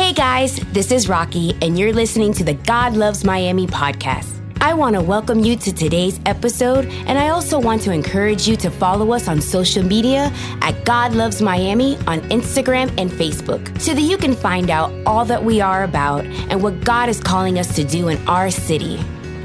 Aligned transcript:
Hey 0.00 0.14
guys, 0.14 0.56
this 0.72 0.92
is 0.92 1.10
Rocky, 1.10 1.54
and 1.60 1.78
you're 1.78 1.92
listening 1.92 2.32
to 2.32 2.42
the 2.42 2.54
God 2.54 2.96
Loves 2.96 3.22
Miami 3.22 3.66
podcast. 3.66 4.40
I 4.58 4.72
want 4.72 4.96
to 4.96 5.02
welcome 5.02 5.40
you 5.40 5.56
to 5.56 5.72
today's 5.74 6.18
episode, 6.24 6.86
and 6.86 7.18
I 7.18 7.28
also 7.28 7.60
want 7.60 7.82
to 7.82 7.92
encourage 7.92 8.48
you 8.48 8.56
to 8.56 8.70
follow 8.70 9.12
us 9.12 9.28
on 9.28 9.42
social 9.42 9.82
media 9.82 10.32
at 10.62 10.86
God 10.86 11.12
Loves 11.12 11.42
Miami 11.42 11.98
on 12.06 12.22
Instagram 12.30 12.90
and 12.98 13.10
Facebook 13.10 13.78
so 13.78 13.92
that 13.92 14.00
you 14.00 14.16
can 14.16 14.34
find 14.34 14.70
out 14.70 14.90
all 15.04 15.26
that 15.26 15.44
we 15.44 15.60
are 15.60 15.84
about 15.84 16.24
and 16.24 16.62
what 16.62 16.82
God 16.82 17.10
is 17.10 17.20
calling 17.20 17.58
us 17.58 17.76
to 17.76 17.84
do 17.84 18.08
in 18.08 18.16
our 18.26 18.50
city. 18.50 18.96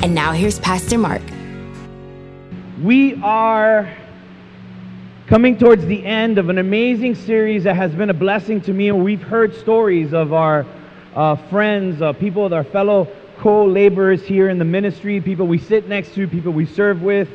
And 0.02 0.16
now 0.16 0.32
here's 0.32 0.58
Pastor 0.60 0.98
Mark. 0.98 1.22
We 2.82 3.16
are 3.22 3.94
coming 5.28 5.57
towards 5.57 5.84
the 5.88 6.05
end 6.05 6.38
of 6.38 6.50
an 6.50 6.60
amazing 6.60 7.16
series 7.16 7.64
that 7.64 7.75
has 7.75 7.92
been 7.96 8.12
a 8.12 8.14
blessing 8.14 8.62
to 8.62 8.71
me, 8.71 8.89
and 8.89 9.04
we've 9.04 9.24
heard 9.24 9.55
stories 9.55 10.14
of 10.14 10.34
our 10.34 10.64
uh, 11.16 11.36
friends, 11.50 12.00
uh, 12.00 12.14
people, 12.14 12.54
our 12.54 12.64
fellow 12.64 13.07
co 13.38 13.65
laborers 13.65 14.21
here 14.21 14.50
in 14.50 14.60
the 14.60 14.65
ministry, 14.65 15.20
people 15.20 15.48
we 15.48 15.57
sit 15.57 15.89
next 15.89 16.14
to, 16.14 16.28
people 16.28 16.54
we 16.54 16.68
serve 16.68 17.01
with. 17.01 17.28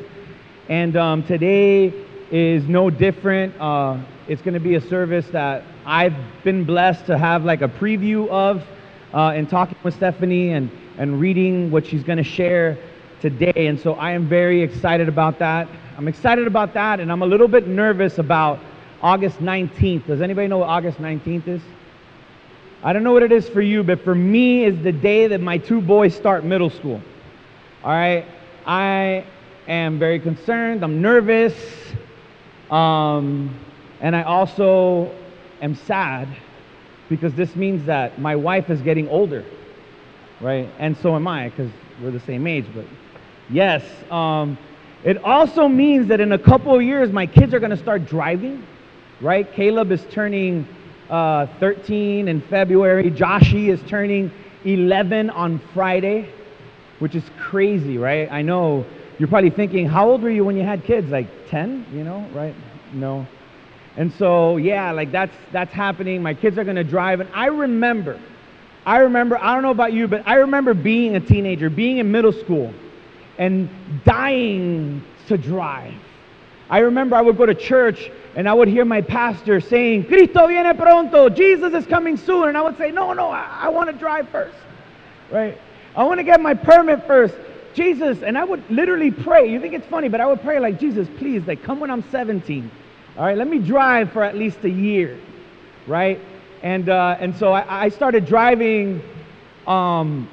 And 0.69 0.95
um, 0.95 1.23
today 1.23 1.93
is 2.31 2.63
no 2.63 2.89
different. 2.89 3.59
Uh, 3.59 3.97
it's 4.29 4.41
going 4.41 4.53
to 4.53 4.61
be 4.61 4.75
a 4.75 4.81
service 4.81 5.27
that 5.31 5.65
I've 5.85 6.15
been 6.45 6.63
blessed 6.63 7.07
to 7.07 7.17
have 7.17 7.43
like 7.43 7.61
a 7.61 7.67
preview 7.67 8.29
of 8.29 8.63
uh, 9.13 9.33
in 9.35 9.47
talking 9.47 9.77
with 9.83 9.95
Stephanie 9.95 10.51
and, 10.51 10.71
and 10.97 11.19
reading 11.19 11.69
what 11.71 11.85
she's 11.85 12.03
going 12.03 12.19
to 12.19 12.23
share 12.23 12.77
today. 13.19 13.67
And 13.67 13.77
so 13.77 13.95
I 13.95 14.11
am 14.11 14.29
very 14.29 14.61
excited 14.61 15.09
about 15.09 15.39
that. 15.39 15.67
I'm 16.01 16.07
excited 16.07 16.47
about 16.47 16.73
that, 16.73 16.99
and 16.99 17.11
I'm 17.11 17.21
a 17.21 17.27
little 17.27 17.47
bit 17.47 17.67
nervous 17.67 18.17
about 18.17 18.59
August 19.03 19.37
19th. 19.37 20.07
Does 20.07 20.19
anybody 20.19 20.47
know 20.47 20.57
what 20.57 20.69
August 20.69 20.97
19th 20.97 21.47
is? 21.47 21.61
I 22.81 22.91
don't 22.91 23.03
know 23.03 23.11
what 23.11 23.21
it 23.21 23.31
is 23.31 23.47
for 23.47 23.61
you, 23.61 23.83
but 23.83 24.03
for 24.03 24.15
me, 24.15 24.63
is 24.63 24.81
the 24.81 24.91
day 24.91 25.27
that 25.27 25.41
my 25.41 25.59
two 25.59 25.79
boys 25.79 26.15
start 26.15 26.43
middle 26.43 26.71
school. 26.71 26.99
All 27.83 27.91
right, 27.91 28.25
I 28.65 29.25
am 29.67 29.99
very 29.99 30.19
concerned. 30.19 30.83
I'm 30.83 31.03
nervous, 31.03 31.53
um, 32.71 33.55
and 33.99 34.15
I 34.15 34.23
also 34.23 35.13
am 35.61 35.75
sad 35.75 36.27
because 37.09 37.35
this 37.35 37.55
means 37.55 37.85
that 37.85 38.19
my 38.19 38.35
wife 38.35 38.71
is 38.71 38.81
getting 38.81 39.07
older, 39.07 39.45
right? 40.39 40.67
And 40.79 40.97
so 40.97 41.15
am 41.15 41.27
I 41.27 41.49
because 41.49 41.69
we're 42.01 42.09
the 42.09 42.19
same 42.21 42.47
age. 42.47 42.65
But 42.73 42.85
yes, 43.51 43.83
um, 44.09 44.57
it 45.03 45.23
also 45.23 45.67
means 45.67 46.07
that 46.09 46.19
in 46.19 46.31
a 46.31 46.37
couple 46.37 46.75
of 46.75 46.81
years, 46.81 47.11
my 47.11 47.25
kids 47.25 47.53
are 47.53 47.59
going 47.59 47.71
to 47.71 47.77
start 47.77 48.05
driving, 48.05 48.65
right? 49.19 49.51
Caleb 49.53 49.91
is 49.91 50.05
turning 50.11 50.67
uh, 51.09 51.47
13 51.59 52.27
in 52.27 52.41
February. 52.41 53.09
Joshi 53.09 53.69
is 53.69 53.81
turning 53.87 54.31
11 54.63 55.29
on 55.31 55.59
Friday, 55.73 56.29
which 56.99 57.15
is 57.15 57.23
crazy, 57.39 57.97
right? 57.97 58.31
I 58.31 58.41
know 58.43 58.85
you're 59.17 59.27
probably 59.27 59.49
thinking, 59.49 59.87
how 59.87 60.09
old 60.09 60.21
were 60.21 60.29
you 60.29 60.45
when 60.45 60.55
you 60.55 60.63
had 60.63 60.83
kids? 60.83 61.09
Like 61.09 61.27
10, 61.49 61.87
you 61.93 62.03
know, 62.03 62.27
right? 62.33 62.55
No. 62.93 63.27
And 63.97 64.13
so, 64.13 64.57
yeah, 64.57 64.91
like 64.91 65.11
that's 65.11 65.35
that's 65.51 65.73
happening. 65.73 66.23
My 66.23 66.33
kids 66.33 66.57
are 66.57 66.63
going 66.63 66.77
to 66.77 66.83
drive, 66.83 67.19
and 67.19 67.29
I 67.33 67.47
remember, 67.47 68.19
I 68.85 68.99
remember. 68.99 69.37
I 69.37 69.53
don't 69.53 69.63
know 69.63 69.71
about 69.71 69.93
you, 69.93 70.07
but 70.07 70.25
I 70.25 70.35
remember 70.35 70.73
being 70.73 71.15
a 71.15 71.19
teenager, 71.19 71.69
being 71.69 71.97
in 71.97 72.09
middle 72.09 72.31
school, 72.31 72.73
and 73.41 73.67
dying 74.05 75.03
to 75.27 75.35
drive. 75.35 75.95
I 76.69 76.79
remember 76.79 77.15
I 77.15 77.21
would 77.21 77.37
go 77.37 77.47
to 77.47 77.55
church 77.55 78.11
and 78.35 78.47
I 78.47 78.53
would 78.53 78.67
hear 78.67 78.85
my 78.85 79.01
pastor 79.01 79.59
saying, 79.59 80.05
Cristo 80.05 80.47
viene 80.47 80.75
pronto, 80.75 81.27
Jesus 81.27 81.73
is 81.73 81.87
coming 81.87 82.17
soon. 82.17 82.49
And 82.49 82.57
I 82.57 82.61
would 82.61 82.77
say, 82.77 82.91
No, 82.91 83.13
no, 83.13 83.31
I, 83.31 83.63
I 83.63 83.69
want 83.69 83.89
to 83.89 83.95
drive 83.97 84.29
first, 84.29 84.55
right? 85.31 85.57
I 85.95 86.03
want 86.03 86.19
to 86.19 86.23
get 86.23 86.39
my 86.39 86.53
permit 86.53 87.05
first. 87.07 87.33
Jesus, 87.73 88.21
and 88.21 88.37
I 88.37 88.43
would 88.43 88.63
literally 88.69 89.09
pray. 89.09 89.49
You 89.49 89.59
think 89.59 89.73
it's 89.73 89.87
funny, 89.87 90.07
but 90.07 90.21
I 90.21 90.27
would 90.27 90.41
pray 90.41 90.59
like, 90.59 90.79
Jesus, 90.79 91.07
please, 91.17 91.47
like, 91.47 91.63
come 91.63 91.79
when 91.79 91.89
I'm 91.89 92.03
17. 92.11 92.69
All 93.17 93.25
right, 93.25 93.37
let 93.37 93.47
me 93.47 93.57
drive 93.57 94.11
for 94.11 94.23
at 94.23 94.35
least 94.35 94.63
a 94.65 94.69
year, 94.69 95.19
right? 95.87 96.19
And 96.61 96.89
uh, 96.89 97.17
and 97.19 97.35
so 97.35 97.53
I, 97.53 97.85
I 97.85 97.89
started 97.89 98.25
driving, 98.25 99.01
um, 99.65 100.29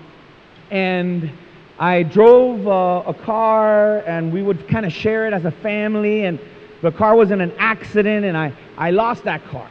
and 0.70 1.32
I 1.78 2.02
drove 2.02 2.66
uh, 2.66 3.02
a 3.06 3.14
car, 3.14 3.98
and 4.00 4.32
we 4.32 4.42
would 4.42 4.68
kind 4.68 4.84
of 4.84 4.92
share 4.92 5.26
it 5.26 5.32
as 5.32 5.44
a 5.44 5.50
family. 5.50 6.24
And 6.24 6.38
the 6.82 6.90
car 6.90 7.14
was 7.16 7.30
in 7.30 7.40
an 7.40 7.52
accident, 7.58 8.24
and 8.24 8.36
I 8.36 8.52
I 8.76 8.90
lost 8.90 9.24
that 9.24 9.44
car. 9.46 9.68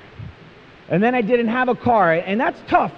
And 0.90 1.04
then 1.04 1.16
I 1.16 1.22
didn't 1.22 1.48
have 1.48 1.68
a 1.68 1.76
car, 1.76 2.14
and 2.14 2.40
that's 2.40 2.60
tough. 2.68 2.94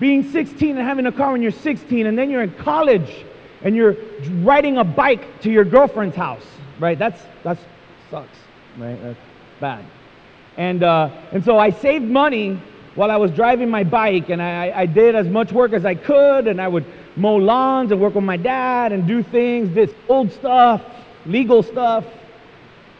Being 0.00 0.30
16 0.30 0.76
and 0.76 0.86
having 0.86 1.06
a 1.06 1.12
car 1.12 1.32
when 1.32 1.42
you're 1.42 1.50
16, 1.50 2.06
and 2.06 2.18
then 2.18 2.28
you're 2.28 2.42
in 2.42 2.52
college, 2.54 3.24
and 3.62 3.74
you're 3.74 3.96
riding 4.42 4.76
a 4.78 4.84
bike 4.84 5.40
to 5.42 5.50
your 5.50 5.64
girlfriend's 5.64 6.16
house, 6.16 6.44
right? 6.78 6.98
That's 6.98 7.22
that's 7.42 7.62
sucks, 8.10 8.38
right? 8.76 9.00
That's 9.02 9.18
bad. 9.60 9.84
And, 10.56 10.82
uh, 10.82 11.08
and 11.32 11.42
so 11.44 11.58
I 11.58 11.70
saved 11.70 12.04
money 12.04 12.60
while 12.94 13.10
I 13.10 13.16
was 13.16 13.30
driving 13.30 13.70
my 13.70 13.84
bike, 13.84 14.28
and 14.28 14.42
I, 14.42 14.70
I 14.74 14.86
did 14.86 15.14
as 15.14 15.26
much 15.26 15.50
work 15.50 15.72
as 15.72 15.86
I 15.86 15.94
could, 15.94 16.46
and 16.46 16.60
I 16.60 16.68
would 16.68 16.84
mow 17.16 17.36
lawns 17.36 17.92
and 17.92 18.00
work 18.00 18.14
with 18.14 18.24
my 18.24 18.36
dad 18.36 18.92
and 18.92 19.06
do 19.06 19.22
things, 19.22 19.74
this 19.74 19.90
old 20.08 20.32
stuff, 20.32 20.82
legal 21.26 21.62
stuff. 21.62 22.04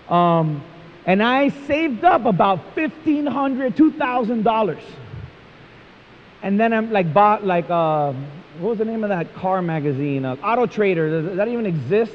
Um, 0.09 0.63
and 1.07 1.23
I 1.23 1.49
saved 1.67 2.05
up 2.05 2.27
about 2.27 2.75
$1,500, 2.77 3.75
$2,000. 3.75 4.81
And 6.43 6.59
then 6.59 6.73
I'm 6.73 6.93
like 6.93 7.13
bought 7.13 7.45
like, 7.45 7.71
uh, 7.71 8.13
what 8.59 8.71
was 8.71 8.79
the 8.79 8.85
name 8.85 9.03
of 9.03 9.09
that 9.09 9.35
car 9.35 9.63
magazine? 9.63 10.25
Uh, 10.25 10.37
Auto 10.43 10.67
Trader. 10.67 11.23
Does 11.23 11.37
that 11.37 11.49
even 11.49 11.67
exist? 11.67 12.13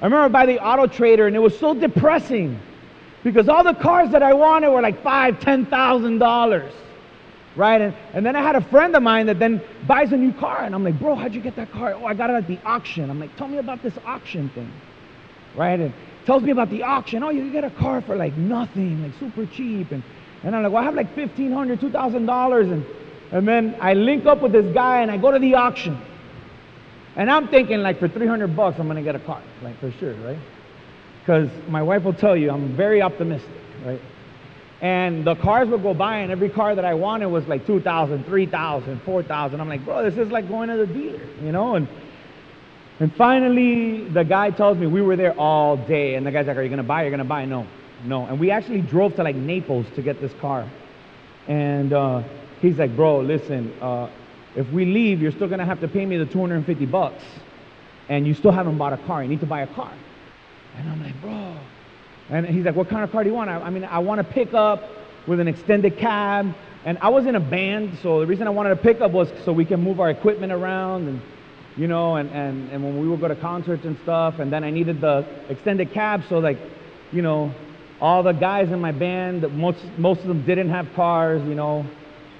I 0.00 0.04
remember 0.04 0.28
by 0.28 0.46
the 0.46 0.64
Auto 0.64 0.86
Trader, 0.86 1.26
and 1.26 1.36
it 1.36 1.40
was 1.40 1.58
so 1.58 1.74
depressing 1.74 2.58
because 3.24 3.48
all 3.48 3.64
the 3.64 3.74
cars 3.74 4.10
that 4.10 4.22
I 4.22 4.32
wanted 4.32 4.70
were 4.70 4.80
like 4.80 5.02
five, 5.02 5.40
ten 5.40 5.66
thousand 5.66 6.18
dollars, 6.18 6.72
right? 7.58 7.80
And, 7.80 7.94
and 8.14 8.24
then 8.24 8.36
I 8.36 8.42
had 8.42 8.56
a 8.56 8.62
friend 8.70 8.96
of 8.96 9.02
mine 9.02 9.26
that 9.26 9.38
then 9.38 9.60
buys 9.86 10.12
a 10.12 10.16
new 10.16 10.32
car, 10.32 10.62
and 10.64 10.74
I'm 10.74 10.84
like, 10.84 10.98
bro, 10.98 11.14
how'd 11.14 11.34
you 11.34 11.42
get 11.42 11.56
that 11.56 11.70
car? 11.72 11.92
Oh, 11.92 12.06
I 12.06 12.14
got 12.14 12.30
it 12.30 12.34
at 12.34 12.46
the 12.46 12.58
auction. 12.64 13.10
I'm 13.10 13.20
like, 13.20 13.36
tell 13.36 13.48
me 13.48 13.58
about 13.58 13.82
this 13.82 13.94
auction 14.06 14.48
thing, 14.50 14.72
right? 15.56 15.78
And 15.78 15.92
tells 16.24 16.42
me 16.42 16.50
about 16.52 16.70
the 16.70 16.82
auction. 16.84 17.22
Oh, 17.22 17.30
you 17.30 17.52
get 17.52 17.64
a 17.64 17.70
car 17.70 18.00
for 18.00 18.16
like 18.16 18.36
nothing, 18.36 19.02
like 19.02 19.12
super 19.18 19.44
cheap, 19.44 19.90
and 19.92 20.02
and 20.44 20.54
I'm 20.54 20.62
like, 20.62 20.72
well, 20.72 20.82
I 20.82 20.84
have 20.86 20.94
like 20.94 21.14
fifteen 21.14 21.52
hundred, 21.52 21.80
two 21.80 21.90
thousand 21.90 22.26
dollars, 22.26 22.68
and 22.68 22.84
and 23.32 23.46
then 23.46 23.76
I 23.80 23.94
link 23.94 24.24
up 24.24 24.40
with 24.40 24.52
this 24.52 24.72
guy, 24.72 25.02
and 25.02 25.10
I 25.10 25.16
go 25.18 25.30
to 25.30 25.38
the 25.38 25.54
auction, 25.54 26.00
and 27.16 27.30
I'm 27.30 27.48
thinking 27.48 27.82
like 27.82 27.98
for 27.98 28.08
three 28.08 28.26
hundred 28.26 28.56
bucks, 28.56 28.78
I'm 28.78 28.86
gonna 28.86 29.02
get 29.02 29.16
a 29.16 29.20
car, 29.20 29.42
like 29.62 29.78
for 29.80 29.90
sure, 29.92 30.14
right? 30.16 30.38
because 31.28 31.50
my 31.68 31.82
wife 31.82 32.04
will 32.04 32.14
tell 32.14 32.34
you 32.34 32.50
I'm 32.50 32.74
very 32.74 33.02
optimistic, 33.02 33.50
right? 33.84 34.00
And 34.80 35.24
the 35.24 35.34
cars 35.34 35.68
would 35.68 35.82
go 35.82 35.92
by, 35.92 36.18
and 36.18 36.30
every 36.30 36.48
car 36.48 36.74
that 36.74 36.84
I 36.84 36.94
wanted 36.94 37.26
was 37.26 37.46
like 37.48 37.66
2,000, 37.66 38.24
3,000, 38.24 39.02
4,000. 39.02 39.60
I'm 39.60 39.68
like, 39.68 39.84
bro, 39.84 40.08
this 40.08 40.16
is 40.16 40.30
like 40.30 40.48
going 40.48 40.68
to 40.68 40.76
the 40.76 40.86
dealer, 40.86 41.26
you 41.42 41.50
know? 41.50 41.74
And 41.74 41.88
and 43.00 43.14
finally, 43.14 44.08
the 44.08 44.24
guy 44.24 44.50
tells 44.50 44.76
me 44.76 44.86
we 44.86 45.02
were 45.02 45.14
there 45.14 45.38
all 45.38 45.76
day, 45.76 46.16
and 46.16 46.26
the 46.26 46.32
guy's 46.32 46.46
like, 46.46 46.56
"Are 46.56 46.62
you 46.62 46.68
gonna 46.68 46.82
buy? 46.82 47.02
You're 47.02 47.12
gonna 47.12 47.24
buy?" 47.24 47.44
No, 47.44 47.66
no. 48.04 48.26
And 48.26 48.40
we 48.40 48.50
actually 48.50 48.80
drove 48.80 49.14
to 49.16 49.22
like 49.22 49.36
Naples 49.36 49.86
to 49.94 50.02
get 50.02 50.20
this 50.20 50.32
car, 50.40 50.68
and 51.46 51.92
uh, 51.92 52.22
he's 52.60 52.76
like, 52.76 52.96
"Bro, 52.96 53.20
listen, 53.20 53.72
uh, 53.80 54.08
if 54.56 54.68
we 54.72 54.84
leave, 54.84 55.22
you're 55.22 55.30
still 55.30 55.46
gonna 55.46 55.64
have 55.64 55.80
to 55.80 55.88
pay 55.88 56.04
me 56.04 56.16
the 56.16 56.26
250 56.26 56.86
bucks, 56.86 57.22
and 58.08 58.26
you 58.26 58.34
still 58.34 58.50
haven't 58.50 58.78
bought 58.78 58.92
a 58.92 58.98
car. 58.98 59.22
You 59.22 59.28
need 59.28 59.40
to 59.40 59.46
buy 59.46 59.60
a 59.60 59.68
car." 59.68 59.92
And 60.76 60.88
I'm 60.88 61.02
like, 61.02 61.20
bro. 61.20 61.56
And 62.30 62.46
he's 62.46 62.64
like, 62.64 62.76
what 62.76 62.88
kind 62.88 63.04
of 63.04 63.10
car 63.10 63.24
do 63.24 63.30
you 63.30 63.34
want? 63.34 63.50
I, 63.50 63.60
I 63.60 63.70
mean, 63.70 63.84
I 63.84 63.98
want 64.00 64.20
a 64.20 64.24
pickup 64.24 64.82
with 65.26 65.40
an 65.40 65.48
extended 65.48 65.98
cab. 65.98 66.54
And 66.84 66.98
I 66.98 67.08
was 67.08 67.26
in 67.26 67.34
a 67.34 67.40
band, 67.40 67.98
so 68.02 68.20
the 68.20 68.26
reason 68.26 68.46
I 68.46 68.50
wanted 68.50 68.72
a 68.72 68.76
pickup 68.76 69.10
was 69.10 69.28
so 69.44 69.52
we 69.52 69.64
can 69.64 69.82
move 69.82 70.00
our 70.00 70.10
equipment 70.10 70.52
around 70.52 71.08
and, 71.08 71.20
you 71.76 71.88
know, 71.88 72.16
and, 72.16 72.30
and, 72.30 72.70
and 72.70 72.82
when 72.82 73.00
we 73.00 73.08
would 73.08 73.20
go 73.20 73.28
to 73.28 73.36
concerts 73.36 73.84
and 73.84 73.98
stuff. 74.02 74.38
And 74.38 74.52
then 74.52 74.62
I 74.64 74.70
needed 74.70 75.00
the 75.00 75.26
extended 75.48 75.92
cab, 75.92 76.22
so 76.28 76.38
like, 76.38 76.58
you 77.12 77.22
know, 77.22 77.52
all 78.00 78.22
the 78.22 78.32
guys 78.32 78.70
in 78.70 78.80
my 78.80 78.92
band, 78.92 79.42
most, 79.56 79.84
most 79.96 80.20
of 80.20 80.28
them 80.28 80.44
didn't 80.46 80.70
have 80.70 80.86
cars, 80.94 81.42
you 81.48 81.54
know. 81.54 81.84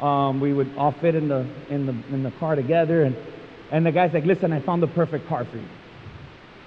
Um, 0.01 0.41
we 0.41 0.53
would 0.53 0.73
all 0.77 0.93
fit 0.93 1.17
in 1.17 1.27
the, 1.27 1.45
in 1.69 1.87
the, 1.87 1.93
in 2.15 2.23
the 2.23 2.31
car 2.33 2.55
together. 2.55 3.03
And, 3.03 3.17
and 3.73 3.85
the 3.85 3.91
guy's 3.91 4.13
like, 4.15 4.25
listen, 4.25 4.53
I 4.53 4.61
found 4.61 4.83
the 4.83 4.87
perfect 4.87 5.27
car 5.27 5.45
for 5.45 5.57
you. 5.57 5.69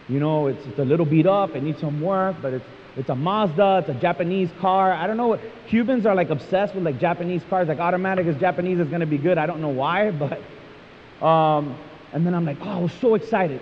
You 0.09 0.19
know, 0.19 0.47
it's, 0.47 0.65
it's 0.65 0.79
a 0.79 0.83
little 0.83 1.05
beat 1.05 1.25
up, 1.25 1.55
it 1.55 1.63
needs 1.63 1.79
some 1.79 2.01
work, 2.01 2.35
but 2.41 2.53
it's, 2.53 2.65
it's 2.97 3.09
a 3.09 3.15
Mazda, 3.15 3.79
it's 3.79 3.89
a 3.89 3.99
Japanese 4.01 4.49
car. 4.59 4.91
I 4.91 5.07
don't 5.07 5.17
know 5.17 5.27
what, 5.27 5.41
Cubans 5.67 6.05
are 6.05 6.15
like 6.15 6.29
obsessed 6.29 6.75
with 6.75 6.83
like 6.83 6.99
Japanese 6.99 7.41
cars, 7.49 7.67
like 7.67 7.79
automatic 7.79 8.27
is 8.27 8.35
Japanese 8.37 8.79
is 8.79 8.87
gonna 8.89 9.05
be 9.05 9.17
good. 9.17 9.37
I 9.37 9.45
don't 9.45 9.61
know 9.61 9.69
why, 9.69 10.11
but, 11.21 11.25
um, 11.25 11.77
and 12.13 12.25
then 12.25 12.33
I'm 12.33 12.45
like, 12.45 12.57
oh, 12.61 12.69
I 12.69 12.79
was 12.79 12.93
so 12.93 13.15
excited. 13.15 13.61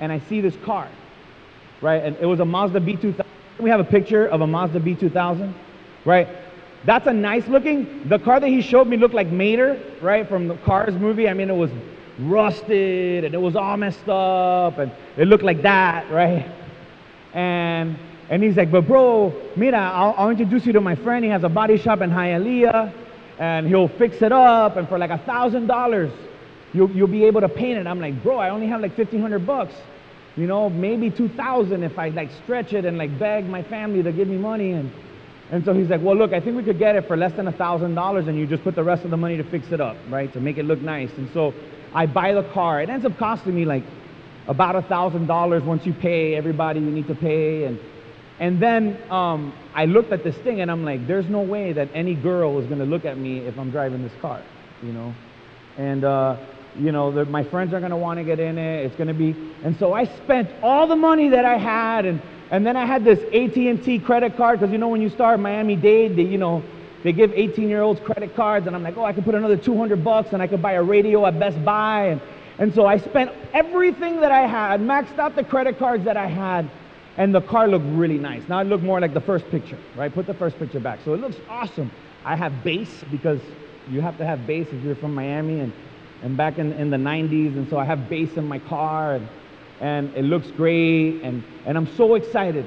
And 0.00 0.10
I 0.10 0.18
see 0.20 0.40
this 0.40 0.56
car, 0.64 0.88
right? 1.80 2.02
And 2.02 2.16
it 2.16 2.26
was 2.26 2.40
a 2.40 2.44
Mazda 2.44 2.80
B2000. 2.80 3.26
We 3.60 3.70
have 3.70 3.80
a 3.80 3.84
picture 3.84 4.26
of 4.26 4.40
a 4.40 4.46
Mazda 4.46 4.80
B2000, 4.80 5.52
right? 6.04 6.28
that's 6.84 7.06
a 7.06 7.12
nice 7.12 7.46
looking. 7.48 8.08
The 8.08 8.18
car 8.18 8.40
that 8.40 8.48
he 8.48 8.60
showed 8.60 8.86
me 8.86 8.96
looked 8.96 9.14
like 9.14 9.28
Mater, 9.28 9.80
right, 10.02 10.28
from 10.28 10.48
the 10.48 10.56
Cars 10.58 10.94
movie. 10.94 11.28
I 11.28 11.34
mean, 11.34 11.48
it 11.48 11.56
was 11.56 11.70
rusted 12.18 13.24
and 13.24 13.34
it 13.34 13.40
was 13.40 13.56
all 13.56 13.76
messed 13.76 14.08
up 14.08 14.78
and 14.78 14.92
it 15.16 15.26
looked 15.26 15.44
like 15.44 15.62
that, 15.62 16.10
right? 16.10 16.50
And 17.32 17.98
and 18.30 18.42
he's 18.42 18.56
like, 18.56 18.70
but 18.70 18.86
bro, 18.86 19.34
mira, 19.56 19.78
I'll, 19.78 20.14
I'll 20.16 20.30
introduce 20.30 20.64
you 20.66 20.72
to 20.72 20.80
my 20.80 20.94
friend. 20.94 21.24
He 21.24 21.30
has 21.30 21.44
a 21.44 21.48
body 21.48 21.76
shop 21.76 22.00
in 22.00 22.10
Hialeah 22.10 22.92
and 23.38 23.66
he'll 23.66 23.88
fix 23.88 24.22
it 24.22 24.32
up 24.32 24.76
and 24.76 24.88
for 24.88 24.98
like 24.98 25.10
a 25.10 25.18
thousand 25.18 25.66
dollars 25.66 26.12
you'll, 26.72 26.90
you'll 26.90 27.08
be 27.08 27.24
able 27.24 27.40
to 27.40 27.48
paint 27.48 27.78
it. 27.78 27.86
I'm 27.86 28.00
like 28.00 28.22
bro 28.22 28.38
i 28.38 28.50
only 28.50 28.66
have 28.68 28.80
like 28.80 28.96
1500 28.96 29.46
bucks. 29.46 29.74
You 30.36 30.46
know 30.46 30.70
maybe 30.70 31.10
2000 31.10 31.82
if 31.82 31.98
i 31.98 32.08
like 32.08 32.30
stretch 32.42 32.72
it 32.72 32.84
and 32.84 32.98
like 32.98 33.18
beg 33.18 33.46
my 33.46 33.62
family 33.62 34.02
to 34.02 34.12
give 34.12 34.28
me 34.28 34.36
money. 34.36 34.72
And 34.72 34.90
and 35.50 35.64
so 35.64 35.74
he's 35.74 35.88
like 35.88 36.00
well 36.00 36.16
look 36.16 36.32
i 36.32 36.40
think 36.40 36.56
we 36.56 36.62
could 36.62 36.78
get 36.78 36.96
it 36.96 37.06
for 37.06 37.16
less 37.16 37.32
than 37.32 37.48
a 37.48 37.52
thousand 37.52 37.94
dollars 37.94 38.28
and 38.28 38.38
you 38.38 38.46
just 38.46 38.62
put 38.64 38.74
the 38.74 38.84
rest 38.84 39.04
of 39.04 39.10
the 39.10 39.16
money 39.16 39.36
to 39.36 39.44
fix 39.44 39.70
it 39.72 39.80
up 39.80 39.96
right 40.08 40.32
to 40.32 40.40
make 40.40 40.58
it 40.58 40.64
look 40.64 40.80
nice. 40.80 41.10
And 41.16 41.28
so 41.32 41.52
i 41.92 42.06
buy 42.06 42.32
the 42.32 42.44
car. 42.52 42.80
It 42.82 42.88
ends 42.88 43.04
up 43.04 43.18
costing 43.18 43.54
me 43.54 43.64
like 43.64 43.84
about 44.46 44.76
a 44.76 44.82
thousand 44.82 45.26
dollars 45.26 45.62
once 45.62 45.86
you 45.86 45.92
pay 45.92 46.34
everybody 46.34 46.78
you 46.78 46.90
need 46.90 47.08
to 47.08 47.14
pay 47.14 47.64
and 47.64 47.78
and 48.40 48.60
then 48.60 48.98
um, 49.10 49.52
I 49.74 49.84
looked 49.84 50.12
at 50.12 50.24
this 50.24 50.36
thing 50.36 50.60
and 50.60 50.70
I'm 50.70 50.84
like, 50.84 51.06
there's 51.06 51.28
no 51.28 51.40
way 51.40 51.72
that 51.72 51.88
any 51.94 52.14
girl 52.14 52.58
is 52.58 52.66
going 52.66 52.80
to 52.80 52.84
look 52.84 53.04
at 53.04 53.16
me 53.16 53.38
if 53.38 53.58
I'm 53.58 53.70
driving 53.70 54.02
this 54.02 54.12
car, 54.20 54.42
you 54.82 54.92
know? 54.92 55.14
And, 55.76 56.04
uh, 56.04 56.36
you 56.76 56.90
know, 56.90 57.12
the, 57.12 57.24
my 57.26 57.44
friends 57.44 57.72
are 57.72 57.78
going 57.78 57.90
to 57.90 57.96
want 57.96 58.18
to 58.18 58.24
get 58.24 58.40
in 58.40 58.58
it. 58.58 58.86
It's 58.86 58.96
going 58.96 59.08
to 59.08 59.14
be, 59.14 59.36
and 59.62 59.76
so 59.78 59.92
I 59.92 60.04
spent 60.04 60.50
all 60.62 60.86
the 60.86 60.96
money 60.96 61.28
that 61.28 61.44
I 61.44 61.56
had 61.56 62.06
and, 62.06 62.20
and 62.50 62.66
then 62.66 62.76
I 62.76 62.84
had 62.84 63.04
this 63.04 63.20
AT&T 63.32 64.00
credit 64.00 64.36
card 64.36 64.58
because, 64.58 64.72
you 64.72 64.78
know, 64.78 64.88
when 64.88 65.00
you 65.00 65.10
start 65.10 65.38
Miami-Dade, 65.38 66.16
they, 66.16 66.22
you 66.22 66.38
know, 66.38 66.62
they 67.04 67.12
give 67.12 67.30
18-year-olds 67.32 68.00
credit 68.00 68.34
cards 68.34 68.66
and 68.66 68.74
I'm 68.74 68.82
like, 68.82 68.96
oh, 68.96 69.04
I 69.04 69.12
could 69.12 69.24
put 69.24 69.34
another 69.34 69.56
200 69.56 70.02
bucks 70.02 70.32
and 70.32 70.42
I 70.42 70.46
could 70.46 70.62
buy 70.62 70.72
a 70.72 70.82
radio 70.82 71.24
at 71.26 71.38
Best 71.38 71.62
Buy. 71.64 72.06
And, 72.06 72.20
and 72.58 72.74
so 72.74 72.86
I 72.86 72.98
spent 72.98 73.30
everything 73.52 74.20
that 74.20 74.32
I 74.32 74.46
had, 74.46 74.80
maxed 74.80 75.18
out 75.18 75.36
the 75.36 75.44
credit 75.44 75.78
cards 75.78 76.04
that 76.04 76.16
I 76.16 76.26
had, 76.26 76.68
and 77.16 77.34
the 77.34 77.40
car 77.40 77.68
looked 77.68 77.86
really 77.86 78.18
nice. 78.18 78.42
Now 78.48 78.60
it 78.60 78.64
looked 78.64 78.82
more 78.82 79.00
like 79.00 79.14
the 79.14 79.20
first 79.20 79.48
picture, 79.50 79.78
right? 79.96 80.12
Put 80.12 80.26
the 80.26 80.34
first 80.34 80.58
picture 80.58 80.80
back. 80.80 80.98
So 81.04 81.14
it 81.14 81.20
looks 81.20 81.36
awesome. 81.48 81.90
I 82.24 82.34
have 82.36 82.64
bass 82.64 83.04
because 83.10 83.40
you 83.88 84.00
have 84.00 84.18
to 84.18 84.26
have 84.26 84.46
bass 84.46 84.66
if 84.72 84.82
you're 84.82 84.96
from 84.96 85.14
Miami 85.14 85.60
and, 85.60 85.72
and 86.22 86.36
back 86.36 86.58
in, 86.58 86.72
in 86.72 86.90
the 86.90 86.96
90s. 86.96 87.56
And 87.56 87.68
so 87.68 87.78
I 87.78 87.84
have 87.84 88.08
bass 88.08 88.36
in 88.36 88.48
my 88.48 88.58
car 88.58 89.14
and, 89.14 89.28
and 89.80 90.14
it 90.16 90.24
looks 90.24 90.50
great. 90.50 91.20
And, 91.22 91.44
and 91.66 91.76
I'm 91.76 91.94
so 91.96 92.16
excited 92.16 92.66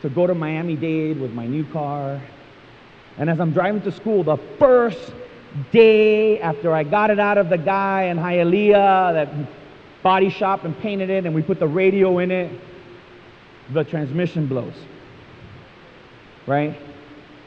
to 0.00 0.10
go 0.10 0.26
to 0.26 0.34
Miami-Dade 0.34 1.20
with 1.20 1.32
my 1.32 1.46
new 1.46 1.64
car. 1.66 2.20
And 3.18 3.30
as 3.30 3.38
I'm 3.38 3.52
driving 3.52 3.82
to 3.82 3.92
school, 3.92 4.24
the 4.24 4.38
first 4.58 5.12
day 5.70 6.40
after 6.40 6.74
I 6.74 6.82
got 6.82 7.10
it 7.10 7.20
out 7.20 7.38
of 7.38 7.48
the 7.48 7.58
guy 7.58 8.04
in 8.04 8.16
Hialeah 8.16 9.12
that 9.12 9.28
body 10.02 10.30
shop 10.30 10.64
and 10.64 10.76
painted 10.80 11.10
it 11.10 11.26
and 11.26 11.34
we 11.34 11.42
put 11.42 11.60
the 11.60 11.68
radio 11.68 12.18
in 12.18 12.32
it, 12.32 12.60
the 13.70 13.84
transmission 13.84 14.46
blows. 14.46 14.74
Right? 16.46 16.76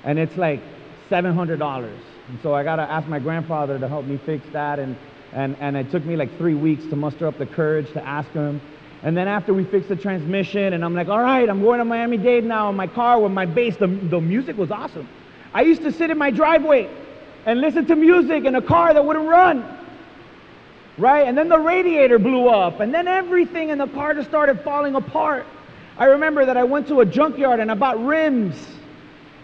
And 0.03 0.19
it's 0.19 0.37
like 0.37 0.61
$700. 1.09 1.99
And 2.27 2.39
so 2.41 2.53
I 2.53 2.63
got 2.63 2.77
to 2.77 2.83
ask 2.83 3.07
my 3.07 3.19
grandfather 3.19 3.77
to 3.77 3.87
help 3.87 4.05
me 4.05 4.17
fix 4.17 4.45
that. 4.53 4.79
And, 4.79 4.95
and, 5.33 5.55
and 5.59 5.75
it 5.75 5.91
took 5.91 6.05
me 6.05 6.15
like 6.15 6.37
three 6.37 6.55
weeks 6.55 6.85
to 6.87 6.95
muster 6.95 7.27
up 7.27 7.37
the 7.37 7.45
courage 7.45 7.91
to 7.93 8.05
ask 8.05 8.29
him. 8.31 8.61
And 9.03 9.15
then 9.15 9.27
after 9.27 9.53
we 9.53 9.65
fixed 9.65 9.89
the 9.89 9.95
transmission, 9.95 10.73
and 10.73 10.83
I'm 10.83 10.95
like, 10.95 11.09
all 11.09 11.21
right, 11.21 11.47
I'm 11.47 11.61
going 11.61 11.79
to 11.79 11.85
Miami 11.85 12.17
Dade 12.17 12.43
now 12.43 12.69
in 12.69 12.75
my 12.75 12.87
car 12.87 13.19
with 13.19 13.31
my 13.31 13.45
bass. 13.45 13.77
The, 13.77 13.87
the 13.87 14.19
music 14.19 14.57
was 14.57 14.71
awesome. 14.71 15.07
I 15.53 15.61
used 15.61 15.83
to 15.83 15.91
sit 15.91 16.09
in 16.09 16.17
my 16.17 16.31
driveway 16.31 16.89
and 17.45 17.61
listen 17.61 17.85
to 17.85 17.95
music 17.95 18.45
in 18.45 18.55
a 18.55 18.61
car 18.61 18.93
that 18.93 19.05
wouldn't 19.05 19.27
run. 19.27 19.63
Right? 20.97 21.27
And 21.27 21.37
then 21.37 21.49
the 21.49 21.59
radiator 21.59 22.17
blew 22.17 22.47
up, 22.47 22.79
and 22.79 22.93
then 22.93 23.07
everything 23.07 23.69
in 23.69 23.77
the 23.77 23.87
car 23.87 24.13
just 24.13 24.29
started 24.29 24.61
falling 24.61 24.95
apart. 24.95 25.45
I 25.97 26.05
remember 26.05 26.45
that 26.45 26.57
I 26.57 26.63
went 26.63 26.87
to 26.89 26.99
a 26.99 27.05
junkyard 27.05 27.59
and 27.59 27.71
I 27.71 27.75
bought 27.75 28.03
rims. 28.03 28.55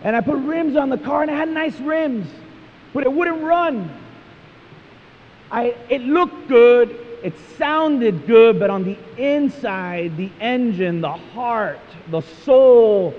And 0.04 0.16
I 0.16 0.22
put 0.22 0.38
rims 0.38 0.76
on 0.76 0.90
the 0.90 0.98
car 0.98 1.22
and 1.22 1.32
it 1.32 1.36
had 1.36 1.50
nice 1.50 1.80
rims, 1.80 2.28
but 2.94 3.04
it 3.04 3.14
wouldn't 3.14 3.44
run. 3.44 3.90
I, 5.52 5.76
it 5.90 6.02
looked 6.02 6.48
good, 6.48 6.90
it 7.24 7.34
sounded 7.58 8.26
good, 8.26 8.60
but 8.60 8.70
on 8.70 8.84
the 8.84 8.98
inside, 9.18 10.18
the 10.18 10.32
engine, 10.40 11.02
the 11.02 11.12
heart, 11.12 11.80
the 12.10 12.22
soul 12.22 13.14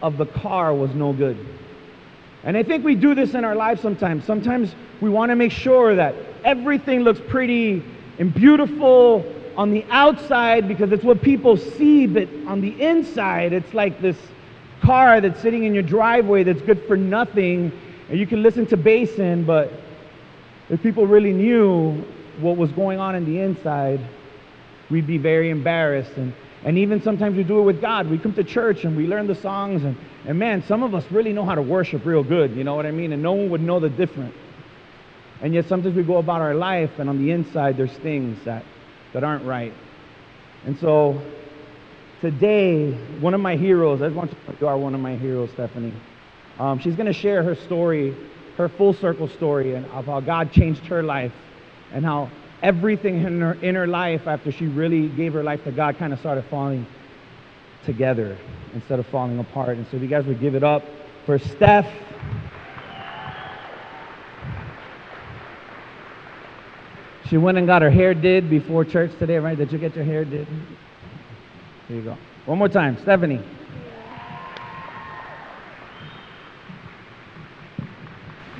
of 0.00 0.16
the 0.16 0.26
car 0.26 0.72
was 0.74 0.94
no 0.94 1.12
good. 1.12 1.36
And 2.44 2.56
I 2.56 2.62
think 2.62 2.84
we 2.84 2.94
do 2.94 3.14
this 3.14 3.34
in 3.34 3.44
our 3.44 3.54
lives 3.54 3.82
sometimes. 3.82 4.24
Sometimes 4.24 4.74
we 5.00 5.10
want 5.10 5.30
to 5.30 5.36
make 5.36 5.52
sure 5.52 5.96
that 5.96 6.14
everything 6.44 7.00
looks 7.00 7.20
pretty 7.28 7.82
and 8.18 8.32
beautiful 8.32 9.24
on 9.56 9.70
the 9.70 9.84
outside 9.90 10.68
because 10.68 10.92
it's 10.92 11.04
what 11.04 11.22
people 11.22 11.56
see, 11.56 12.06
but 12.06 12.28
on 12.46 12.60
the 12.60 12.80
inside, 12.80 13.52
it's 13.52 13.74
like 13.74 14.00
this 14.00 14.16
car 14.80 15.20
that's 15.20 15.40
sitting 15.40 15.64
in 15.64 15.74
your 15.74 15.82
driveway 15.82 16.42
that's 16.42 16.62
good 16.62 16.82
for 16.86 16.96
nothing, 16.96 17.72
and 18.08 18.18
you 18.18 18.26
can 18.26 18.42
listen 18.42 18.66
to 18.66 18.76
bass 18.76 19.18
in, 19.18 19.44
but 19.44 19.72
if 20.68 20.82
people 20.82 21.06
really 21.06 21.32
knew 21.32 22.02
what 22.40 22.56
was 22.56 22.70
going 22.72 22.98
on 22.98 23.14
in 23.14 23.24
the 23.24 23.40
inside, 23.40 24.00
we'd 24.88 25.06
be 25.06 25.18
very 25.18 25.50
embarrassed. 25.50 26.12
And, 26.16 26.32
and 26.64 26.78
even 26.78 27.02
sometimes 27.02 27.36
we 27.36 27.44
do 27.44 27.58
it 27.58 27.62
with 27.62 27.80
God. 27.80 28.08
We 28.08 28.18
come 28.18 28.34
to 28.34 28.44
church 28.44 28.84
and 28.84 28.96
we 28.96 29.06
learn 29.06 29.26
the 29.26 29.34
songs, 29.34 29.84
and, 29.84 29.96
and 30.26 30.38
man, 30.38 30.62
some 30.64 30.82
of 30.82 30.94
us 30.94 31.04
really 31.10 31.32
know 31.32 31.44
how 31.44 31.54
to 31.54 31.62
worship 31.62 32.04
real 32.04 32.22
good, 32.22 32.56
you 32.56 32.64
know 32.64 32.74
what 32.74 32.86
I 32.86 32.90
mean? 32.90 33.12
And 33.12 33.22
no 33.22 33.32
one 33.32 33.50
would 33.50 33.62
know 33.62 33.80
the 33.80 33.90
difference. 33.90 34.34
And 35.42 35.54
yet 35.54 35.66
sometimes 35.68 35.94
we 35.94 36.02
go 36.02 36.18
about 36.18 36.40
our 36.40 36.54
life, 36.54 36.98
and 36.98 37.08
on 37.08 37.18
the 37.18 37.30
inside, 37.30 37.76
there's 37.76 37.92
things 37.98 38.42
that 38.44 38.64
that 39.12 39.24
aren't 39.24 39.44
right. 39.44 39.72
And 40.66 40.78
so 40.78 41.20
today, 42.20 42.92
one 43.20 43.34
of 43.34 43.40
my 43.40 43.56
heroes, 43.56 44.02
I 44.02 44.06
just 44.06 44.16
want 44.16 44.30
to—you 44.30 44.66
are 44.66 44.76
one 44.76 44.94
of 44.94 45.00
my 45.00 45.16
heroes, 45.16 45.50
Stephanie. 45.52 45.94
Um, 46.58 46.78
she's 46.78 46.94
going 46.94 47.06
to 47.06 47.12
share 47.12 47.42
her 47.42 47.54
story, 47.54 48.14
her 48.56 48.68
full 48.68 48.92
circle 48.92 49.28
story, 49.28 49.74
and 49.74 49.86
of 49.86 50.06
how 50.06 50.20
God 50.20 50.52
changed 50.52 50.84
her 50.86 51.02
life 51.02 51.32
and 51.92 52.04
how 52.04 52.30
everything 52.62 53.22
in 53.22 53.40
her, 53.40 53.54
in 53.54 53.74
her 53.74 53.86
life 53.86 54.26
after 54.26 54.52
she 54.52 54.66
really 54.66 55.08
gave 55.08 55.32
her 55.32 55.42
life 55.42 55.64
to 55.64 55.72
God 55.72 55.96
kind 55.98 56.12
of 56.12 56.18
started 56.20 56.44
falling 56.50 56.86
together 57.84 58.36
instead 58.74 58.98
of 58.98 59.06
falling 59.06 59.38
apart. 59.38 59.78
And 59.78 59.86
so 59.90 59.96
if 59.96 60.02
you 60.02 60.08
guys 60.08 60.26
would 60.26 60.40
give 60.40 60.54
it 60.54 60.62
up 60.62 60.84
for 61.26 61.38
Steph. 61.38 61.90
She 67.28 67.36
went 67.36 67.58
and 67.58 67.66
got 67.66 67.82
her 67.82 67.90
hair 67.90 68.14
did 68.14 68.50
before 68.50 68.84
church 68.84 69.12
today, 69.18 69.38
right? 69.38 69.56
Did 69.56 69.72
you 69.72 69.78
get 69.78 69.94
your 69.94 70.04
hair 70.04 70.24
did? 70.24 70.46
Here 71.88 71.96
you 71.96 72.02
go. 72.02 72.16
One 72.46 72.58
more 72.58 72.68
time, 72.68 72.98
Stephanie. 73.02 73.40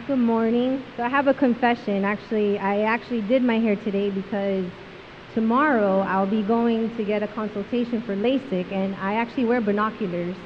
Good 0.06 0.18
morning. 0.18 0.82
So 0.96 1.04
I 1.04 1.08
have 1.08 1.28
a 1.28 1.34
confession. 1.34 2.04
Actually, 2.04 2.58
I 2.58 2.82
actually 2.82 3.22
did 3.22 3.42
my 3.42 3.58
hair 3.58 3.76
today 3.76 4.10
because 4.10 4.66
tomorrow 5.34 6.00
I'll 6.00 6.26
be 6.26 6.42
going 6.42 6.94
to 6.96 7.04
get 7.04 7.22
a 7.22 7.28
consultation 7.28 8.02
for 8.02 8.16
LASIK, 8.16 8.72
and 8.72 8.94
I 8.96 9.14
actually 9.14 9.44
wear 9.44 9.60
binoculars 9.60 10.36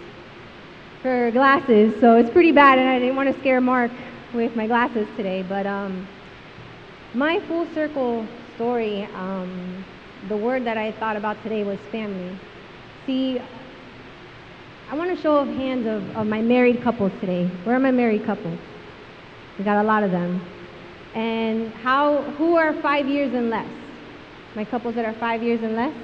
for 1.00 1.30
glasses, 1.30 1.98
so 2.00 2.16
it's 2.16 2.30
pretty 2.30 2.52
bad, 2.52 2.78
and 2.78 2.88
I 2.88 2.98
didn't 2.98 3.16
want 3.16 3.34
to 3.34 3.40
scare 3.40 3.60
Mark 3.60 3.90
with 4.32 4.54
my 4.56 4.66
glasses 4.66 5.06
today, 5.16 5.42
but 5.42 5.66
um, 5.66 6.06
my 7.14 7.40
full 7.46 7.66
circle 7.74 8.26
story, 8.56 9.04
um, 9.14 9.84
the 10.28 10.36
word 10.36 10.64
that 10.64 10.76
I 10.76 10.92
thought 10.92 11.16
about 11.16 11.40
today 11.42 11.62
was 11.62 11.78
family. 11.92 12.36
See, 13.06 13.40
I 14.90 14.96
want 14.96 15.14
to 15.14 15.22
show 15.22 15.36
of 15.36 15.48
hands 15.48 15.86
of, 15.86 16.16
of 16.16 16.26
my 16.26 16.40
married 16.40 16.82
couples 16.82 17.12
today. 17.20 17.46
Where 17.64 17.76
are 17.76 17.80
my 17.80 17.90
married 17.90 18.24
couples? 18.24 18.58
We 19.58 19.64
got 19.64 19.82
a 19.82 19.86
lot 19.86 20.02
of 20.02 20.10
them. 20.10 20.44
And 21.14 21.72
how, 21.74 22.22
who 22.32 22.56
are 22.56 22.74
five 22.82 23.06
years 23.06 23.32
and 23.32 23.48
less? 23.48 23.68
My 24.56 24.64
couples 24.64 24.96
that 24.96 25.04
are 25.04 25.14
five 25.14 25.42
years 25.42 25.62
and 25.62 25.76
less? 25.76 25.94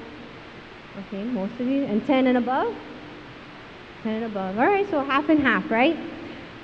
Okay, 1.07 1.25
most 1.25 1.53
of 1.61 1.67
you. 1.67 1.85
And 1.85 2.07
10 2.07 2.29
and 2.29 2.39
above? 2.39 2.75
10 4.05 4.15
and 4.15 4.25
above. 4.25 4.59
All 4.59 4.67
right, 4.67 4.89
so 4.91 5.03
half 5.03 5.29
and 5.29 5.41
half, 5.41 5.69
right? 5.71 5.97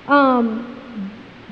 Um, 0.06 0.85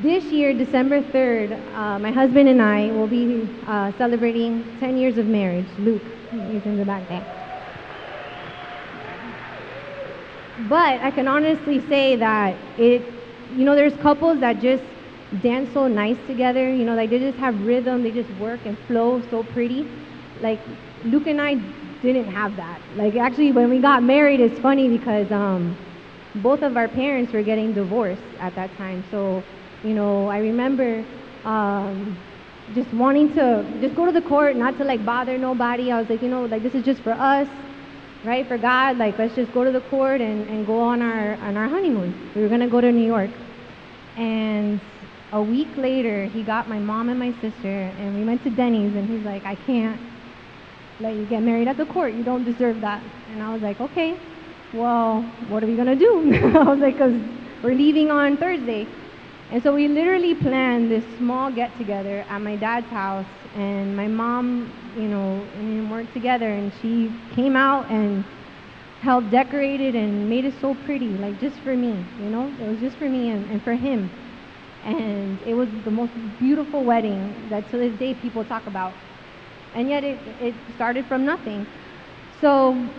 this 0.04 0.25
year, 0.25 0.52
December 0.52 1.00
3rd, 1.00 1.52
uh, 1.75 1.99
my 1.99 2.12
husband 2.12 2.46
and 2.49 2.61
I 2.61 2.92
will 2.92 3.06
be 3.06 3.49
uh, 3.66 3.90
celebrating 3.96 4.76
10 4.78 4.99
years 4.99 5.16
of 5.16 5.26
marriage. 5.26 5.66
Luke, 5.78 6.04
he's 6.30 6.62
in 6.64 6.76
the 6.76 6.84
back 6.84 7.08
there. 7.08 7.25
But 10.58 11.00
I 11.00 11.11
can 11.11 11.26
honestly 11.26 11.80
say 11.88 12.16
that 12.16 12.54
it, 12.78 13.02
you 13.56 13.64
know, 13.64 13.75
there's 13.75 13.96
couples 13.96 14.40
that 14.40 14.61
just 14.61 14.84
dance 15.40 15.73
so 15.73 15.88
nice 15.88 16.18
together. 16.26 16.70
You 16.73 16.84
know, 16.84 16.94
like 16.94 17.08
they 17.08 17.18
just 17.18 17.38
have 17.38 17.58
rhythm, 17.62 18.02
they 18.02 18.12
just 18.12 18.30
work 18.32 18.61
and 18.66 18.78
flow 18.87 19.23
so 19.30 19.42
pretty. 19.42 19.87
Like 20.40 20.61
Luke 21.02 21.26
and 21.26 21.40
I 21.40 21.54
didn't 21.54 22.30
have 22.30 22.56
that. 22.56 22.80
Like 22.94 23.16
actually, 23.16 23.52
when 23.52 23.70
we 23.70 23.80
got 23.80 24.02
married, 24.02 24.40
it's 24.40 24.61
funny 24.61 24.88
because 24.88 25.32
um, 25.32 25.76
both 26.37 26.62
of 26.62 26.76
our 26.76 26.88
parents 26.88 27.32
were 27.32 27.42
getting 27.42 27.73
divorced 27.73 28.23
at 28.38 28.54
that 28.54 28.76
time. 28.76 29.02
So, 29.11 29.44
you 29.84 29.92
know, 29.94 30.28
I 30.28 30.38
remember 30.38 31.04
um, 31.44 32.16
just 32.72 32.88
wanting 32.92 33.34
to 33.34 33.64
just 33.80 33.94
go 33.94 34.06
to 34.06 34.12
the 34.12 34.22
court, 34.22 34.56
not 34.56 34.78
to 34.78 34.84
like 34.84 35.04
bother 35.04 35.36
nobody. 35.36 35.92
I 35.92 36.00
was 36.00 36.08
like, 36.08 36.22
you 36.22 36.28
know, 36.28 36.44
like 36.44 36.62
this 36.62 36.74
is 36.74 36.82
just 36.82 37.02
for 37.02 37.12
us, 37.12 37.48
right? 38.22 38.48
For 38.48 38.56
God, 38.56 38.96
like 38.96 39.18
let's 39.18 39.34
just 39.34 39.52
go 39.52 39.62
to 39.62 39.70
the 39.70 39.82
court 39.82 40.22
and, 40.22 40.48
and 40.48 40.66
go 40.66 40.80
on 40.80 41.02
our 41.02 41.34
on 41.42 41.56
our 41.56 41.68
honeymoon. 41.68 42.32
We 42.34 42.40
were 42.40 42.48
gonna 42.48 42.68
go 42.68 42.80
to 42.80 42.90
New 42.90 43.04
York, 43.04 43.30
and 44.16 44.80
a 45.32 45.42
week 45.42 45.76
later, 45.76 46.24
he 46.24 46.42
got 46.42 46.68
my 46.68 46.78
mom 46.78 47.10
and 47.10 47.18
my 47.18 47.32
sister, 47.40 47.94
and 47.98 48.14
we 48.14 48.24
went 48.24 48.42
to 48.44 48.50
Denny's, 48.50 48.94
and 48.94 49.08
he's 49.08 49.22
like, 49.22 49.44
I 49.44 49.54
can't 49.54 50.00
let 50.98 51.14
you 51.14 51.26
get 51.26 51.42
married 51.42 51.68
at 51.68 51.76
the 51.76 51.84
court. 51.84 52.14
You 52.14 52.22
don't 52.22 52.44
deserve 52.44 52.80
that. 52.80 53.02
And 53.28 53.42
I 53.42 53.52
was 53.52 53.60
like, 53.60 53.80
okay, 53.80 54.18
well, 54.72 55.22
what 55.48 55.62
are 55.62 55.66
we 55.66 55.76
gonna 55.76 55.96
do? 55.96 56.32
I 56.34 56.62
was 56.62 56.78
like, 56.78 56.96
cause 56.96 57.12
we're 57.62 57.74
leaving 57.74 58.10
on 58.10 58.36
Thursday. 58.38 58.86
And 59.54 59.62
so 59.62 59.73
we 59.73 59.87
literally 59.87 60.34
planned 60.34 60.90
this 60.90 61.04
small 61.16 61.49
get 61.49 61.78
together 61.78 62.26
at 62.28 62.40
my 62.40 62.56
dad's 62.56 62.90
house, 62.90 63.25
and 63.54 63.94
my 63.94 64.08
mom, 64.08 64.92
you 64.96 65.06
know, 65.06 65.46
and 65.54 65.88
worked 65.88 66.12
together, 66.12 66.50
and 66.50 66.73
she 66.82 67.08
came 67.37 67.54
out 67.54 67.88
and 67.88 68.25
helped 69.00 69.30
decorate 69.30 69.80
it 69.80 69.94
and 69.94 70.28
made 70.28 70.44
it 70.44 70.54
so 70.61 70.75
pretty, 70.75 71.11
like 71.11 71.38
just 71.38 71.61
for 71.61 71.76
me, 71.76 72.04
you 72.18 72.30
know, 72.30 72.52
it 72.61 72.68
was 72.68 72.80
just 72.80 72.99
for 72.99 73.08
me 73.08 73.30
and, 73.30 73.49
and 73.49 73.62
for 73.62 73.75
him. 73.75 74.11
And 74.82 75.40
it 75.46 75.54
was 75.54 75.68
the 75.84 75.90
most 75.92 76.11
beautiful 76.40 76.82
wedding 76.82 77.46
that 77.49 77.70
to 77.70 77.78
this 77.78 77.96
day 77.96 78.12
people 78.12 78.44
talk 78.44 78.66
about. 78.66 78.96
And 79.76 79.88
yet 79.88 80.02
it, 80.02 80.18
it 80.40 80.54
started 80.75 81.06
from 81.06 81.25
nothing. 81.25 81.64
So 82.40 82.92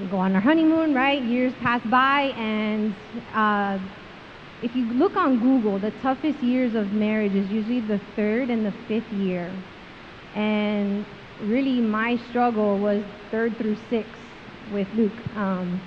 we 0.00 0.06
go 0.08 0.16
on 0.16 0.34
our 0.34 0.42
honeymoon, 0.42 0.92
right? 0.92 1.22
Years 1.22 1.52
pass 1.62 1.80
by, 1.84 2.32
and 2.36 2.92
uh, 3.32 3.78
if 4.62 4.74
you 4.76 4.86
look 4.92 5.16
on 5.16 5.40
Google, 5.40 5.78
the 5.78 5.90
toughest 5.90 6.40
years 6.42 6.74
of 6.74 6.92
marriage 6.92 7.34
is 7.34 7.50
usually 7.50 7.80
the 7.80 7.98
third 8.16 8.50
and 8.50 8.64
the 8.64 8.72
fifth 8.88 9.12
year. 9.12 9.52
And 10.34 11.04
really, 11.40 11.80
my 11.80 12.16
struggle 12.16 12.78
was 12.78 13.02
third 13.30 13.58
through 13.58 13.76
sixth 13.90 14.22
with 14.70 14.88
Luke. 14.94 15.20
Um, 15.36 15.80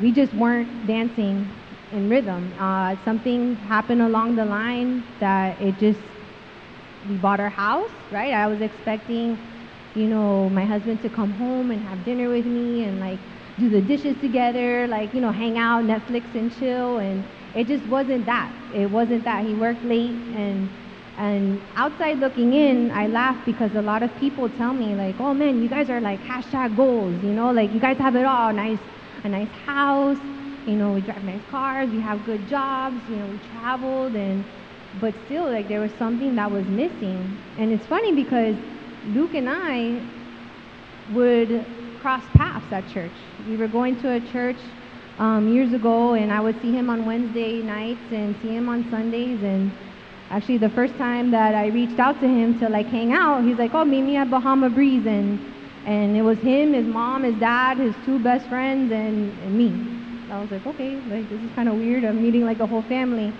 we 0.00 0.12
just 0.12 0.32
weren't 0.32 0.86
dancing 0.86 1.50
in 1.92 2.08
rhythm. 2.08 2.54
Uh, 2.58 2.96
something 3.04 3.56
happened 3.56 4.02
along 4.02 4.36
the 4.36 4.44
line 4.44 5.04
that 5.18 5.60
it 5.60 5.76
just, 5.78 6.00
we 7.08 7.16
bought 7.16 7.40
our 7.40 7.50
house, 7.50 7.90
right? 8.10 8.32
I 8.32 8.46
was 8.46 8.60
expecting, 8.60 9.68
you 9.94 10.06
know, 10.08 10.48
my 10.50 10.64
husband 10.64 11.02
to 11.02 11.10
come 11.10 11.32
home 11.32 11.70
and 11.70 11.82
have 11.82 12.04
dinner 12.04 12.28
with 12.28 12.46
me 12.46 12.84
and 12.84 13.00
like 13.00 13.18
do 13.58 13.68
the 13.68 13.80
dishes 13.80 14.16
together, 14.20 14.86
like, 14.86 15.14
you 15.14 15.20
know, 15.20 15.32
hang 15.32 15.58
out, 15.58 15.84
Netflix 15.84 16.34
and 16.34 16.54
chill. 16.56 16.98
And 16.98 17.24
it 17.54 17.66
just 17.66 17.84
wasn't 17.86 18.26
that. 18.26 18.52
It 18.74 18.86
wasn't 18.86 19.24
that. 19.24 19.44
He 19.44 19.54
worked 19.54 19.84
late 19.84 20.14
and 20.34 20.68
and 21.18 21.60
outside 21.76 22.18
looking 22.18 22.54
in, 22.54 22.90
I 22.92 23.06
laugh 23.06 23.44
because 23.44 23.74
a 23.74 23.82
lot 23.82 24.02
of 24.02 24.16
people 24.16 24.48
tell 24.48 24.72
me 24.72 24.94
like, 24.94 25.16
"Oh 25.20 25.34
man, 25.34 25.62
you 25.62 25.68
guys 25.68 25.90
are 25.90 26.00
like 26.00 26.22
hashtag 26.22 26.76
goals, 26.76 27.22
you 27.22 27.32
know, 27.34 27.50
like 27.50 27.72
you 27.72 27.80
guys 27.80 27.98
have 27.98 28.16
it 28.16 28.24
all, 28.24 28.52
nice, 28.54 28.78
a 29.24 29.28
nice 29.28 29.50
house, 29.66 30.16
you 30.66 30.76
know, 30.76 30.92
we 30.92 31.02
drive 31.02 31.22
nice 31.24 31.42
cars, 31.50 31.90
we 31.90 32.00
have 32.00 32.24
good 32.24 32.48
jobs, 32.48 32.96
you 33.10 33.16
know, 33.16 33.26
we 33.26 33.38
traveled, 33.50 34.14
and 34.14 34.44
but 35.00 35.14
still, 35.26 35.44
like 35.50 35.68
there 35.68 35.80
was 35.80 35.92
something 35.98 36.34
that 36.36 36.50
was 36.50 36.64
missing. 36.66 37.36
And 37.58 37.70
it's 37.72 37.86
funny 37.86 38.12
because 38.12 38.56
Luke 39.08 39.34
and 39.34 39.48
I 39.50 40.00
would 41.12 41.98
cross 42.00 42.24
paths 42.34 42.72
at 42.72 42.88
church. 42.88 43.12
We 43.46 43.56
were 43.56 43.68
going 43.68 44.00
to 44.00 44.12
a 44.12 44.20
church 44.20 44.58
um, 45.20 45.46
years 45.46 45.72
ago, 45.74 46.14
and 46.14 46.32
I 46.32 46.40
would 46.40 46.60
see 46.62 46.72
him 46.72 46.88
on 46.88 47.04
Wednesday 47.04 47.62
nights 47.62 48.10
and 48.10 48.34
see 48.40 48.48
him 48.48 48.68
on 48.68 48.90
Sundays. 48.90 49.42
And 49.42 49.70
actually, 50.30 50.58
the 50.58 50.70
first 50.70 50.96
time 50.96 51.30
that 51.30 51.54
I 51.54 51.66
reached 51.68 52.00
out 52.00 52.20
to 52.22 52.26
him 52.26 52.58
to 52.58 52.68
like 52.68 52.86
hang 52.86 53.12
out, 53.12 53.44
he's 53.44 53.58
like, 53.58 53.72
"Oh, 53.74 53.84
meet 53.84 54.02
me 54.02 54.16
at 54.16 54.30
Bahama 54.30 54.70
Breeze," 54.70 55.06
and 55.06 55.38
and 55.86 56.16
it 56.16 56.22
was 56.22 56.38
him, 56.38 56.72
his 56.72 56.86
mom, 56.86 57.22
his 57.22 57.36
dad, 57.36 57.78
his 57.78 57.94
two 58.04 58.18
best 58.18 58.48
friends, 58.48 58.90
and, 58.92 59.38
and 59.40 59.54
me. 59.56 59.72
I 60.30 60.40
was 60.40 60.50
like, 60.50 60.64
okay, 60.66 60.96
like 61.08 61.28
this 61.28 61.40
is 61.40 61.50
kind 61.54 61.68
of 61.68 61.74
weird. 61.76 62.04
I'm 62.04 62.22
meeting 62.22 62.44
like 62.44 62.58
the 62.58 62.66
whole 62.66 62.82
family, 62.82 63.32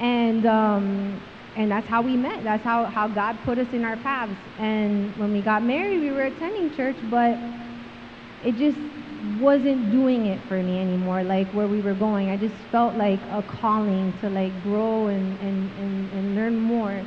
and 0.00 0.44
um, 0.46 1.20
and 1.56 1.70
that's 1.70 1.86
how 1.86 2.02
we 2.02 2.16
met. 2.16 2.44
That's 2.44 2.64
how 2.64 2.86
how 2.86 3.08
God 3.08 3.38
put 3.44 3.58
us 3.58 3.68
in 3.72 3.84
our 3.84 3.96
paths. 3.96 4.36
And 4.58 5.16
when 5.16 5.32
we 5.32 5.40
got 5.40 5.62
married, 5.62 6.00
we 6.00 6.10
were 6.10 6.24
attending 6.24 6.74
church, 6.74 6.96
but 7.10 7.38
it 8.42 8.56
just 8.56 8.78
wasn't 9.40 9.90
doing 9.90 10.26
it 10.26 10.40
for 10.48 10.62
me 10.62 10.80
anymore 10.80 11.22
like 11.22 11.50
where 11.52 11.66
we 11.68 11.80
were 11.80 11.94
going. 11.94 12.30
I 12.30 12.36
just 12.36 12.54
felt 12.70 12.96
like 12.96 13.20
a 13.30 13.42
calling 13.42 14.12
to 14.20 14.28
like 14.30 14.62
grow 14.62 15.08
and, 15.08 15.38
and, 15.40 15.70
and, 15.78 16.12
and 16.12 16.34
learn 16.34 16.58
more. 16.58 17.04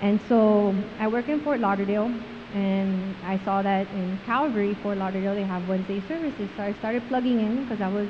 And 0.00 0.20
so 0.28 0.74
i 0.98 1.06
work 1.06 1.28
in 1.28 1.40
fort 1.40 1.60
lauderdale 1.60 2.10
and 2.54 3.14
i 3.24 3.38
saw 3.44 3.62
that 3.62 3.86
in 3.88 4.18
calvary 4.26 4.74
fort 4.82 4.98
lauderdale 4.98 5.34
they 5.34 5.44
have 5.44 5.68
wednesday 5.68 6.00
services. 6.08 6.48
So 6.56 6.62
i 6.62 6.72
started 6.72 7.06
plugging 7.08 7.40
in 7.40 7.64
because 7.64 7.80
i 7.80 7.88
was 7.88 8.08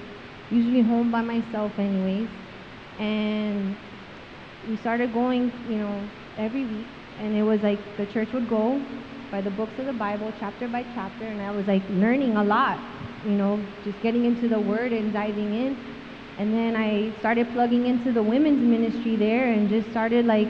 usually 0.50 0.80
home 0.80 1.10
by 1.10 1.22
myself 1.22 1.72
anyways. 1.78 2.28
And 2.98 3.76
we 4.68 4.76
started 4.76 5.12
going 5.12 5.52
you 5.68 5.78
know 5.78 6.08
every 6.38 6.64
week. 6.64 6.86
And 7.18 7.34
it 7.36 7.42
was 7.42 7.60
like 7.62 7.96
the 7.96 8.06
church 8.06 8.32
would 8.32 8.48
go 8.48 8.80
by 9.30 9.40
the 9.40 9.50
books 9.50 9.78
of 9.78 9.86
the 9.86 9.92
bible 9.92 10.32
chapter 10.38 10.68
by 10.68 10.82
chapter. 10.94 11.24
And 11.24 11.40
i 11.42 11.50
was 11.50 11.66
like 11.66 11.82
learning 11.90 12.36
a 12.36 12.44
lot 12.44 12.78
you 13.24 13.36
know, 13.36 13.64
just 13.84 14.00
getting 14.02 14.24
into 14.24 14.48
the 14.48 14.58
word 14.58 14.92
and 14.92 15.12
diving 15.12 15.54
in. 15.54 15.76
And 16.38 16.52
then 16.52 16.76
I 16.76 17.16
started 17.20 17.50
plugging 17.52 17.86
into 17.86 18.10
the 18.12 18.22
women's 18.22 18.60
ministry 18.60 19.16
there 19.16 19.52
and 19.52 19.68
just 19.68 19.90
started 19.90 20.26
like, 20.26 20.48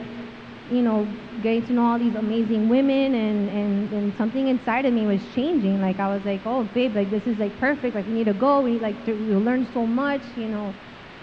you 0.71 0.81
know, 0.81 1.07
getting 1.43 1.65
to 1.67 1.73
know 1.73 1.85
all 1.85 1.99
these 1.99 2.15
amazing 2.15 2.69
women 2.69 3.13
and, 3.13 3.49
and, 3.49 3.93
and 3.93 4.17
something 4.17 4.47
inside 4.47 4.85
of 4.85 4.93
me 4.93 5.05
was 5.05 5.21
changing. 5.35 5.81
Like 5.81 5.99
I 5.99 6.07
was 6.07 6.23
like, 6.25 6.41
oh 6.45 6.63
babe, 6.63 6.95
like 6.95 7.11
this 7.11 7.23
is 7.23 7.37
like 7.37 7.57
perfect. 7.59 7.95
Like 7.95 8.07
we 8.07 8.13
need 8.13 8.25
to 8.25 8.33
go. 8.33 8.61
We 8.61 8.79
like 8.79 9.05
to 9.05 9.13
we 9.13 9.35
learn 9.35 9.67
so 9.73 9.85
much, 9.85 10.21
you 10.37 10.47
know. 10.47 10.73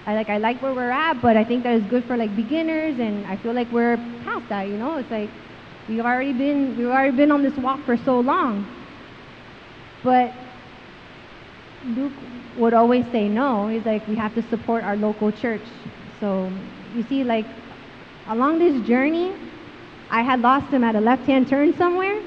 I 0.06 0.14
like 0.14 0.28
I 0.28 0.38
like 0.38 0.60
where 0.62 0.74
we're 0.74 0.90
at, 0.90 1.20
but 1.22 1.36
I 1.36 1.44
think 1.44 1.62
that 1.64 1.74
is 1.74 1.84
good 1.84 2.04
for 2.04 2.16
like 2.16 2.34
beginners 2.36 2.98
and 2.98 3.26
I 3.26 3.36
feel 3.36 3.52
like 3.52 3.70
we're 3.72 3.96
past 4.24 4.48
that, 4.50 4.68
you 4.68 4.76
know. 4.76 4.96
It's 4.96 5.10
like 5.10 5.30
we've 5.88 6.00
already 6.00 6.32
been 6.32 6.76
we've 6.76 6.86
already 6.86 7.16
been 7.16 7.32
on 7.32 7.42
this 7.42 7.56
walk 7.56 7.84
for 7.84 7.96
so 7.96 8.20
long. 8.20 8.66
But 10.02 10.32
Luke 11.84 12.12
would 12.56 12.74
always 12.74 13.06
say 13.10 13.28
no. 13.28 13.68
He's 13.68 13.84
like, 13.84 14.06
we 14.06 14.14
have 14.16 14.34
to 14.34 14.42
support 14.42 14.84
our 14.84 14.96
local 14.96 15.30
church. 15.32 15.68
So 16.18 16.52
you 16.92 17.02
see, 17.02 17.24
like, 17.24 17.46
along 18.26 18.58
this 18.58 18.80
journey, 18.86 19.34
I 20.10 20.22
had 20.22 20.40
lost 20.40 20.72
him 20.72 20.84
at 20.84 20.94
a 20.94 21.00
left-hand 21.00 21.48
turn 21.48 21.72
somewhere, 21.76 22.20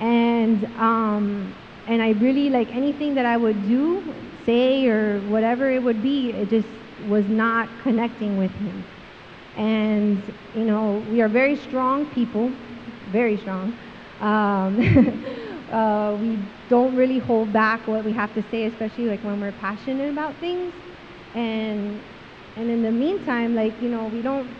and 0.00 0.64
um, 0.76 1.54
and 1.86 2.02
I 2.02 2.10
really 2.10 2.50
like 2.50 2.68
anything 2.70 3.14
that 3.14 3.24
I 3.26 3.36
would 3.36 3.62
do, 3.66 4.14
say 4.44 4.86
or 4.86 5.20
whatever 5.22 5.70
it 5.70 5.82
would 5.82 6.02
be, 6.02 6.32
it 6.32 6.48
just 6.50 6.68
was 6.98 7.26
not 7.28 7.80
connecting 7.80 8.36
with 8.36 8.52
him. 8.52 8.84
And 9.56 10.34
you 10.54 10.64
know, 10.64 11.04
we 11.08 11.20
are 11.20 11.28
very 11.28 11.56
strong 11.56 12.06
people, 12.06 12.52
very 13.08 13.36
strong. 13.36 13.78
Um, 14.20 14.78
uh, 15.72 16.16
we 16.18 16.38
don't 16.68 16.94
really 16.94 17.18
hold 17.18 17.52
back 17.52 17.86
what 17.86 18.04
we 18.04 18.12
have 18.12 18.34
to 18.34 18.42
say, 18.50 18.64
especially 18.64 19.06
like 19.06 19.22
when 19.22 19.40
we're 19.40 19.52
passionate 19.52 20.10
about 20.10 20.38
things. 20.40 20.74
And 21.34 22.02
and 22.56 22.70
in 22.70 22.82
the 22.82 22.90
meantime, 22.90 23.54
like 23.54 23.80
you 23.80 23.88
know, 23.88 24.06
we 24.06 24.22
don't. 24.22 24.56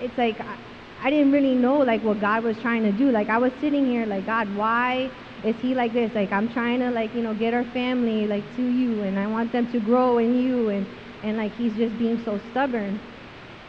It's 0.00 0.16
like 0.16 0.40
I, 0.40 0.56
I 1.02 1.10
didn't 1.10 1.32
really 1.32 1.54
know 1.54 1.78
like 1.78 2.02
what 2.02 2.20
God 2.20 2.42
was 2.44 2.58
trying 2.58 2.82
to 2.84 2.92
do. 2.92 3.10
Like 3.10 3.28
I 3.28 3.38
was 3.38 3.52
sitting 3.60 3.86
here 3.86 4.06
like 4.06 4.26
God, 4.26 4.54
why 4.54 5.10
is 5.44 5.56
He 5.60 5.74
like 5.74 5.92
this? 5.92 6.12
Like 6.14 6.32
I'm 6.32 6.48
trying 6.48 6.80
to 6.80 6.90
like 6.90 7.14
you 7.14 7.22
know 7.22 7.34
get 7.34 7.54
our 7.54 7.64
family 7.64 8.26
like 8.26 8.54
to 8.56 8.62
you, 8.62 9.02
and 9.02 9.18
I 9.18 9.26
want 9.26 9.52
them 9.52 9.70
to 9.72 9.80
grow 9.80 10.18
in 10.18 10.34
you, 10.34 10.70
and 10.70 10.86
and 11.22 11.36
like 11.36 11.54
He's 11.54 11.74
just 11.74 11.98
being 11.98 12.22
so 12.24 12.38
stubborn. 12.38 13.00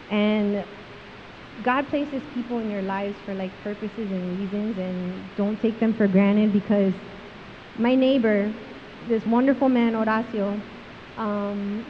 And 0.10 0.65
God 1.61 1.89
places 1.89 2.23
people 2.33 2.59
in 2.59 2.69
your 2.69 2.81
lives 2.81 3.19
for 3.25 3.33
like 3.35 3.59
purposes 3.61 4.11
and 4.11 4.27
reasons, 4.29 4.77
and 4.77 5.33
don't 5.35 5.59
take 5.59 5.79
them 5.79 5.93
for 5.93 6.07
granted 6.07 6.51
because 6.53 6.93
my 7.77 7.95
neighbor, 7.95 8.53
this 9.07 9.25
wonderful 9.25 9.69
man, 9.69 9.93
Horacio, 9.93 10.61
um, 11.17 11.85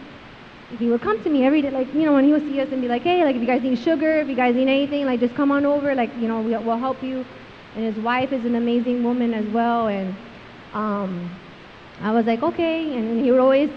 he 0.69 0.89
would 0.89 1.01
come 1.01 1.21
to 1.23 1.29
me 1.29 1.45
every 1.45 1.61
day, 1.61 1.71
like, 1.71 1.93
you 1.93 2.05
know, 2.05 2.13
when 2.13 2.23
he 2.23 2.31
would 2.31 2.43
see 2.43 2.59
us 2.61 2.69
and 2.71 2.81
be 2.81 2.87
like, 2.87 3.03
hey, 3.03 3.23
like, 3.23 3.35
if 3.35 3.41
you 3.41 3.47
guys 3.47 3.61
need 3.61 3.77
sugar, 3.77 4.19
if 4.19 4.27
you 4.29 4.35
guys 4.35 4.55
need 4.55 4.69
anything, 4.69 5.05
like, 5.05 5.19
just 5.19 5.35
come 5.35 5.51
on 5.51 5.65
over, 5.65 5.95
like, 5.95 6.11
you 6.19 6.27
know, 6.27 6.41
we'll, 6.41 6.61
we'll 6.61 6.79
help 6.79 7.03
you. 7.03 7.25
And 7.75 7.83
his 7.83 7.99
wife 7.99 8.31
is 8.31 8.45
an 8.45 8.55
amazing 8.55 9.03
woman 9.03 9.33
as 9.33 9.45
well, 9.45 9.87
and 9.87 10.15
um, 10.73 11.39
I 12.01 12.11
was 12.11 12.25
like, 12.25 12.43
okay. 12.43 12.95
And 12.95 13.19
he 13.19 13.31
would 13.31 13.39
always 13.39 13.71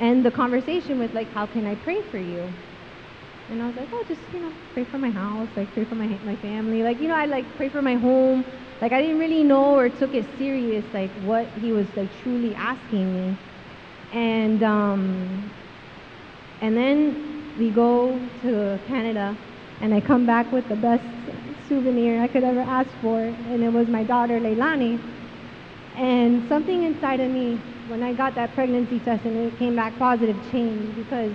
end 0.00 0.24
the 0.24 0.30
conversation 0.30 0.98
with, 0.98 1.14
like, 1.14 1.32
how 1.32 1.46
can 1.46 1.66
I 1.66 1.74
pray 1.76 2.02
for 2.10 2.18
you? 2.18 2.52
And 3.50 3.62
I 3.62 3.66
was 3.66 3.76
like, 3.76 3.88
oh, 3.92 4.02
just, 4.08 4.22
you 4.32 4.40
know, 4.40 4.52
pray 4.72 4.84
for 4.84 4.98
my 4.98 5.10
house, 5.10 5.48
like, 5.56 5.72
pray 5.74 5.84
for 5.84 5.94
my, 5.94 6.06
my 6.24 6.36
family. 6.36 6.82
Like, 6.82 7.00
you 7.00 7.08
know, 7.08 7.16
I, 7.16 7.26
like, 7.26 7.56
pray 7.56 7.68
for 7.68 7.82
my 7.82 7.94
home. 7.94 8.44
Like, 8.80 8.92
I 8.92 9.00
didn't 9.00 9.18
really 9.18 9.44
know 9.44 9.74
or 9.76 9.88
took 9.88 10.14
it 10.14 10.26
serious, 10.38 10.84
like, 10.92 11.12
what 11.20 11.46
he 11.58 11.72
was, 11.72 11.86
like, 11.96 12.10
truly 12.22 12.54
asking 12.54 13.12
me. 13.12 13.36
And, 14.12 14.62
um, 14.62 15.50
And 16.60 16.76
then 16.76 17.54
we 17.58 17.70
go 17.70 18.18
to 18.42 18.80
Canada, 18.86 19.36
and 19.80 19.92
I 19.92 20.00
come 20.00 20.24
back 20.24 20.50
with 20.52 20.68
the 20.68 20.76
best 20.76 21.04
souvenir 21.68 22.22
I 22.22 22.28
could 22.28 22.44
ever 22.44 22.62
ask 22.62 22.90
for, 23.02 23.20
and 23.20 23.62
it 23.62 23.68
was 23.68 23.88
my 23.88 24.02
daughter 24.02 24.40
Leilani. 24.40 24.98
And 25.96 26.48
something 26.48 26.82
inside 26.84 27.20
of 27.20 27.30
me, 27.30 27.56
when 27.86 28.02
I 28.02 28.12
got 28.12 28.34
that 28.36 28.54
pregnancy 28.54 28.98
test 28.98 29.24
and 29.24 29.36
it 29.36 29.58
came 29.58 29.76
back 29.76 29.98
positive, 29.98 30.36
changed 30.50 30.96
because 30.96 31.32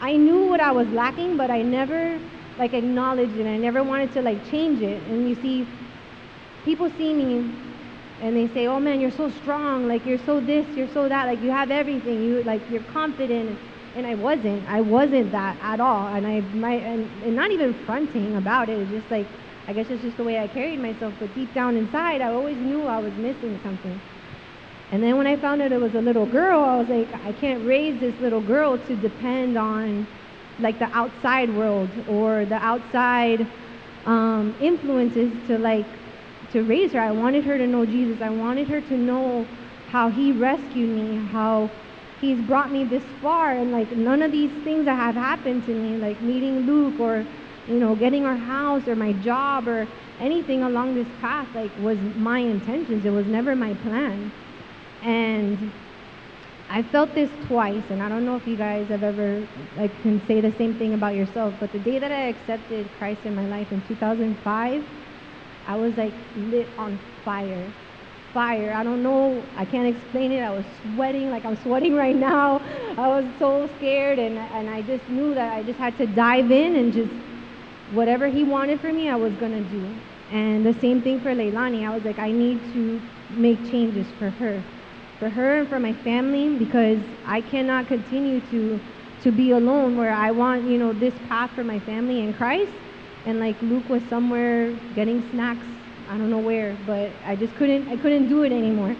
I 0.00 0.16
knew 0.16 0.46
what 0.46 0.60
I 0.60 0.72
was 0.72 0.88
lacking, 0.88 1.36
but 1.36 1.50
I 1.50 1.62
never 1.62 2.20
like 2.58 2.72
acknowledged 2.74 3.36
it. 3.36 3.46
I 3.46 3.56
never 3.56 3.82
wanted 3.82 4.12
to 4.12 4.22
like 4.22 4.44
change 4.50 4.80
it. 4.80 5.02
And 5.02 5.28
you 5.28 5.34
see, 5.34 5.66
people 6.64 6.90
see 6.90 7.12
me 7.14 7.36
and 8.20 8.36
they 8.36 8.48
say, 8.48 8.66
"Oh 8.66 8.80
man, 8.80 9.00
you're 9.00 9.10
so 9.10 9.28
strong. 9.28 9.88
Like 9.88 10.06
you're 10.06 10.18
so 10.18 10.40
this, 10.40 10.66
you're 10.76 10.88
so 10.88 11.08
that. 11.08 11.26
Like 11.26 11.42
you 11.42 11.50
have 11.50 11.70
everything. 11.70 12.22
You 12.22 12.42
like 12.44 12.62
you're 12.70 12.82
confident." 12.82 13.58
And 13.96 14.06
I 14.06 14.14
wasn't. 14.14 14.68
I 14.68 14.80
wasn't 14.80 15.32
that 15.32 15.58
at 15.60 15.80
all. 15.80 16.06
And 16.08 16.26
I 16.26 16.40
my 16.40 16.72
and, 16.74 17.22
and 17.24 17.34
not 17.34 17.50
even 17.50 17.74
fronting 17.84 18.36
about 18.36 18.68
it. 18.68 18.78
It's 18.78 18.90
just 18.90 19.10
like 19.10 19.28
I 19.68 19.72
guess 19.72 19.88
it's 19.90 20.02
just 20.02 20.16
the 20.16 20.24
way 20.24 20.38
I 20.38 20.46
carried 20.46 20.80
myself. 20.80 21.14
But 21.18 21.34
deep 21.34 21.52
down 21.54 21.76
inside, 21.76 22.20
I 22.20 22.30
always 22.30 22.56
knew 22.56 22.86
I 22.86 22.98
was 22.98 23.12
missing 23.14 23.58
something. 23.62 24.00
And 24.92 25.02
then 25.02 25.16
when 25.16 25.26
I 25.26 25.36
found 25.36 25.62
out 25.62 25.70
it 25.70 25.80
was 25.80 25.94
a 25.94 26.00
little 26.00 26.26
girl, 26.26 26.60
I 26.64 26.76
was 26.76 26.88
like, 26.88 27.08
I 27.24 27.32
can't 27.32 27.64
raise 27.64 28.00
this 28.00 28.14
little 28.20 28.40
girl 28.40 28.76
to 28.76 28.96
depend 28.96 29.56
on 29.56 30.06
like 30.58 30.78
the 30.78 30.90
outside 30.92 31.48
world 31.54 32.04
or 32.08 32.44
the 32.44 32.56
outside 32.56 33.46
um, 34.04 34.56
influences 34.60 35.46
to 35.46 35.58
like 35.58 35.86
to 36.50 36.62
raise 36.62 36.92
her. 36.92 37.00
I 37.00 37.12
wanted 37.12 37.44
her 37.44 37.56
to 37.56 37.66
know 37.66 37.86
Jesus. 37.86 38.20
I 38.20 38.30
wanted 38.30 38.68
her 38.68 38.80
to 38.80 38.96
know 38.96 39.48
how 39.86 40.08
he 40.08 40.32
rescued 40.32 40.90
me, 40.90 41.16
how 41.30 41.70
he's 42.20 42.40
brought 42.40 42.70
me 42.72 42.84
this 42.84 43.04
far 43.22 43.58
and 43.58 43.70
like 43.70 43.92
none 43.92 44.22
of 44.22 44.32
these 44.32 44.50
things 44.64 44.84
that 44.86 44.96
have 44.96 45.14
happened 45.14 45.64
to 45.66 45.74
me, 45.74 45.96
like 45.96 46.20
meeting 46.20 46.66
Luke 46.66 46.98
or 46.98 47.26
you 47.66 47.78
know, 47.78 47.94
getting 47.94 48.24
our 48.24 48.36
house 48.36 48.88
or 48.88 48.96
my 48.96 49.12
job 49.12 49.68
or 49.68 49.86
anything 50.18 50.64
along 50.64 50.94
this 50.94 51.06
path 51.20 51.46
like 51.54 51.70
was 51.78 51.98
my 52.16 52.40
intentions. 52.40 53.04
It 53.04 53.10
was 53.10 53.26
never 53.26 53.54
my 53.54 53.74
plan. 53.74 54.32
And 55.02 55.72
I 56.68 56.82
felt 56.84 57.16
this 57.16 57.30
twice, 57.46 57.82
and 57.90 58.00
I 58.00 58.08
don't 58.08 58.24
know 58.24 58.36
if 58.36 58.46
you 58.46 58.56
guys 58.56 58.88
have 58.90 59.02
ever 59.02 59.48
like 59.74 60.00
can 60.02 60.24
say 60.26 60.40
the 60.40 60.52
same 60.52 60.78
thing 60.78 60.94
about 60.94 61.14
yourself, 61.16 61.54
but 61.58 61.72
the 61.72 61.80
day 61.80 61.98
that 61.98 62.12
I 62.12 62.28
accepted 62.28 62.96
Christ 62.96 63.22
in 63.24 63.34
my 63.34 63.46
life 63.46 63.72
in 63.72 63.82
2005, 63.82 64.84
I 65.66 65.76
was 65.76 65.96
like 65.96 66.14
lit 66.36 66.72
on 66.78 67.00
fire. 67.24 67.72
Fire. 68.32 68.72
I 68.72 68.84
don't 68.84 69.02
know. 69.02 69.48
I 69.56 69.64
can't 69.64 69.88
explain 69.88 70.30
it. 70.30 70.42
I 70.42 70.50
was 70.52 70.64
sweating 70.80 71.28
like 71.28 71.44
I'm 71.44 71.56
sweating 71.56 71.94
right 72.04 72.14
now. 72.14 72.60
I 72.96 73.08
was 73.08 73.24
so 73.40 73.68
scared, 73.76 74.20
and 74.20 74.38
and 74.38 74.70
I 74.70 74.80
just 74.82 75.08
knew 75.08 75.34
that 75.34 75.52
I 75.52 75.64
just 75.64 75.78
had 75.78 75.98
to 75.98 76.06
dive 76.06 76.52
in 76.52 76.76
and 76.76 76.92
just 76.92 77.12
whatever 77.90 78.28
he 78.28 78.44
wanted 78.44 78.80
for 78.80 78.92
me, 78.92 79.08
I 79.08 79.16
was 79.16 79.32
gonna 79.34 79.60
do. 79.60 80.00
And 80.30 80.64
the 80.64 80.72
same 80.74 81.02
thing 81.02 81.20
for 81.20 81.34
Leilani. 81.34 81.84
I 81.84 81.90
was 81.90 82.04
like, 82.04 82.20
I 82.20 82.30
need 82.30 82.72
to 82.74 83.02
make 83.28 83.68
changes 83.68 84.12
for 84.18 84.30
her 84.30 84.64
for 85.20 85.28
her 85.28 85.60
and 85.60 85.68
for 85.68 85.78
my 85.78 85.92
family 86.02 86.56
because 86.56 86.98
I 87.26 87.42
cannot 87.42 87.86
continue 87.86 88.40
to 88.50 88.80
to 89.22 89.30
be 89.30 89.50
alone 89.50 89.98
where 89.98 90.12
I 90.12 90.30
want, 90.30 90.66
you 90.66 90.78
know, 90.78 90.94
this 90.94 91.12
path 91.28 91.50
for 91.54 91.62
my 91.62 91.78
family 91.80 92.20
in 92.20 92.32
Christ. 92.32 92.72
And 93.26 93.38
like 93.38 93.60
Luke 93.60 93.86
was 93.90 94.02
somewhere 94.08 94.72
getting 94.94 95.20
snacks, 95.30 95.66
I 96.08 96.16
don't 96.16 96.30
know 96.30 96.38
where, 96.38 96.74
but 96.86 97.12
I 97.26 97.36
just 97.36 97.54
couldn't 97.56 97.86
I 97.88 97.96
couldn't 97.98 98.28
do 98.30 98.42
it 98.44 98.52
anymore. 98.52 98.96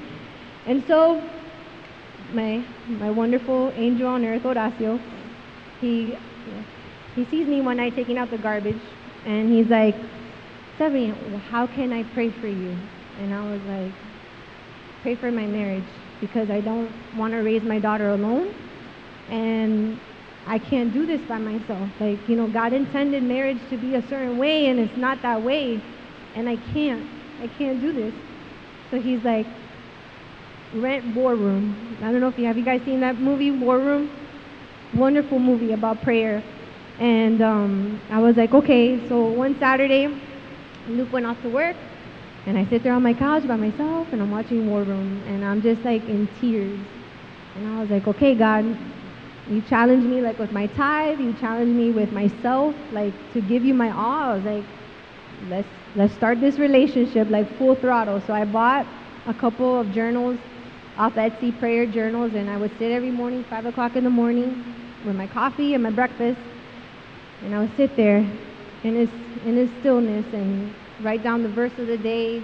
And 0.66 0.86
so 0.86 1.22
my 2.34 2.62
my 2.86 3.10
wonderful 3.10 3.72
angel 3.74 4.06
on 4.06 4.22
earth, 4.26 4.42
Horacio, 4.42 5.00
he 5.80 6.18
he 7.16 7.24
sees 7.24 7.46
me 7.46 7.62
one 7.62 7.78
night 7.78 7.96
taking 7.96 8.18
out 8.18 8.30
the 8.30 8.38
garbage 8.38 8.82
and 9.24 9.50
he's 9.50 9.68
like, 9.68 9.96
Stephanie, 10.76 11.14
how 11.50 11.66
can 11.66 11.94
I 11.94 12.02
pray 12.14 12.30
for 12.30 12.46
you? 12.46 12.76
And 13.18 13.32
I 13.34 13.40
was 13.50 13.60
like, 13.62 13.92
pray 15.02 15.14
for 15.14 15.32
my 15.32 15.46
marriage 15.46 15.88
because 16.20 16.50
I 16.50 16.60
don't 16.60 16.92
want 17.16 17.32
to 17.32 17.38
raise 17.38 17.62
my 17.62 17.78
daughter 17.78 18.10
alone. 18.10 18.54
And 19.28 20.00
I 20.46 20.58
can't 20.58 20.92
do 20.92 21.06
this 21.06 21.20
by 21.22 21.38
myself. 21.38 21.88
Like, 21.98 22.28
you 22.28 22.36
know, 22.36 22.46
God 22.46 22.72
intended 22.72 23.22
marriage 23.22 23.60
to 23.70 23.76
be 23.76 23.94
a 23.94 24.08
certain 24.08 24.36
way, 24.36 24.66
and 24.66 24.78
it's 24.80 24.96
not 24.96 25.22
that 25.22 25.40
way. 25.40 25.82
And 26.34 26.48
I 26.48 26.56
can't. 26.72 27.08
I 27.40 27.46
can't 27.46 27.80
do 27.80 27.92
this. 27.92 28.14
So 28.90 29.00
he's 29.00 29.22
like, 29.22 29.46
rent 30.72 31.14
War 31.14 31.34
Room. 31.34 31.96
I 32.02 32.10
don't 32.10 32.20
know 32.20 32.28
if 32.28 32.38
you 32.38 32.46
have 32.46 32.58
you 32.58 32.64
guys 32.64 32.82
seen 32.84 33.00
that 33.00 33.16
movie, 33.18 33.50
War 33.50 33.78
Room? 33.78 34.10
Wonderful 34.92 35.38
movie 35.38 35.72
about 35.72 36.02
prayer. 36.02 36.42
And 36.98 37.40
um, 37.40 38.00
I 38.10 38.18
was 38.18 38.36
like, 38.36 38.52
okay. 38.52 39.08
So 39.08 39.24
one 39.24 39.58
Saturday, 39.58 40.08
Luke 40.86 41.12
went 41.12 41.26
off 41.26 41.40
to 41.42 41.48
work. 41.48 41.76
And 42.46 42.56
I 42.58 42.64
sit 42.66 42.82
there 42.82 42.94
on 42.94 43.02
my 43.02 43.12
couch 43.12 43.46
by 43.46 43.56
myself 43.56 44.08
and 44.12 44.22
I'm 44.22 44.30
watching 44.30 44.68
War 44.68 44.82
Room 44.82 45.22
and 45.26 45.44
I'm 45.44 45.60
just 45.60 45.82
like 45.82 46.02
in 46.04 46.26
tears. 46.40 46.78
And 47.56 47.68
I 47.68 47.80
was 47.80 47.90
like, 47.90 48.06
okay, 48.08 48.34
God, 48.34 48.64
you 49.50 49.60
challenged 49.62 50.06
me 50.06 50.20
like 50.20 50.38
with 50.38 50.52
my 50.52 50.66
tithe, 50.68 51.20
you 51.20 51.32
challenged 51.34 51.74
me 51.74 51.90
with 51.90 52.12
myself, 52.12 52.74
like 52.92 53.12
to 53.34 53.40
give 53.40 53.64
you 53.64 53.74
my 53.74 53.90
all. 53.90 54.30
I 54.30 54.34
was 54.36 54.44
like, 54.44 54.64
let's 55.48 55.68
let's 55.96 56.14
start 56.14 56.40
this 56.40 56.58
relationship 56.58 57.28
like 57.30 57.46
full 57.58 57.74
throttle. 57.74 58.20
So 58.26 58.32
I 58.32 58.44
bought 58.44 58.86
a 59.26 59.34
couple 59.34 59.78
of 59.78 59.92
journals 59.92 60.38
off 60.96 61.14
Etsy 61.14 61.58
prayer 61.58 61.86
journals 61.86 62.34
and 62.34 62.48
I 62.48 62.56
would 62.56 62.76
sit 62.78 62.90
every 62.90 63.10
morning, 63.10 63.44
five 63.44 63.66
o'clock 63.66 63.96
in 63.96 64.04
the 64.04 64.10
morning, 64.10 64.64
with 65.04 65.16
my 65.16 65.26
coffee 65.26 65.74
and 65.74 65.82
my 65.82 65.90
breakfast, 65.90 66.38
and 67.42 67.54
I 67.54 67.60
would 67.60 67.76
sit 67.76 67.96
there 67.96 68.18
in 68.84 68.94
this 68.94 69.10
in 69.44 69.56
his 69.56 69.70
stillness 69.80 70.26
and 70.32 70.74
write 71.02 71.22
down 71.22 71.42
the 71.42 71.48
verse 71.48 71.72
of 71.78 71.86
the 71.86 71.98
day, 71.98 72.42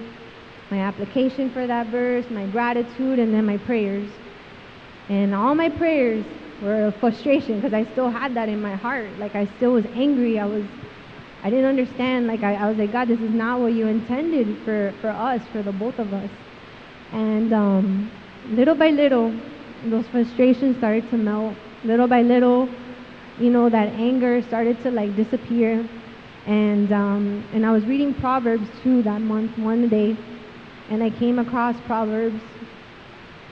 my 0.71 0.79
application 0.79 1.51
for 1.51 1.67
that 1.67 1.87
verse, 1.89 2.25
my 2.31 2.47
gratitude, 2.47 3.19
and 3.19 3.33
then 3.33 3.47
my 3.47 3.57
prayers. 3.59 4.09
And 5.09 5.35
all 5.35 5.55
my 5.55 5.69
prayers 5.69 6.25
were 6.63 6.93
frustration 6.99 7.61
because 7.61 7.73
I 7.73 7.85
still 7.93 8.11
had 8.11 8.35
that 8.35 8.49
in 8.49 8.61
my 8.61 8.75
heart. 8.75 9.09
Like 9.19 9.35
I 9.35 9.47
still 9.57 9.73
was 9.73 9.85
angry. 9.95 10.39
I 10.39 10.47
was, 10.47 10.65
I 11.45 11.51
didn't 11.51 11.67
understand. 11.67 12.27
Like 12.27 12.43
I, 12.43 12.55
I 12.55 12.69
was 12.69 12.77
like, 12.79 12.93
God, 12.93 13.09
this 13.09 13.21
is 13.21 13.31
not 13.31 13.61
what 13.61 13.73
you 13.73 13.87
intended 13.87 14.59
for, 14.65 14.93
for 15.01 15.11
us, 15.11 15.43
for 15.53 15.63
the 15.63 15.73
both 15.73 15.99
of 15.99 16.13
us. 16.13 16.31
And 17.13 17.53
um, 17.53 18.11
little 18.51 18.75
by 18.75 18.91
little, 18.91 19.33
those 19.85 20.07
frustrations 20.09 20.77
started 20.79 21.09
to 21.11 21.17
melt. 21.17 21.57
Little 21.85 22.09
by 22.09 22.23
little, 22.23 22.69
you 23.39 23.51
know, 23.51 23.69
that 23.69 23.89
anger 23.95 24.43
started 24.43 24.83
to 24.83 24.91
like 24.91 25.15
disappear. 25.15 25.87
And, 26.47 26.93
um, 26.93 27.45
and 27.53 27.67
I 27.67 27.73
was 27.73 27.85
reading 27.87 28.15
Proverbs 28.15 28.69
2 28.85 29.03
that 29.03 29.21
month, 29.21 29.59
one 29.59 29.89
day, 29.89 30.17
and 30.91 31.03
I 31.03 31.11
came 31.11 31.41
across 31.41 31.75
Proverbs 31.87 32.41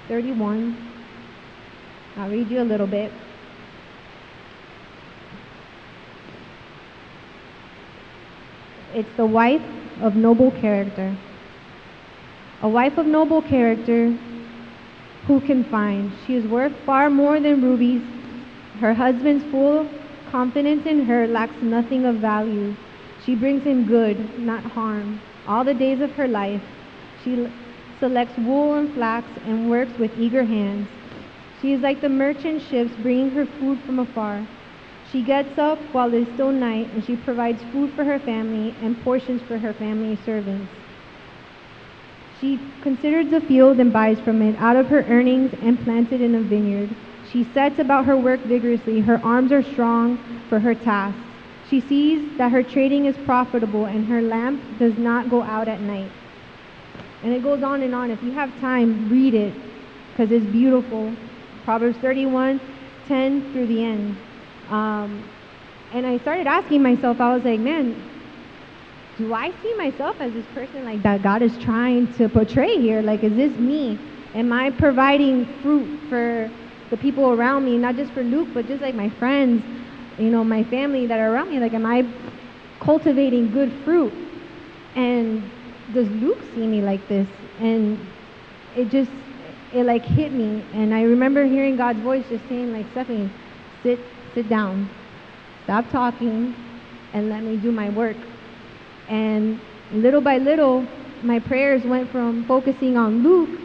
31. 0.06 0.92
I'll 2.16 2.30
read 2.30 2.48
you 2.48 2.60
a 2.60 2.62
little 2.62 2.86
bit. 2.86 3.10
It's 8.92 9.16
the 9.16 9.26
wife 9.26 9.62
of 10.00 10.14
noble 10.14 10.52
character. 10.52 11.16
A 12.62 12.68
wife 12.68 12.96
of 12.96 13.06
noble 13.06 13.42
character 13.42 14.16
who 15.26 15.40
can 15.40 15.64
find? 15.64 16.12
She 16.26 16.36
is 16.36 16.46
worth 16.46 16.72
far 16.86 17.10
more 17.10 17.40
than 17.40 17.60
rubies. 17.60 18.02
Her 18.78 18.94
husband's 18.94 19.44
full 19.50 19.90
confidence 20.30 20.86
in 20.86 21.06
her 21.06 21.26
lacks 21.26 21.60
nothing 21.60 22.04
of 22.04 22.16
value. 22.16 22.76
She 23.24 23.34
brings 23.34 23.62
him 23.62 23.86
good, 23.86 24.38
not 24.38 24.64
harm. 24.64 25.20
All 25.46 25.64
the 25.64 25.72
days 25.72 26.00
of 26.00 26.12
her 26.12 26.28
life, 26.28 26.60
she 27.24 27.46
selects 27.98 28.36
wool 28.38 28.74
and 28.74 28.92
flax 28.92 29.26
and 29.46 29.70
works 29.70 29.94
with 29.98 30.10
eager 30.18 30.44
hands. 30.44 30.86
She 31.60 31.72
is 31.72 31.80
like 31.80 32.02
the 32.02 32.08
merchant 32.08 32.60
ships 32.60 32.92
bringing 33.02 33.30
her 33.30 33.46
food 33.46 33.80
from 33.86 33.98
afar. 33.98 34.46
She 35.10 35.22
gets 35.22 35.58
up 35.58 35.78
while 35.92 36.12
it 36.12 36.28
is 36.28 36.34
still 36.34 36.52
night, 36.52 36.90
and 36.92 37.02
she 37.02 37.16
provides 37.16 37.62
food 37.72 37.92
for 37.94 38.04
her 38.04 38.18
family 38.18 38.74
and 38.82 39.02
portions 39.02 39.40
for 39.42 39.56
her 39.58 39.72
family 39.72 40.18
servants. 40.24 40.70
She 42.40 42.58
considers 42.82 43.30
the 43.30 43.40
field 43.40 43.80
and 43.80 43.90
buys 43.90 44.20
from 44.20 44.42
it 44.42 44.54
out 44.58 44.76
of 44.76 44.88
her 44.88 45.02
earnings 45.08 45.54
and 45.62 45.82
plants 45.82 46.12
it 46.12 46.20
in 46.20 46.34
a 46.34 46.40
vineyard. 46.40 46.90
She 47.30 47.44
sets 47.54 47.78
about 47.78 48.04
her 48.04 48.18
work 48.18 48.44
vigorously. 48.44 49.00
Her 49.00 49.18
arms 49.24 49.50
are 49.50 49.62
strong 49.62 50.42
for 50.50 50.58
her 50.58 50.74
task. 50.74 51.16
She 51.70 51.80
sees 51.80 52.36
that 52.38 52.52
her 52.52 52.62
trading 52.62 53.06
is 53.06 53.16
profitable 53.24 53.86
and 53.86 54.06
her 54.06 54.20
lamp 54.20 54.62
does 54.78 54.96
not 54.98 55.30
go 55.30 55.42
out 55.42 55.68
at 55.68 55.80
night. 55.80 56.10
And 57.22 57.32
it 57.32 57.42
goes 57.42 57.62
on 57.62 57.82
and 57.82 57.94
on. 57.94 58.10
If 58.10 58.22
you 58.22 58.32
have 58.32 58.50
time, 58.60 59.08
read 59.08 59.34
it 59.34 59.54
because 60.10 60.30
it's 60.30 60.44
beautiful. 60.46 61.12
Proverbs 61.64 61.96
31, 61.98 62.60
10 63.08 63.52
through 63.52 63.66
the 63.66 63.82
end. 63.82 64.16
Um, 64.68 65.24
and 65.92 66.06
I 66.06 66.18
started 66.18 66.46
asking 66.46 66.82
myself, 66.82 67.20
I 67.20 67.34
was 67.34 67.44
like, 67.44 67.60
man, 67.60 67.96
do 69.16 69.32
I 69.32 69.52
see 69.62 69.74
myself 69.76 70.16
as 70.20 70.32
this 70.32 70.44
person 70.54 70.84
like 70.84 71.02
that 71.02 71.22
God 71.22 71.40
is 71.40 71.56
trying 71.58 72.12
to 72.14 72.28
portray 72.28 72.76
here? 72.76 73.00
Like, 73.00 73.22
is 73.22 73.34
this 73.34 73.52
me? 73.58 73.98
Am 74.34 74.52
I 74.52 74.70
providing 74.70 75.46
fruit 75.62 76.00
for 76.08 76.50
the 76.90 76.96
people 76.96 77.30
around 77.30 77.64
me, 77.64 77.78
not 77.78 77.96
just 77.96 78.12
for 78.12 78.22
Luke, 78.22 78.48
but 78.52 78.66
just 78.66 78.82
like 78.82 78.94
my 78.94 79.08
friends, 79.08 79.62
you 80.18 80.30
know, 80.30 80.44
my 80.44 80.64
family 80.64 81.06
that 81.06 81.18
are 81.18 81.32
around 81.32 81.50
me. 81.50 81.60
Like, 81.60 81.74
am 81.74 81.86
I 81.86 82.04
cultivating 82.80 83.50
good 83.50 83.72
fruit? 83.84 84.12
And 84.94 85.50
does 85.92 86.08
Luke 86.08 86.42
see 86.54 86.66
me 86.66 86.82
like 86.82 87.08
this? 87.08 87.28
And 87.60 87.98
it 88.76 88.88
just, 88.88 89.10
it 89.72 89.84
like 89.84 90.04
hit 90.04 90.32
me. 90.32 90.64
And 90.72 90.94
I 90.94 91.02
remember 91.02 91.44
hearing 91.44 91.76
God's 91.76 92.00
voice 92.00 92.24
just 92.28 92.46
saying, 92.48 92.72
like, 92.72 92.90
Stephanie, 92.92 93.30
sit, 93.82 93.98
sit 94.34 94.48
down, 94.48 94.88
stop 95.64 95.90
talking, 95.90 96.54
and 97.12 97.28
let 97.28 97.42
me 97.42 97.56
do 97.56 97.72
my 97.72 97.90
work. 97.90 98.16
And 99.08 99.60
little 99.92 100.20
by 100.20 100.38
little, 100.38 100.86
my 101.22 101.38
prayers 101.38 101.82
went 101.84 102.10
from 102.10 102.44
focusing 102.46 102.96
on 102.96 103.22
Luke 103.22 103.60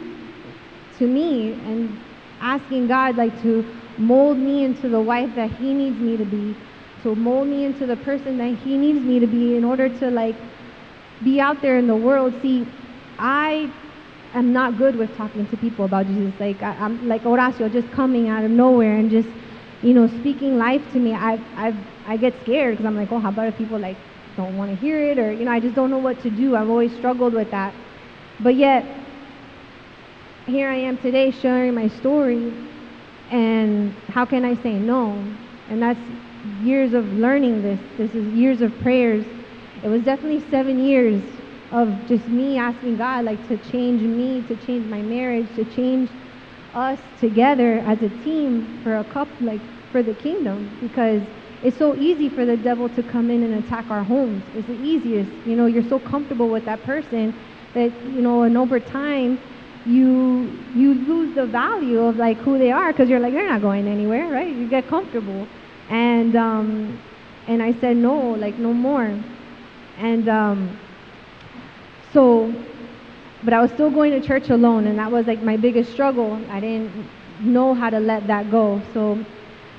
to 0.98 1.06
me 1.06 1.52
and 1.52 2.02
asking 2.40 2.86
God 2.88 3.16
like 3.16 3.40
to 3.42 3.79
mold 4.00 4.38
me 4.38 4.64
into 4.64 4.88
the 4.88 5.00
wife 5.00 5.34
that 5.36 5.50
he 5.52 5.74
needs 5.74 5.98
me 6.00 6.16
to 6.16 6.24
be, 6.24 6.56
to 7.02 7.14
mold 7.14 7.48
me 7.48 7.64
into 7.64 7.86
the 7.86 7.96
person 7.96 8.38
that 8.38 8.54
he 8.58 8.76
needs 8.76 9.04
me 9.04 9.20
to 9.20 9.26
be 9.26 9.56
in 9.56 9.64
order 9.64 9.88
to 9.88 10.10
like 10.10 10.36
be 11.22 11.40
out 11.40 11.60
there 11.62 11.76
in 11.78 11.86
the 11.86 11.94
world. 11.96 12.34
See, 12.42 12.66
I 13.18 13.70
am 14.34 14.52
not 14.52 14.78
good 14.78 14.96
with 14.96 15.14
talking 15.16 15.46
to 15.48 15.56
people 15.56 15.84
about 15.84 16.06
Jesus. 16.06 16.32
Like 16.40 16.62
I, 16.62 16.74
am 16.84 17.06
like 17.08 17.24
Horacio, 17.24 17.70
just 17.70 17.90
coming 17.92 18.28
out 18.28 18.44
of 18.44 18.50
nowhere 18.50 18.96
and 18.96 19.10
just, 19.10 19.28
you 19.82 19.92
know, 19.92 20.06
speaking 20.06 20.56
life 20.56 20.82
to 20.92 20.98
me. 20.98 21.14
I 21.14 21.34
I 21.56 21.74
I 22.06 22.16
get 22.16 22.40
scared 22.40 22.72
because 22.76 22.86
I'm 22.86 22.96
like, 22.96 23.12
oh, 23.12 23.20
how 23.20 23.28
about 23.28 23.48
if 23.48 23.58
people 23.58 23.78
like 23.78 23.98
don't 24.36 24.56
want 24.56 24.70
to 24.70 24.76
hear 24.76 25.10
it 25.10 25.18
or 25.18 25.32
you 25.32 25.44
know, 25.44 25.52
I 25.52 25.60
just 25.60 25.74
don't 25.74 25.90
know 25.90 25.98
what 25.98 26.20
to 26.22 26.30
do. 26.30 26.56
I've 26.56 26.70
always 26.70 26.94
struggled 26.96 27.34
with 27.34 27.50
that. 27.50 27.74
But 28.40 28.54
yet, 28.54 28.86
here 30.46 30.70
I 30.70 30.76
am 30.76 30.96
today 30.96 31.30
sharing 31.30 31.74
my 31.74 31.88
story, 31.88 32.52
and 33.30 33.94
how 34.08 34.24
can 34.24 34.44
I 34.44 34.54
say 34.54 34.74
no? 34.74 35.24
And 35.68 35.80
that's 35.82 36.00
years 36.60 36.92
of 36.94 37.06
learning 37.12 37.62
this. 37.62 37.80
This 37.96 38.14
is 38.14 38.26
years 38.34 38.60
of 38.60 38.78
prayers. 38.80 39.24
It 39.82 39.88
was 39.88 40.02
definitely 40.02 40.48
seven 40.50 40.78
years 40.78 41.22
of 41.70 42.06
just 42.08 42.26
me 42.26 42.58
asking 42.58 42.96
God, 42.96 43.24
like, 43.24 43.46
to 43.48 43.56
change 43.56 44.02
me, 44.02 44.42
to 44.42 44.56
change 44.56 44.86
my 44.86 45.02
marriage, 45.02 45.54
to 45.54 45.64
change 45.64 46.10
us 46.74 47.00
together 47.18 47.78
as 47.86 48.02
a 48.02 48.08
team 48.08 48.80
for 48.82 48.96
a 48.96 49.04
couple, 49.04 49.46
like, 49.46 49.60
for 49.92 50.02
the 50.02 50.14
kingdom. 50.14 50.76
Because 50.80 51.22
it's 51.62 51.76
so 51.76 51.94
easy 51.96 52.28
for 52.28 52.44
the 52.44 52.56
devil 52.56 52.88
to 52.88 53.02
come 53.02 53.30
in 53.30 53.44
and 53.44 53.64
attack 53.64 53.90
our 53.90 54.02
homes. 54.02 54.44
It's 54.54 54.66
the 54.66 54.74
easiest. 54.74 55.30
You 55.46 55.54
know, 55.54 55.66
you're 55.66 55.88
so 55.88 55.98
comfortable 56.00 56.48
with 56.48 56.64
that 56.64 56.82
person 56.82 57.38
that, 57.74 57.92
you 57.92 58.22
know, 58.22 58.42
and 58.42 58.58
over 58.58 58.80
time, 58.80 59.38
you 59.86 60.50
you 60.74 60.94
lose 60.94 61.34
the 61.34 61.46
value 61.46 62.00
of 62.00 62.16
like 62.16 62.38
who 62.38 62.58
they 62.58 62.70
are 62.70 62.92
because 62.92 63.08
you're 63.08 63.20
like 63.20 63.32
they're 63.32 63.48
not 63.48 63.62
going 63.62 63.88
anywhere, 63.88 64.28
right? 64.28 64.54
You 64.54 64.68
get 64.68 64.88
comfortable, 64.88 65.46
and 65.88 66.36
um, 66.36 67.00
and 67.48 67.62
I 67.62 67.72
said 67.80 67.96
no, 67.96 68.16
like 68.32 68.58
no 68.58 68.72
more, 68.72 69.18
and 69.98 70.28
um, 70.28 70.78
so, 72.12 72.52
but 73.42 73.54
I 73.54 73.60
was 73.60 73.70
still 73.70 73.90
going 73.90 74.12
to 74.12 74.26
church 74.26 74.50
alone, 74.50 74.86
and 74.86 74.98
that 74.98 75.10
was 75.10 75.26
like 75.26 75.42
my 75.42 75.56
biggest 75.56 75.92
struggle. 75.92 76.38
I 76.50 76.60
didn't 76.60 77.08
know 77.40 77.74
how 77.74 77.88
to 77.90 77.98
let 77.98 78.26
that 78.26 78.50
go, 78.50 78.82
so 78.92 79.24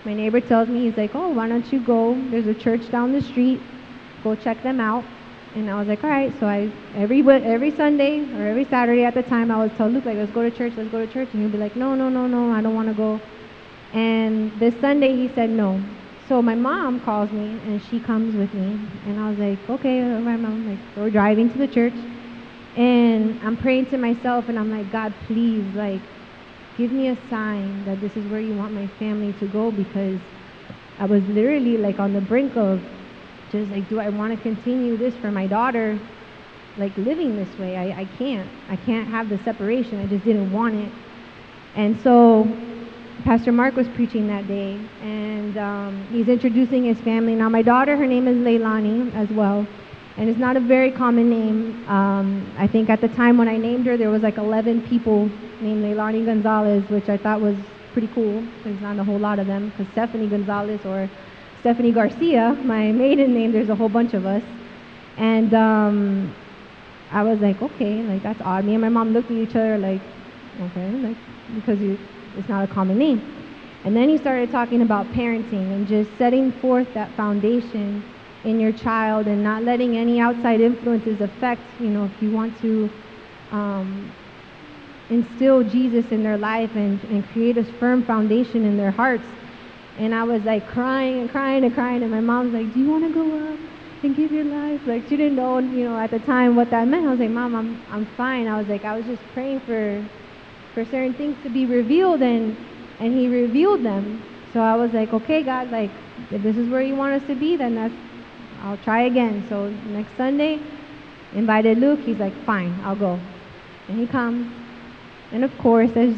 my 0.03 0.13
neighbor 0.15 0.41
tells 0.41 0.67
me 0.67 0.85
he's 0.85 0.97
like, 0.97 1.13
oh, 1.13 1.29
why 1.29 1.47
don't 1.47 1.71
you 1.71 1.79
go? 1.79 2.15
There's 2.31 2.47
a 2.47 2.55
church 2.55 2.89
down 2.89 3.11
the 3.11 3.21
street, 3.21 3.61
go 4.23 4.33
check 4.33 4.63
them 4.63 4.79
out. 4.79 5.05
And 5.53 5.69
I 5.69 5.75
was 5.75 5.87
like, 5.87 6.03
all 6.03 6.09
right. 6.09 6.31
So 6.39 6.47
I 6.47 6.71
every 6.95 7.19
every 7.29 7.75
Sunday 7.75 8.21
or 8.35 8.47
every 8.47 8.65
Saturday 8.65 9.03
at 9.03 9.13
the 9.13 9.23
time, 9.23 9.51
I 9.51 9.57
would 9.57 9.75
tell 9.75 9.89
Luke 9.89 10.05
like, 10.05 10.17
let's 10.17 10.31
go 10.31 10.41
to 10.41 10.51
church, 10.51 10.73
let's 10.77 10.89
go 10.89 10.99
to 11.05 11.11
church, 11.11 11.29
and 11.33 11.41
he'd 11.41 11.51
be 11.51 11.57
like, 11.57 11.75
no, 11.75 11.93
no, 11.93 12.09
no, 12.09 12.25
no, 12.27 12.51
I 12.51 12.61
don't 12.61 12.73
want 12.73 12.87
to 12.87 12.93
go. 12.93 13.21
And 13.93 14.57
this 14.59 14.79
Sunday 14.79 15.15
he 15.15 15.27
said 15.35 15.49
no. 15.49 15.83
So 16.27 16.41
my 16.41 16.55
mom 16.55 17.01
calls 17.01 17.31
me 17.31 17.59
and 17.65 17.81
she 17.81 17.99
comes 17.99 18.35
with 18.35 18.53
me, 18.53 18.79
and 19.05 19.19
I 19.19 19.29
was 19.29 19.37
like, 19.37 19.69
okay, 19.69 20.01
right, 20.01 20.39
mom. 20.39 20.65
Like 20.65 20.79
so 20.95 21.01
we're 21.01 21.09
driving 21.09 21.51
to 21.51 21.57
the 21.57 21.67
church, 21.67 21.95
and 22.77 23.41
I'm 23.43 23.57
praying 23.57 23.87
to 23.87 23.97
myself, 23.97 24.47
and 24.47 24.57
I'm 24.57 24.71
like, 24.71 24.89
God, 24.89 25.13
please, 25.27 25.65
like, 25.75 26.01
give 26.77 26.93
me 26.93 27.09
a 27.09 27.17
sign 27.29 27.83
that 27.83 27.99
this 27.99 28.15
is 28.15 28.25
where 28.27 28.39
you 28.39 28.53
want 28.53 28.73
my 28.73 28.87
family 28.99 29.33
to 29.33 29.45
go 29.47 29.69
because 29.69 30.21
I 30.97 31.05
was 31.05 31.23
literally 31.25 31.77
like 31.77 31.99
on 31.99 32.13
the 32.13 32.21
brink 32.21 32.55
of 32.55 32.81
just 33.51 33.69
like, 33.71 33.87
do 33.89 33.99
I 33.99 34.09
want 34.09 34.35
to 34.35 34.41
continue 34.41 34.97
this 34.97 35.13
for 35.15 35.31
my 35.31 35.47
daughter? 35.47 35.99
Like 36.77 36.95
living 36.97 37.35
this 37.35 37.59
way, 37.59 37.75
I, 37.75 38.01
I 38.01 38.05
can't. 38.17 38.49
I 38.69 38.77
can't 38.77 39.09
have 39.09 39.29
the 39.29 39.37
separation. 39.43 39.99
I 39.99 40.07
just 40.07 40.23
didn't 40.23 40.51
want 40.53 40.75
it. 40.75 40.91
And 41.75 41.99
so 42.01 42.47
Pastor 43.23 43.51
Mark 43.51 43.75
was 43.75 43.87
preaching 43.89 44.27
that 44.27 44.47
day, 44.47 44.79
and 45.01 45.57
um, 45.57 46.07
he's 46.11 46.27
introducing 46.27 46.85
his 46.85 46.99
family. 47.01 47.35
Now, 47.35 47.49
my 47.49 47.61
daughter, 47.61 47.95
her 47.95 48.07
name 48.07 48.27
is 48.27 48.37
Leilani 48.37 49.13
as 49.15 49.29
well, 49.29 49.67
and 50.17 50.29
it's 50.29 50.39
not 50.39 50.57
a 50.57 50.59
very 50.59 50.91
common 50.91 51.29
name. 51.29 51.87
Um, 51.87 52.51
I 52.57 52.67
think 52.67 52.89
at 52.89 52.99
the 53.01 53.09
time 53.09 53.37
when 53.37 53.47
I 53.47 53.57
named 53.57 53.85
her, 53.85 53.97
there 53.97 54.09
was 54.09 54.23
like 54.23 54.37
11 54.37 54.87
people 54.87 55.29
named 55.61 55.83
Leilani 55.83 56.25
Gonzalez, 56.25 56.83
which 56.89 57.09
I 57.09 57.17
thought 57.17 57.41
was 57.41 57.55
pretty 57.93 58.09
cool. 58.15 58.43
There's 58.63 58.81
not 58.81 58.97
a 58.97 59.03
whole 59.03 59.19
lot 59.19 59.39
of 59.39 59.47
them, 59.47 59.69
because 59.69 59.91
Stephanie 59.91 60.27
Gonzalez 60.27 60.83
or 60.85 61.09
Stephanie 61.61 61.91
Garcia, 61.91 62.57
my 62.63 62.91
maiden 62.91 63.35
name. 63.35 63.51
There's 63.51 63.69
a 63.69 63.75
whole 63.75 63.87
bunch 63.87 64.15
of 64.15 64.25
us. 64.25 64.41
And 65.17 65.53
um, 65.53 66.33
I 67.11 67.21
was 67.21 67.39
like, 67.39 67.61
okay, 67.61 68.01
like 68.01 68.23
that's 68.23 68.41
odd. 68.41 68.65
Me 68.65 68.73
and 68.73 68.81
my 68.81 68.89
mom 68.89 69.13
looked 69.13 69.29
at 69.29 69.37
each 69.37 69.55
other 69.55 69.77
like, 69.77 70.01
okay, 70.59 70.89
like 70.89 71.15
because 71.55 71.79
you, 71.79 71.99
it's 72.35 72.49
not 72.49 72.63
a 72.63 72.67
common 72.67 72.97
name. 72.97 73.21
And 73.85 73.95
then 73.95 74.09
he 74.09 74.17
started 74.17 74.49
talking 74.49 74.81
about 74.81 75.11
parenting 75.13 75.71
and 75.71 75.87
just 75.87 76.17
setting 76.17 76.51
forth 76.61 76.91
that 76.95 77.15
foundation 77.15 78.03
in 78.43 78.59
your 78.59 78.71
child 78.71 79.27
and 79.27 79.43
not 79.43 79.61
letting 79.61 79.97
any 79.97 80.19
outside 80.19 80.61
influences 80.61 81.21
affect, 81.21 81.61
you 81.79 81.89
know, 81.89 82.05
if 82.05 82.23
you 82.23 82.31
want 82.31 82.59
to 82.61 82.89
um, 83.51 84.11
instill 85.11 85.61
Jesus 85.61 86.07
in 86.07 86.23
their 86.23 86.37
life 86.37 86.71
and, 86.73 87.03
and 87.03 87.23
create 87.31 87.59
a 87.59 87.63
firm 87.63 88.03
foundation 88.03 88.65
in 88.65 88.77
their 88.77 88.91
hearts 88.91 89.27
and 90.01 90.15
I 90.15 90.23
was 90.23 90.41
like 90.41 90.67
crying 90.67 91.19
and 91.19 91.29
crying 91.29 91.63
and 91.63 91.71
crying. 91.71 92.01
And 92.01 92.11
my 92.11 92.21
mom's 92.21 92.53
like, 92.53 92.73
Do 92.73 92.79
you 92.79 92.89
want 92.89 93.03
to 93.03 93.13
go 93.13 93.53
up 93.53 93.59
and 94.03 94.15
give 94.15 94.31
your 94.31 94.45
life? 94.45 94.81
Like, 94.87 95.03
she 95.07 95.15
didn't 95.15 95.35
know, 95.35 95.59
you 95.59 95.87
know, 95.87 95.95
at 95.95 96.09
the 96.09 96.17
time 96.17 96.55
what 96.55 96.71
that 96.71 96.87
meant. 96.87 97.05
I 97.05 97.11
was 97.11 97.19
like, 97.19 97.29
Mom, 97.29 97.53
I'm, 97.55 97.85
I'm 97.91 98.07
fine. 98.17 98.47
I 98.47 98.57
was 98.57 98.67
like, 98.67 98.83
I 98.83 98.97
was 98.97 99.05
just 99.05 99.21
praying 99.35 99.59
for, 99.59 100.03
for 100.73 100.83
certain 100.85 101.13
things 101.13 101.37
to 101.43 101.49
be 101.49 101.67
revealed. 101.67 102.23
And, 102.23 102.57
and 102.99 103.13
He 103.13 103.27
revealed 103.27 103.83
them. 103.83 104.23
So 104.53 104.59
I 104.59 104.75
was 104.75 104.91
like, 104.91 105.13
Okay, 105.13 105.43
God, 105.43 105.69
like, 105.69 105.91
if 106.31 106.41
this 106.41 106.57
is 106.57 106.67
where 106.67 106.81
you 106.81 106.95
want 106.95 107.21
us 107.21 107.27
to 107.27 107.35
be, 107.35 107.55
then 107.55 107.75
that's, 107.75 107.93
I'll 108.63 108.77
try 108.77 109.03
again. 109.03 109.45
So 109.49 109.69
next 109.69 110.17
Sunday, 110.17 110.59
invited 111.35 111.77
Luke. 111.77 111.99
He's 111.99 112.17
like, 112.17 112.33
Fine, 112.43 112.73
I'll 112.83 112.95
go. 112.95 113.19
And 113.87 113.99
he 113.99 114.07
comes. 114.07 114.51
And 115.31 115.43
of 115.43 115.55
course, 115.59 115.91
there's 115.91 116.17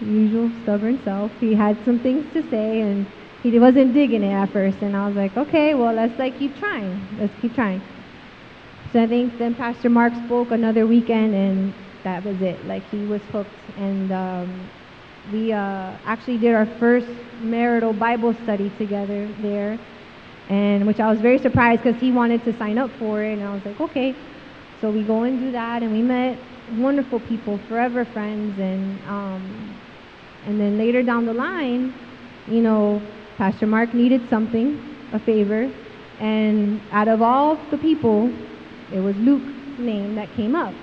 usual 0.00 0.50
stubborn 0.62 1.02
self. 1.02 1.32
He 1.40 1.54
had 1.54 1.84
some 1.84 1.98
things 2.00 2.32
to 2.34 2.42
say 2.50 2.80
and 2.80 3.06
he 3.42 3.58
wasn't 3.58 3.92
digging 3.94 4.22
it 4.22 4.32
at 4.32 4.52
first. 4.52 4.78
And 4.82 4.96
I 4.96 5.06
was 5.06 5.16
like, 5.16 5.36
okay, 5.36 5.74
well, 5.74 5.94
let's 5.94 6.18
like 6.18 6.38
keep 6.38 6.56
trying. 6.56 7.08
Let's 7.18 7.34
keep 7.40 7.54
trying. 7.54 7.82
So 8.92 9.02
I 9.02 9.06
think 9.06 9.38
then 9.38 9.54
Pastor 9.54 9.90
Mark 9.90 10.14
spoke 10.14 10.52
another 10.52 10.86
weekend 10.86 11.34
and 11.34 11.74
that 12.04 12.22
was 12.22 12.40
it. 12.40 12.66
Like 12.66 12.84
he 12.86 13.06
was 13.06 13.22
hooked. 13.24 13.70
And 13.76 14.12
um, 14.12 14.70
we 15.30 15.52
uh, 15.52 15.98
actually 16.04 16.38
did 16.38 16.54
our 16.54 16.66
first 16.78 17.08
marital 17.38 17.92
Bible 17.92 18.34
study 18.34 18.70
together 18.70 19.34
there. 19.38 19.78
And 20.48 20.86
which 20.86 21.00
I 21.00 21.10
was 21.10 21.20
very 21.20 21.38
surprised 21.38 21.82
because 21.82 22.00
he 22.00 22.12
wanted 22.12 22.44
to 22.44 22.52
sign 22.56 22.78
up 22.78 22.90
for 22.98 23.22
it. 23.22 23.32
And 23.34 23.42
I 23.42 23.52
was 23.54 23.64
like, 23.64 23.80
okay. 23.80 24.14
So 24.80 24.90
we 24.90 25.02
go 25.04 25.22
and 25.22 25.38
do 25.40 25.52
that. 25.52 25.82
And 25.82 25.90
we 25.90 26.02
met 26.02 26.38
wonderful 26.68 27.18
people, 27.20 27.58
forever 27.66 28.04
friends. 28.04 28.58
And 28.58 29.02
um, 29.06 29.80
and 30.46 30.60
then 30.60 30.78
later 30.78 31.02
down 31.02 31.26
the 31.26 31.34
line, 31.34 31.94
you 32.46 32.60
know, 32.60 33.02
Pastor 33.38 33.66
Mark 33.66 33.94
needed 33.94 34.28
something, 34.28 35.10
a 35.12 35.18
favor, 35.18 35.70
and 36.20 36.80
out 36.92 37.08
of 37.08 37.22
all 37.22 37.56
the 37.70 37.78
people, 37.78 38.30
it 38.92 39.00
was 39.00 39.16
Luke's 39.16 39.52
name 39.78 40.14
that 40.16 40.32
came 40.34 40.54
up. 40.54 40.74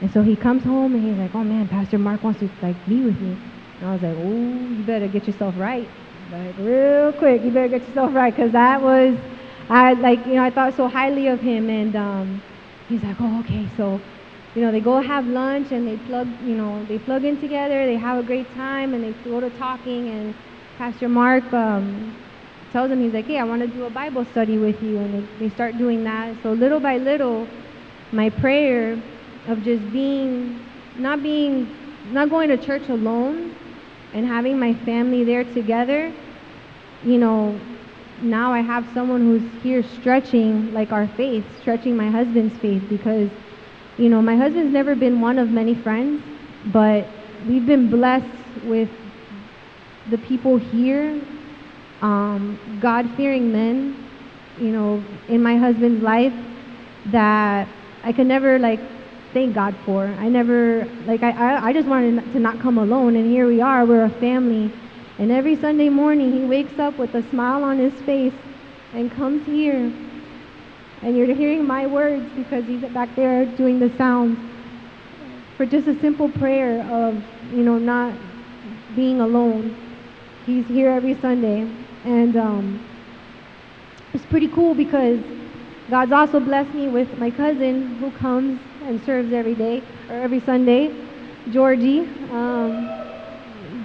And 0.00 0.12
so 0.12 0.22
he 0.22 0.36
comes 0.36 0.62
home 0.62 0.94
and 0.94 1.02
he's 1.02 1.16
like, 1.16 1.34
oh 1.34 1.42
man, 1.42 1.68
Pastor 1.68 1.98
Mark 1.98 2.22
wants 2.22 2.40
to 2.40 2.50
like 2.62 2.76
be 2.88 3.02
with 3.02 3.18
me. 3.20 3.32
And 3.80 3.88
I 3.88 3.92
was 3.92 4.02
like, 4.02 4.14
oh, 4.14 4.70
you 4.76 4.84
better 4.84 5.08
get 5.08 5.26
yourself 5.26 5.54
right. 5.56 5.90
Like 6.30 6.54
real 6.58 7.12
quick, 7.12 7.42
you 7.42 7.50
better 7.50 7.68
get 7.68 7.86
yourself 7.88 8.14
right, 8.14 8.34
because 8.34 8.52
that 8.52 8.80
was, 8.82 9.16
I 9.70 9.94
like, 9.94 10.26
you 10.26 10.34
know, 10.34 10.44
I 10.44 10.50
thought 10.50 10.74
so 10.76 10.88
highly 10.88 11.28
of 11.28 11.40
him. 11.40 11.70
And 11.70 11.96
um, 11.96 12.42
he's 12.88 13.02
like, 13.02 13.16
oh, 13.20 13.40
okay, 13.40 13.68
so 13.76 14.00
you 14.56 14.62
know, 14.62 14.72
they 14.72 14.80
go 14.80 15.02
have 15.02 15.26
lunch 15.26 15.70
and 15.70 15.86
they 15.86 15.98
plug, 15.98 16.26
you 16.42 16.54
know, 16.54 16.82
they 16.88 16.96
plug 16.96 17.26
in 17.26 17.38
together, 17.38 17.84
they 17.84 17.98
have 17.98 18.18
a 18.18 18.22
great 18.22 18.54
time, 18.54 18.94
and 18.94 19.04
they 19.04 19.10
go 19.28 19.38
to 19.38 19.50
talking. 19.50 20.08
And 20.08 20.34
Pastor 20.78 21.10
Mark 21.10 21.52
um, 21.52 22.16
tells 22.72 22.88
them, 22.88 22.98
he's 22.98 23.12
like, 23.12 23.26
hey, 23.26 23.38
I 23.38 23.44
want 23.44 23.60
to 23.60 23.68
do 23.68 23.84
a 23.84 23.90
Bible 23.90 24.24
study 24.24 24.56
with 24.56 24.82
you. 24.82 24.96
And 24.96 25.12
they, 25.12 25.48
they 25.48 25.54
start 25.54 25.76
doing 25.76 26.02
that. 26.04 26.36
So 26.42 26.52
little 26.52 26.80
by 26.80 26.96
little, 26.96 27.46
my 28.12 28.30
prayer 28.30 28.98
of 29.46 29.62
just 29.62 29.92
being, 29.92 30.64
not 30.96 31.22
being, 31.22 31.98
not 32.06 32.30
going 32.30 32.48
to 32.48 32.56
church 32.56 32.88
alone, 32.88 33.54
and 34.14 34.26
having 34.26 34.58
my 34.58 34.72
family 34.86 35.22
there 35.22 35.44
together, 35.44 36.14
you 37.04 37.18
know, 37.18 37.60
now 38.22 38.54
I 38.54 38.60
have 38.60 38.88
someone 38.94 39.20
who's 39.20 39.62
here 39.62 39.82
stretching 39.82 40.72
like 40.72 40.92
our 40.92 41.08
faith, 41.08 41.44
stretching 41.60 41.94
my 41.94 42.08
husband's 42.08 42.58
faith 42.58 42.88
because, 42.88 43.28
you 43.98 44.08
know, 44.08 44.20
my 44.20 44.36
husband's 44.36 44.72
never 44.72 44.94
been 44.94 45.20
one 45.20 45.38
of 45.38 45.50
many 45.50 45.74
friends, 45.74 46.22
but 46.66 47.08
we've 47.48 47.64
been 47.66 47.90
blessed 47.90 48.26
with 48.64 48.90
the 50.10 50.18
people 50.18 50.56
here, 50.56 51.20
um, 52.02 52.78
God 52.80 53.08
fearing 53.16 53.50
men, 53.50 54.54
you 54.60 54.70
know, 54.70 55.02
in 55.28 55.42
my 55.42 55.56
husband's 55.56 56.02
life 56.02 56.32
that 57.06 57.68
I 58.04 58.12
could 58.12 58.26
never 58.26 58.58
like 58.58 58.80
thank 59.32 59.54
God 59.54 59.74
for. 59.84 60.06
I 60.06 60.28
never 60.28 60.84
like 61.06 61.22
I, 61.22 61.30
I 61.30 61.66
I 61.68 61.72
just 61.72 61.88
wanted 61.88 62.32
to 62.32 62.38
not 62.38 62.60
come 62.60 62.78
alone 62.78 63.16
and 63.16 63.26
here 63.26 63.46
we 63.46 63.60
are, 63.60 63.84
we're 63.84 64.04
a 64.04 64.20
family. 64.20 64.70
And 65.18 65.32
every 65.32 65.56
Sunday 65.56 65.88
morning 65.88 66.32
he 66.32 66.44
wakes 66.44 66.78
up 66.78 66.98
with 66.98 67.14
a 67.14 67.22
smile 67.30 67.64
on 67.64 67.78
his 67.78 67.94
face 68.02 68.34
and 68.92 69.10
comes 69.10 69.46
here. 69.46 69.90
And 71.02 71.16
you're 71.16 71.34
hearing 71.34 71.64
my 71.64 71.86
words 71.86 72.24
because 72.34 72.64
he's 72.64 72.80
back 72.92 73.14
there 73.16 73.44
doing 73.44 73.78
the 73.78 73.94
sounds 73.96 74.38
for 75.56 75.66
just 75.66 75.88
a 75.88 75.98
simple 76.00 76.28
prayer 76.28 76.80
of, 76.90 77.22
you 77.52 77.62
know, 77.62 77.78
not 77.78 78.12
being 78.94 79.20
alone. 79.20 79.74
He's 80.44 80.66
here 80.66 80.90
every 80.90 81.14
Sunday. 81.20 81.60
And 82.04 82.36
um, 82.36 82.86
it's 84.12 84.24
pretty 84.26 84.48
cool 84.48 84.74
because 84.74 85.18
God's 85.90 86.12
also 86.12 86.40
blessed 86.40 86.74
me 86.74 86.88
with 86.88 87.18
my 87.18 87.30
cousin 87.30 87.96
who 87.98 88.10
comes 88.12 88.60
and 88.84 89.02
serves 89.04 89.32
every 89.32 89.54
day 89.54 89.82
or 90.08 90.16
every 90.16 90.40
Sunday, 90.40 90.90
Georgie. 91.50 92.00
Um, 92.32 92.88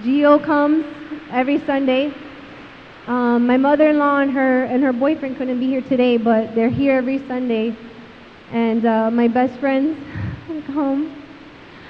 Gio 0.02 0.42
comes 0.44 0.84
every 1.30 1.64
Sunday. 1.64 2.12
Um, 3.06 3.46
my 3.46 3.56
mother-in-law 3.56 4.20
and 4.20 4.30
her 4.30 4.64
and 4.64 4.82
her 4.82 4.92
boyfriend 4.92 5.36
couldn't 5.36 5.58
be 5.58 5.66
here 5.66 5.82
today, 5.82 6.16
but 6.16 6.54
they're 6.54 6.70
here 6.70 6.96
every 6.96 7.18
Sunday. 7.26 7.76
And 8.52 8.86
uh, 8.86 9.10
my 9.10 9.28
best 9.28 9.58
friends 9.58 9.98
come. 10.66 11.24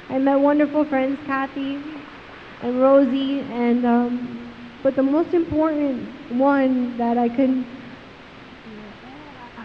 I 0.08 0.18
met 0.18 0.36
wonderful 0.36 0.84
friends, 0.84 1.18
Kathy 1.26 1.78
and 2.62 2.80
Rosie, 2.80 3.40
and 3.40 3.84
um, 3.84 4.52
but 4.82 4.96
the 4.96 5.02
most 5.02 5.34
important 5.34 6.08
one 6.32 6.96
that 6.96 7.18
I 7.18 7.28
could 7.28 7.64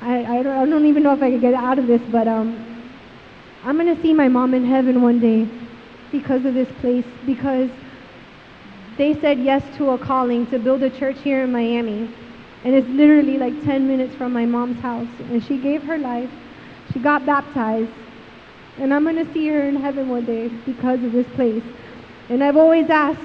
I, 0.02 0.38
I, 0.38 0.44
don't, 0.44 0.58
I 0.58 0.66
don't 0.66 0.86
even 0.86 1.04
know 1.04 1.14
if 1.14 1.22
I 1.22 1.32
could 1.32 1.42
get 1.42 1.54
out 1.54 1.80
of 1.80 1.88
this, 1.88 2.02
but 2.12 2.28
um, 2.28 2.56
I'm 3.64 3.78
going 3.78 3.94
to 3.94 4.02
see 4.02 4.14
my 4.14 4.28
mom 4.28 4.54
in 4.54 4.64
heaven 4.64 5.02
one 5.02 5.20
day 5.20 5.50
because 6.12 6.46
of 6.46 6.54
this 6.54 6.70
place, 6.80 7.06
because 7.26 7.70
they 8.98 9.14
said 9.22 9.40
yes 9.40 9.64
to 9.78 9.92
a 9.92 9.98
calling 9.98 10.48
to 10.48 10.58
build 10.58 10.82
a 10.82 10.90
church 10.90 11.18
here 11.20 11.44
in 11.44 11.52
Miami. 11.52 12.10
And 12.64 12.76
it's 12.76 12.88
literally 12.88 13.38
like 13.38 13.64
10 13.64 13.88
minutes 13.88 14.16
from 14.16 14.34
my 14.34 14.46
mom's 14.46 14.80
house. 14.82 15.08
And 15.20 15.44
she 15.44 15.58
gave 15.58 15.84
her 15.84 15.98
life. 15.98 16.30
She 16.92 17.00
got 17.00 17.26
baptized. 17.26 17.92
And 18.80 18.94
I'm 18.94 19.04
going 19.04 19.24
to 19.24 19.32
see 19.34 19.48
her 19.50 19.68
in 19.68 19.76
heaven 19.76 20.10
one 20.10 20.26
day 20.26 20.50
because 20.66 21.04
of 21.04 21.12
this 21.12 21.28
place. 21.36 21.64
And 22.30 22.44
I've 22.44 22.58
always 22.58 22.90
asked 22.90 23.22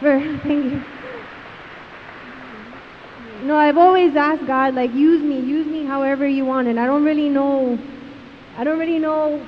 for, 0.00 0.18
thank 0.42 0.72
you. 0.72 0.82
No, 3.42 3.56
I've 3.56 3.76
always 3.76 4.16
asked 4.16 4.46
God, 4.46 4.74
like, 4.74 4.94
use 4.94 5.22
me, 5.22 5.38
use 5.40 5.66
me 5.66 5.84
however 5.84 6.26
you 6.26 6.46
want. 6.46 6.68
And 6.68 6.80
I 6.80 6.86
don't 6.86 7.04
really 7.04 7.28
know, 7.28 7.78
I 8.56 8.64
don't 8.64 8.78
really 8.78 8.98
know 8.98 9.46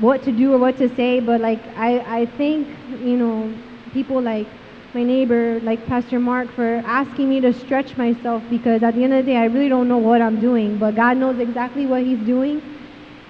what 0.00 0.22
to 0.24 0.32
do 0.32 0.52
or 0.52 0.58
what 0.58 0.76
to 0.78 0.94
say, 0.94 1.20
but 1.20 1.40
like, 1.40 1.66
I, 1.76 2.20
I 2.20 2.26
think, 2.26 2.68
you 3.02 3.16
know, 3.16 3.52
people 3.92 4.20
like 4.20 4.48
my 4.94 5.02
neighbor, 5.02 5.60
like 5.62 5.86
Pastor 5.86 6.18
Mark, 6.18 6.52
for 6.54 6.82
asking 6.84 7.28
me 7.28 7.40
to 7.40 7.52
stretch 7.52 7.96
myself 7.96 8.42
because 8.50 8.82
at 8.82 8.94
the 8.94 9.04
end 9.04 9.12
of 9.12 9.24
the 9.24 9.32
day, 9.32 9.36
I 9.36 9.44
really 9.44 9.68
don't 9.68 9.88
know 9.88 9.98
what 9.98 10.20
I'm 10.20 10.40
doing, 10.40 10.78
but 10.78 10.96
God 10.96 11.16
knows 11.16 11.38
exactly 11.38 11.86
what 11.86 12.02
He's 12.02 12.18
doing. 12.18 12.60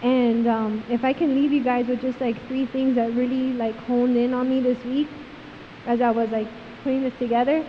And 0.03 0.49
um, 0.49 0.85
if 0.89 1.05
I 1.05 1.13
can 1.13 1.35
leave 1.35 1.53
you 1.53 1.63
guys 1.63 1.87
with 1.87 2.01
just 2.01 2.21
like 2.21 2.47
three 2.49 2.65
things 2.67 2.95
that 2.97 3.13
really 3.13 3.53
like 3.53 3.77
honed 3.85 4.17
in 4.17 4.33
on 4.33 4.49
me 4.49 4.61
this 4.61 4.83
week 4.85 5.09
as 5.87 6.01
I 6.01 6.11
was 6.11 6.31
like 6.31 6.49
putting 6.83 7.03
this 7.03 7.13
together. 7.19 7.65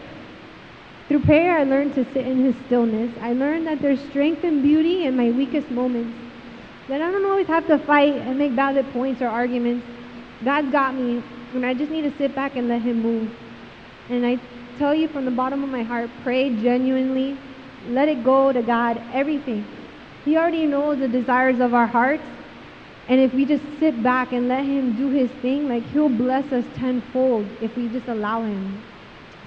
Through 1.09 1.21
prayer, 1.21 1.57
I 1.57 1.63
learned 1.63 1.93
to 1.95 2.05
sit 2.13 2.25
in 2.25 2.45
His 2.45 2.55
stillness. 2.67 3.11
I 3.21 3.33
learned 3.33 3.67
that 3.67 3.81
there's 3.81 4.01
strength 4.09 4.45
and 4.45 4.63
beauty 4.63 5.05
in 5.05 5.17
my 5.17 5.31
weakest 5.31 5.69
moments. 5.69 6.17
That 6.87 7.01
I 7.01 7.11
don't 7.11 7.25
always 7.25 7.47
have 7.47 7.67
to 7.67 7.79
fight 7.79 8.15
and 8.15 8.37
make 8.37 8.53
valid 8.53 8.91
points 8.93 9.21
or 9.21 9.27
arguments. 9.27 9.85
God's 10.43 10.71
got 10.71 10.95
me, 10.95 11.21
and 11.53 11.65
I 11.65 11.73
just 11.73 11.91
need 11.91 12.03
to 12.03 12.17
sit 12.17 12.33
back 12.33 12.55
and 12.55 12.67
let 12.67 12.81
Him 12.81 13.01
move. 13.01 13.31
And 14.09 14.25
I 14.25 14.37
tell 14.77 14.95
you 14.95 15.07
from 15.07 15.25
the 15.25 15.31
bottom 15.31 15.63
of 15.63 15.69
my 15.69 15.83
heart, 15.83 16.09
pray 16.23 16.49
genuinely. 16.55 17.37
Let 17.87 18.09
it 18.09 18.23
go 18.23 18.51
to 18.51 18.61
God, 18.61 19.01
everything. 19.13 19.65
He 20.23 20.37
already 20.37 20.65
knows 20.65 20.99
the 20.99 21.07
desires 21.07 21.59
of 21.59 21.73
our 21.73 21.87
hearts. 21.87 22.23
And 23.07 23.19
if 23.19 23.33
we 23.33 23.45
just 23.45 23.63
sit 23.79 24.01
back 24.03 24.31
and 24.31 24.47
let 24.47 24.63
Him 24.63 24.95
do 24.95 25.09
His 25.09 25.29
thing, 25.41 25.67
like 25.67 25.83
He'll 25.87 26.09
bless 26.09 26.51
us 26.51 26.65
tenfold 26.75 27.45
if 27.61 27.75
we 27.75 27.87
just 27.89 28.07
allow 28.07 28.43
Him. 28.43 28.83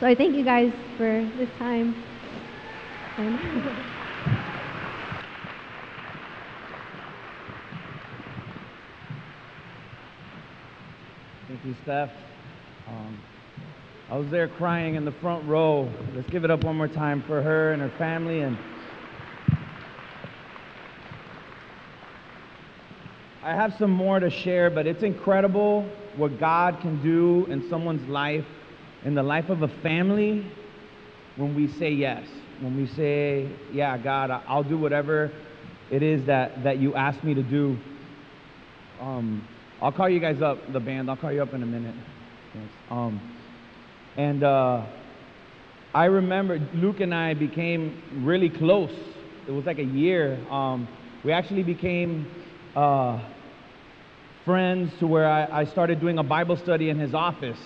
So 0.00 0.06
I 0.06 0.14
thank 0.14 0.34
you 0.36 0.44
guys 0.44 0.72
for 0.96 1.28
this 1.36 1.48
time. 1.58 1.94
You, 11.62 11.76
Steph. 11.84 12.10
Um, 12.88 13.18
I 14.10 14.18
was 14.18 14.28
there 14.28 14.48
crying 14.48 14.96
in 14.96 15.04
the 15.04 15.12
front 15.12 15.46
row. 15.46 15.88
Let's 16.14 16.28
give 16.28 16.44
it 16.44 16.50
up 16.50 16.64
one 16.64 16.76
more 16.76 16.88
time 16.88 17.22
for 17.22 17.40
her 17.42 17.72
and 17.72 17.80
her 17.80 17.92
family. 17.96 18.40
And 18.40 18.58
I 23.42 23.54
have 23.54 23.74
some 23.78 23.90
more 23.92 24.18
to 24.18 24.30
share, 24.30 24.68
but 24.68 24.86
it's 24.86 25.04
incredible 25.04 25.88
what 26.16 26.40
God 26.40 26.80
can 26.80 27.00
do 27.02 27.46
in 27.46 27.68
someone's 27.68 28.06
life 28.08 28.46
in 29.04 29.14
the 29.14 29.22
life 29.22 29.48
of 29.48 29.62
a 29.62 29.68
family 29.68 30.44
when 31.36 31.54
we 31.54 31.68
say 31.68 31.90
yes, 31.90 32.26
when 32.60 32.76
we 32.76 32.86
say, 32.86 33.48
yeah, 33.72 33.96
God, 33.96 34.30
I'll 34.48 34.64
do 34.64 34.78
whatever 34.78 35.30
it 35.90 36.02
is 36.02 36.24
that, 36.24 36.64
that 36.64 36.78
you 36.78 36.94
ask 36.94 37.22
me 37.22 37.34
to 37.34 37.42
do. 37.42 37.78
Um, 39.00 39.46
I'll 39.85 39.92
call 39.92 40.09
you 40.09 40.18
guys 40.18 40.40
up, 40.40 40.73
the 40.73 40.81
band. 40.81 41.11
I'll 41.11 41.16
call 41.18 41.31
you 41.31 41.42
up 41.42 41.53
in 41.53 41.62
a 41.62 41.66
minute. 41.66 41.94
Yes. 42.55 42.64
Um, 42.90 43.20
and 44.16 44.42
uh, 44.42 44.87
I 45.92 46.07
remember 46.07 46.59
Luke 46.73 47.01
and 47.01 47.14
I 47.14 47.35
became 47.35 48.03
really 48.25 48.49
close. 48.49 48.97
It 49.47 49.51
was 49.51 49.66
like 49.66 49.79
a 49.79 49.85
year. 49.85 50.38
Um, 50.51 50.88
we 51.23 51.33
actually 51.33 51.64
became 51.64 52.27
uh, 52.75 53.29
friends 54.47 54.90
to 55.01 55.07
where 55.07 55.29
I, 55.29 55.61
I 55.61 55.64
started 55.66 56.01
doing 56.01 56.16
a 56.16 56.23
Bible 56.23 56.57
study 56.57 56.88
in 56.88 56.99
his 56.99 57.12
office, 57.12 57.61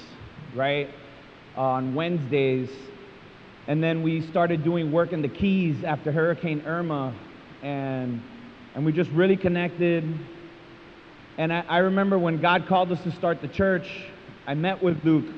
right? 0.57 0.89
on 1.57 1.95
Wednesdays. 1.95 2.69
And 3.69 3.81
then 3.81 4.03
we 4.03 4.27
started 4.27 4.65
doing 4.65 4.91
work 4.91 5.13
in 5.13 5.23
the 5.23 5.29
Keys 5.29 5.85
after 5.85 6.11
Hurricane 6.11 6.63
Irma. 6.67 7.15
And, 7.63 8.21
and 8.75 8.85
we 8.85 8.91
just 8.91 9.11
really 9.11 9.37
connected. 9.37 10.03
And 11.39 11.53
I, 11.53 11.65
I 11.69 11.79
remember 11.79 12.19
when 12.19 12.41
God 12.41 12.67
called 12.67 12.91
us 12.91 13.01
to 13.05 13.13
start 13.13 13.41
the 13.41 13.47
church, 13.49 13.87
I 14.47 14.55
met 14.55 14.83
with 14.83 14.99
Luke 15.05 15.33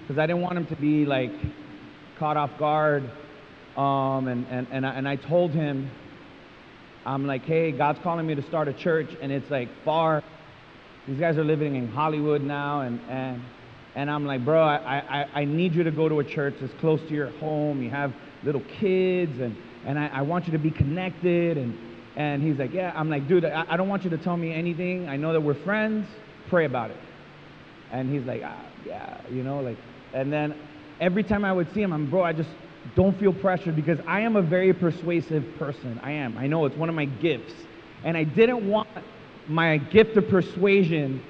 because 0.00 0.18
I 0.18 0.26
didn't 0.26 0.40
want 0.40 0.56
him 0.56 0.66
to 0.66 0.76
be 0.76 1.04
like 1.04 1.32
caught 2.18 2.38
off 2.38 2.58
guard. 2.58 3.10
Um, 3.76 4.26
and, 4.28 4.46
and, 4.48 4.66
and, 4.70 4.86
I, 4.86 4.94
and 4.94 5.06
I 5.06 5.16
told 5.16 5.50
him, 5.50 5.90
I'm 7.04 7.26
like, 7.26 7.42
hey, 7.44 7.72
God's 7.72 7.98
calling 8.02 8.26
me 8.26 8.34
to 8.34 8.42
start 8.42 8.68
a 8.68 8.72
church, 8.72 9.10
and 9.20 9.30
it's 9.30 9.50
like 9.50 9.68
far. 9.84 10.24
These 11.06 11.20
guys 11.20 11.36
are 11.36 11.44
living 11.44 11.74
in 11.76 11.88
Hollywood 11.88 12.40
now, 12.40 12.80
and, 12.80 12.98
and 13.10 13.42
and 13.94 14.10
I'm 14.10 14.26
like, 14.26 14.44
bro, 14.44 14.60
I, 14.60 14.96
I, 14.98 15.40
I 15.42 15.44
need 15.44 15.74
you 15.74 15.84
to 15.84 15.90
go 15.92 16.08
to 16.08 16.18
a 16.18 16.24
church 16.24 16.54
that's 16.60 16.72
close 16.80 17.00
to 17.02 17.14
your 17.14 17.30
home. 17.38 17.80
You 17.82 17.90
have 17.90 18.12
little 18.42 18.62
kids, 18.80 19.38
and, 19.38 19.56
and 19.84 19.98
I, 19.98 20.08
I 20.08 20.22
want 20.22 20.46
you 20.46 20.52
to 20.52 20.58
be 20.58 20.70
connected. 20.70 21.58
And, 21.58 21.93
and 22.16 22.42
he's 22.42 22.58
like, 22.58 22.72
yeah. 22.72 22.92
I'm 22.94 23.10
like, 23.10 23.26
dude, 23.26 23.44
I, 23.44 23.64
I 23.68 23.76
don't 23.76 23.88
want 23.88 24.04
you 24.04 24.10
to 24.10 24.18
tell 24.18 24.36
me 24.36 24.52
anything. 24.52 25.08
I 25.08 25.16
know 25.16 25.32
that 25.32 25.40
we're 25.40 25.54
friends. 25.54 26.06
Pray 26.48 26.64
about 26.64 26.90
it. 26.90 26.96
And 27.90 28.12
he's 28.12 28.24
like, 28.24 28.42
ah, 28.44 28.64
yeah, 28.86 29.20
you 29.30 29.42
know, 29.42 29.60
like, 29.60 29.76
and 30.12 30.32
then 30.32 30.54
every 31.00 31.22
time 31.22 31.44
I 31.44 31.52
would 31.52 31.72
see 31.74 31.82
him, 31.82 31.92
I'm, 31.92 32.08
bro, 32.08 32.22
I 32.22 32.32
just 32.32 32.50
don't 32.94 33.18
feel 33.18 33.32
pressured 33.32 33.76
because 33.76 33.98
I 34.06 34.20
am 34.20 34.36
a 34.36 34.42
very 34.42 34.72
persuasive 34.72 35.44
person. 35.58 36.00
I 36.02 36.12
am. 36.12 36.36
I 36.38 36.46
know 36.46 36.64
it's 36.66 36.76
one 36.76 36.88
of 36.88 36.94
my 36.94 37.06
gifts. 37.06 37.52
And 38.04 38.16
I 38.16 38.24
didn't 38.24 38.68
want 38.68 38.88
my 39.48 39.78
gift 39.78 40.16
of 40.16 40.28
persuasion 40.28 41.22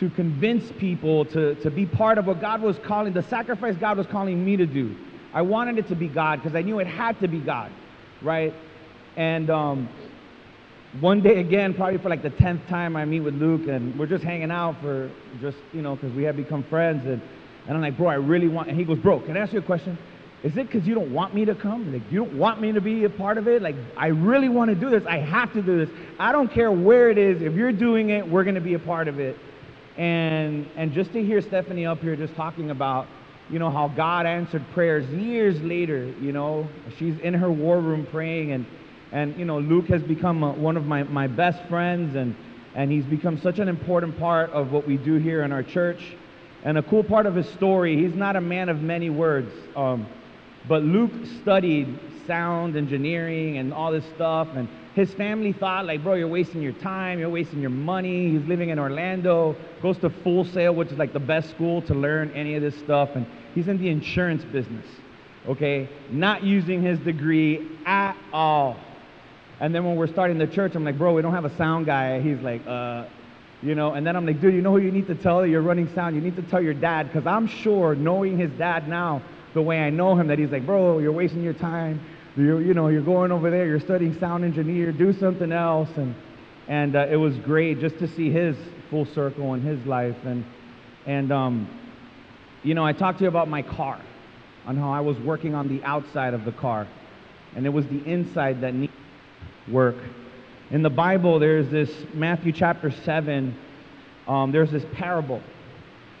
to 0.00 0.10
convince 0.10 0.70
people 0.72 1.24
to, 1.26 1.54
to 1.56 1.70
be 1.70 1.86
part 1.86 2.18
of 2.18 2.26
what 2.26 2.40
God 2.40 2.60
was 2.60 2.78
calling, 2.80 3.12
the 3.12 3.22
sacrifice 3.22 3.76
God 3.76 3.96
was 3.96 4.06
calling 4.06 4.44
me 4.44 4.56
to 4.56 4.66
do. 4.66 4.94
I 5.32 5.42
wanted 5.42 5.78
it 5.78 5.88
to 5.88 5.94
be 5.94 6.08
God 6.08 6.42
because 6.42 6.56
I 6.56 6.62
knew 6.62 6.78
it 6.80 6.86
had 6.86 7.18
to 7.20 7.28
be 7.28 7.40
God, 7.40 7.70
right? 8.20 8.52
And 9.16 9.48
um, 9.48 9.88
one 11.00 11.20
day 11.20 11.40
again, 11.40 11.74
probably 11.74 11.98
for 11.98 12.08
like 12.08 12.22
the 12.22 12.30
10th 12.30 12.68
time, 12.68 12.96
I 12.96 13.04
meet 13.04 13.20
with 13.20 13.34
Luke 13.34 13.68
and 13.68 13.98
we're 13.98 14.06
just 14.06 14.24
hanging 14.24 14.50
out 14.50 14.80
for 14.80 15.10
just, 15.40 15.58
you 15.72 15.82
know, 15.82 15.94
because 15.94 16.12
we 16.12 16.22
have 16.24 16.36
become 16.36 16.62
friends. 16.64 17.04
And, 17.06 17.20
And 17.66 17.76
I'm 17.76 17.80
like, 17.80 17.96
bro, 17.96 18.08
I 18.08 18.14
really 18.14 18.48
want, 18.48 18.68
and 18.68 18.78
he 18.78 18.84
goes, 18.84 18.98
bro, 18.98 19.20
can 19.20 19.36
I 19.36 19.40
ask 19.40 19.52
you 19.52 19.58
a 19.58 19.62
question? 19.62 19.98
Is 20.44 20.56
it 20.56 20.70
because 20.70 20.86
you 20.86 20.94
don't 20.94 21.12
want 21.12 21.34
me 21.34 21.44
to 21.46 21.54
come? 21.54 21.92
Like, 21.92 22.02
you 22.10 22.24
don't 22.24 22.38
want 22.38 22.60
me 22.60 22.70
to 22.72 22.80
be 22.80 23.04
a 23.04 23.10
part 23.10 23.38
of 23.38 23.48
it? 23.48 23.62
Like, 23.62 23.74
I 23.96 24.08
really 24.08 24.48
want 24.48 24.68
to 24.68 24.76
do 24.76 24.88
this. 24.90 25.02
I 25.06 25.18
have 25.18 25.52
to 25.54 25.62
do 25.62 25.84
this. 25.84 25.94
I 26.18 26.30
don't 26.30 26.52
care 26.52 26.70
where 26.70 27.10
it 27.10 27.18
is. 27.18 27.42
If 27.42 27.54
you're 27.54 27.72
doing 27.72 28.10
it, 28.10 28.28
we're 28.28 28.44
going 28.44 28.54
to 28.54 28.60
be 28.60 28.74
a 28.74 28.78
part 28.78 29.08
of 29.08 29.18
it. 29.18 29.36
And, 29.96 30.68
and 30.76 30.92
just 30.92 31.12
to 31.14 31.24
hear 31.24 31.40
Stephanie 31.40 31.86
up 31.86 32.00
here 32.00 32.14
just 32.14 32.34
talking 32.36 32.70
about, 32.70 33.08
you 33.50 33.58
know, 33.58 33.70
how 33.70 33.88
God 33.88 34.26
answered 34.26 34.64
prayers 34.72 35.08
years 35.10 35.60
later, 35.62 36.06
you 36.20 36.32
know, 36.32 36.68
she's 36.98 37.18
in 37.20 37.34
her 37.34 37.50
war 37.50 37.80
room 37.80 38.06
praying. 38.10 38.52
And, 38.52 38.66
and 39.12 39.36
you 39.38 39.44
know, 39.44 39.58
Luke 39.58 39.86
has 39.86 40.02
become 40.02 40.42
a, 40.42 40.52
one 40.52 40.76
of 40.76 40.86
my, 40.86 41.02
my 41.04 41.26
best 41.26 41.62
friends. 41.68 42.16
And, 42.16 42.34
and 42.74 42.92
he's 42.92 43.04
become 43.04 43.40
such 43.40 43.58
an 43.58 43.68
important 43.68 44.18
part 44.18 44.50
of 44.50 44.70
what 44.70 44.86
we 44.86 44.98
do 44.98 45.14
here 45.14 45.42
in 45.42 45.52
our 45.52 45.62
church. 45.62 46.14
And 46.62 46.76
a 46.76 46.82
cool 46.82 47.02
part 47.02 47.26
of 47.26 47.34
his 47.34 47.48
story, 47.50 47.96
he's 47.96 48.14
not 48.14 48.36
a 48.36 48.40
man 48.40 48.68
of 48.68 48.82
many 48.82 49.08
words. 49.08 49.52
Um, 49.74 50.06
but 50.68 50.82
Luke 50.82 51.12
studied 51.40 51.98
sound 52.26 52.76
engineering 52.76 53.56
and 53.56 53.72
all 53.72 53.92
this 53.92 54.04
stuff. 54.14 54.48
And 54.54 54.68
his 54.94 55.12
family 55.14 55.52
thought, 55.52 55.86
like, 55.86 56.02
bro, 56.02 56.14
you're 56.14 56.28
wasting 56.28 56.60
your 56.60 56.72
time, 56.72 57.18
you're 57.18 57.30
wasting 57.30 57.60
your 57.60 57.70
money. 57.70 58.30
He's 58.30 58.46
living 58.46 58.70
in 58.70 58.78
Orlando, 58.78 59.56
goes 59.80 59.96
to 59.98 60.10
Full 60.10 60.44
Sail, 60.44 60.74
which 60.74 60.90
is 60.90 60.98
like 60.98 61.12
the 61.12 61.20
best 61.20 61.50
school 61.50 61.80
to 61.82 61.94
learn 61.94 62.30
any 62.32 62.56
of 62.56 62.62
this 62.62 62.76
stuff. 62.78 63.10
And 63.14 63.26
he's 63.54 63.68
in 63.68 63.78
the 63.78 63.88
insurance 63.88 64.44
business, 64.44 64.86
okay? 65.48 65.88
Not 66.10 66.42
using 66.42 66.82
his 66.82 66.98
degree 66.98 67.70
at 67.86 68.16
all. 68.32 68.76
And 69.60 69.74
then 69.74 69.84
when 69.84 69.96
we're 69.96 70.06
starting 70.06 70.38
the 70.38 70.46
church, 70.46 70.74
I'm 70.74 70.84
like, 70.84 70.98
bro, 70.98 71.14
we 71.14 71.22
don't 71.22 71.32
have 71.32 71.46
a 71.46 71.56
sound 71.56 71.86
guy. 71.86 72.20
He's 72.20 72.38
like, 72.40 72.66
uh, 72.66 73.06
you 73.62 73.74
know, 73.74 73.94
and 73.94 74.06
then 74.06 74.14
I'm 74.16 74.26
like, 74.26 74.40
dude, 74.40 74.52
you 74.52 74.60
know 74.60 74.72
who 74.72 74.78
you 74.78 74.90
need 74.90 75.06
to 75.06 75.14
tell 75.14 75.40
that 75.40 75.48
you're 75.48 75.62
running 75.62 75.92
sound? 75.94 76.14
You 76.14 76.20
need 76.20 76.36
to 76.36 76.42
tell 76.42 76.60
your 76.60 76.74
dad, 76.74 77.10
because 77.10 77.26
I'm 77.26 77.46
sure, 77.46 77.94
knowing 77.94 78.36
his 78.38 78.50
dad 78.52 78.86
now, 78.86 79.22
the 79.54 79.62
way 79.62 79.80
I 79.80 79.88
know 79.88 80.14
him 80.14 80.26
that 80.28 80.38
he's 80.38 80.50
like, 80.50 80.66
bro, 80.66 80.98
you're 80.98 81.12
wasting 81.12 81.42
your 81.42 81.54
time. 81.54 82.00
You're, 82.36 82.60
you 82.60 82.74
know, 82.74 82.88
you're 82.88 83.00
going 83.00 83.32
over 83.32 83.50
there, 83.50 83.66
you're 83.66 83.80
studying 83.80 84.18
sound 84.20 84.44
engineer, 84.44 84.92
do 84.92 85.14
something 85.14 85.50
else. 85.50 85.88
And, 85.96 86.14
and 86.68 86.94
uh, 86.94 87.06
it 87.10 87.16
was 87.16 87.34
great 87.38 87.80
just 87.80 87.98
to 88.00 88.08
see 88.08 88.30
his 88.30 88.56
full 88.90 89.06
circle 89.06 89.54
in 89.54 89.62
his 89.62 89.84
life. 89.86 90.16
And, 90.26 90.44
and 91.06 91.32
um, 91.32 91.66
you 92.62 92.74
know, 92.74 92.84
I 92.84 92.92
talked 92.92 93.18
to 93.18 93.24
you 93.24 93.28
about 93.28 93.48
my 93.48 93.62
car, 93.62 93.98
on 94.66 94.76
how 94.76 94.90
I 94.90 95.00
was 95.00 95.16
working 95.20 95.54
on 95.54 95.68
the 95.68 95.82
outside 95.82 96.34
of 96.34 96.44
the 96.44 96.52
car. 96.52 96.86
And 97.54 97.64
it 97.64 97.70
was 97.70 97.86
the 97.86 98.04
inside 98.04 98.60
that 98.60 98.74
needed 98.74 98.94
work. 99.68 99.96
In 100.70 100.82
the 100.82 100.90
Bible, 100.90 101.38
there's 101.38 101.68
this 101.70 101.90
Matthew 102.14 102.52
chapter 102.52 102.90
7, 102.90 103.56
um, 104.26 104.52
there's 104.52 104.70
this 104.70 104.84
parable 104.94 105.42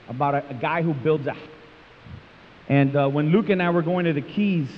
about 0.08 0.34
a, 0.34 0.48
a 0.50 0.54
guy 0.54 0.82
who 0.82 0.94
builds 0.94 1.26
a 1.26 1.32
house 1.32 1.48
and 2.68 2.96
uh, 2.96 3.08
when 3.08 3.30
Luke 3.30 3.48
and 3.48 3.62
I 3.62 3.70
were 3.70 3.82
going 3.82 4.06
to 4.06 4.12
the 4.12 4.22
Keys, 4.22 4.68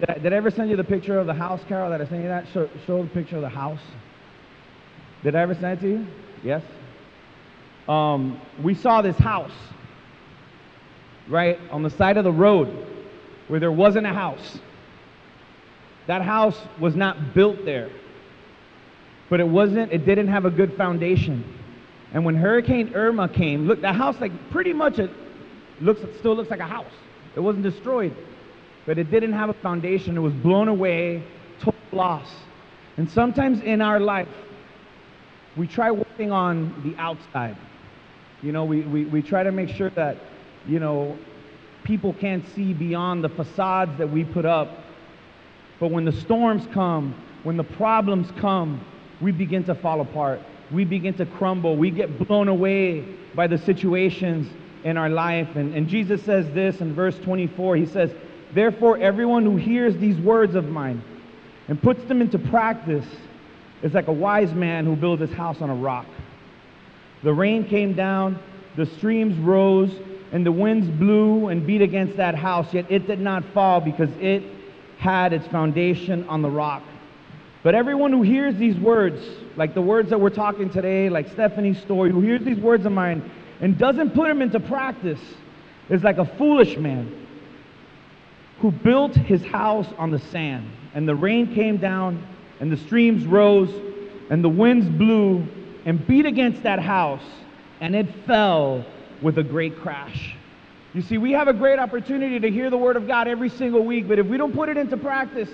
did 0.00 0.10
I, 0.10 0.18
did 0.18 0.32
I, 0.32 0.36
ever 0.36 0.50
send 0.50 0.70
you 0.70 0.76
the 0.76 0.84
picture 0.84 1.18
of 1.18 1.26
the 1.26 1.34
house, 1.34 1.60
Carol? 1.66 1.90
Did 1.90 2.00
I 2.00 2.08
send 2.08 2.22
you 2.22 2.28
that? 2.28 2.46
Show, 2.52 2.68
show 2.86 3.02
the 3.02 3.08
picture 3.08 3.36
of 3.36 3.42
the 3.42 3.48
house. 3.48 3.80
Did 5.22 5.34
I 5.34 5.40
ever 5.40 5.54
send 5.54 5.78
it 5.78 5.80
to 5.80 5.88
you? 5.88 6.06
Yes? 6.42 6.62
Um, 7.88 8.40
we 8.62 8.74
saw 8.74 9.00
this 9.02 9.16
house, 9.16 9.52
right, 11.28 11.58
on 11.70 11.82
the 11.82 11.90
side 11.90 12.16
of 12.16 12.24
the 12.24 12.32
road 12.32 12.86
where 13.48 13.60
there 13.60 13.72
wasn't 13.72 14.06
a 14.06 14.12
house. 14.12 14.58
That 16.06 16.22
house 16.22 16.58
was 16.80 16.96
not 16.96 17.34
built 17.34 17.64
there. 17.64 17.90
But 19.32 19.40
it 19.40 19.48
wasn't, 19.48 19.90
it 19.90 20.04
didn't 20.04 20.28
have 20.28 20.44
a 20.44 20.50
good 20.50 20.76
foundation. 20.76 21.42
And 22.12 22.22
when 22.22 22.34
Hurricane 22.34 22.92
Irma 22.94 23.30
came, 23.30 23.66
look, 23.66 23.80
the 23.80 23.90
house, 23.90 24.20
like, 24.20 24.30
pretty 24.50 24.74
much 24.74 24.98
it 24.98 25.10
looks, 25.80 26.02
still 26.18 26.36
looks 26.36 26.50
like 26.50 26.60
a 26.60 26.66
house. 26.66 26.92
It 27.34 27.40
wasn't 27.40 27.62
destroyed, 27.62 28.14
but 28.84 28.98
it 28.98 29.10
didn't 29.10 29.32
have 29.32 29.48
a 29.48 29.54
foundation. 29.54 30.18
It 30.18 30.20
was 30.20 30.34
blown 30.34 30.68
away, 30.68 31.22
total 31.60 31.80
loss. 31.92 32.30
And 32.98 33.10
sometimes 33.10 33.62
in 33.62 33.80
our 33.80 34.00
life, 34.00 34.28
we 35.56 35.66
try 35.66 35.90
working 35.90 36.30
on 36.30 36.82
the 36.84 36.94
outside. 37.00 37.56
You 38.42 38.52
know, 38.52 38.66
we, 38.66 38.82
we, 38.82 39.06
we 39.06 39.22
try 39.22 39.44
to 39.44 39.50
make 39.50 39.70
sure 39.70 39.88
that, 39.88 40.18
you 40.68 40.78
know, 40.78 41.16
people 41.84 42.12
can't 42.12 42.44
see 42.54 42.74
beyond 42.74 43.24
the 43.24 43.30
facades 43.30 43.96
that 43.96 44.10
we 44.10 44.24
put 44.24 44.44
up. 44.44 44.80
But 45.80 45.90
when 45.90 46.04
the 46.04 46.12
storms 46.12 46.68
come, 46.74 47.14
when 47.44 47.56
the 47.56 47.64
problems 47.64 48.30
come, 48.38 48.84
we 49.22 49.32
begin 49.32 49.64
to 49.64 49.74
fall 49.74 50.00
apart. 50.00 50.40
We 50.70 50.84
begin 50.84 51.14
to 51.14 51.26
crumble. 51.26 51.76
We 51.76 51.90
get 51.90 52.26
blown 52.26 52.48
away 52.48 53.04
by 53.34 53.46
the 53.46 53.56
situations 53.58 54.52
in 54.84 54.96
our 54.96 55.08
life. 55.08 55.54
And, 55.54 55.74
and 55.74 55.88
Jesus 55.88 56.22
says 56.22 56.46
this 56.52 56.80
in 56.80 56.94
verse 56.94 57.16
24. 57.20 57.76
He 57.76 57.86
says, 57.86 58.10
Therefore, 58.52 58.98
everyone 58.98 59.44
who 59.44 59.56
hears 59.56 59.96
these 59.96 60.18
words 60.18 60.54
of 60.54 60.68
mine 60.68 61.02
and 61.68 61.80
puts 61.80 62.02
them 62.04 62.20
into 62.20 62.38
practice 62.38 63.06
is 63.82 63.94
like 63.94 64.08
a 64.08 64.12
wise 64.12 64.52
man 64.52 64.84
who 64.84 64.96
builds 64.96 65.20
his 65.22 65.32
house 65.32 65.60
on 65.60 65.70
a 65.70 65.74
rock. 65.74 66.06
The 67.22 67.32
rain 67.32 67.64
came 67.64 67.94
down, 67.94 68.38
the 68.76 68.86
streams 68.86 69.38
rose, 69.38 69.92
and 70.32 70.44
the 70.44 70.52
winds 70.52 70.88
blew 70.88 71.48
and 71.48 71.66
beat 71.66 71.82
against 71.82 72.16
that 72.16 72.34
house, 72.34 72.72
yet 72.74 72.90
it 72.90 73.06
did 73.06 73.20
not 73.20 73.44
fall 73.52 73.80
because 73.80 74.10
it 74.18 74.42
had 74.98 75.32
its 75.32 75.46
foundation 75.48 76.26
on 76.28 76.42
the 76.42 76.50
rock. 76.50 76.82
But 77.62 77.74
everyone 77.76 78.12
who 78.12 78.22
hears 78.22 78.56
these 78.56 78.76
words, 78.76 79.22
like 79.56 79.74
the 79.74 79.82
words 79.82 80.10
that 80.10 80.20
we're 80.20 80.30
talking 80.30 80.68
today, 80.68 81.08
like 81.08 81.28
Stephanie's 81.30 81.80
story, 81.80 82.10
who 82.10 82.20
hears 82.20 82.42
these 82.42 82.58
words 82.58 82.84
of 82.86 82.92
mine 82.92 83.30
and 83.60 83.78
doesn't 83.78 84.10
put 84.10 84.26
them 84.26 84.42
into 84.42 84.58
practice 84.58 85.20
is 85.88 86.02
like 86.02 86.18
a 86.18 86.24
foolish 86.24 86.76
man 86.76 87.26
who 88.58 88.72
built 88.72 89.14
his 89.14 89.44
house 89.44 89.86
on 89.98 90.10
the 90.10 90.18
sand. 90.18 90.68
And 90.94 91.08
the 91.08 91.14
rain 91.14 91.54
came 91.54 91.76
down, 91.78 92.26
and 92.60 92.70
the 92.70 92.76
streams 92.76 93.24
rose, 93.26 93.70
and 94.28 94.42
the 94.42 94.48
winds 94.48 94.88
blew 94.88 95.46
and 95.84 96.04
beat 96.06 96.26
against 96.26 96.62
that 96.64 96.78
house, 96.78 97.24
and 97.80 97.94
it 97.94 98.06
fell 98.26 98.84
with 99.20 99.38
a 99.38 99.42
great 99.42 99.76
crash. 99.78 100.36
You 100.94 101.02
see, 101.02 101.16
we 101.18 101.32
have 101.32 101.48
a 101.48 101.52
great 101.52 101.78
opportunity 101.78 102.38
to 102.38 102.50
hear 102.50 102.70
the 102.70 102.76
Word 102.76 102.96
of 102.96 103.06
God 103.06 103.26
every 103.26 103.48
single 103.48 103.84
week, 103.84 104.06
but 104.06 104.18
if 104.18 104.26
we 104.26 104.36
don't 104.36 104.54
put 104.54 104.68
it 104.68 104.76
into 104.76 104.96
practice, 104.96 105.48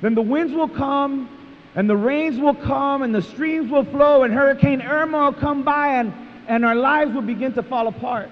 then 0.00 0.14
the 0.14 0.22
winds 0.22 0.52
will 0.52 0.68
come, 0.68 1.28
and 1.74 1.88
the 1.88 1.96
rains 1.96 2.38
will 2.38 2.54
come, 2.54 3.02
and 3.02 3.14
the 3.14 3.22
streams 3.22 3.70
will 3.70 3.84
flow, 3.84 4.22
and 4.22 4.32
Hurricane 4.32 4.82
Irma 4.82 5.26
will 5.26 5.32
come 5.32 5.62
by, 5.62 5.96
and 5.96 6.12
and 6.48 6.64
our 6.64 6.74
lives 6.74 7.12
will 7.14 7.22
begin 7.22 7.52
to 7.52 7.62
fall 7.62 7.86
apart. 7.86 8.30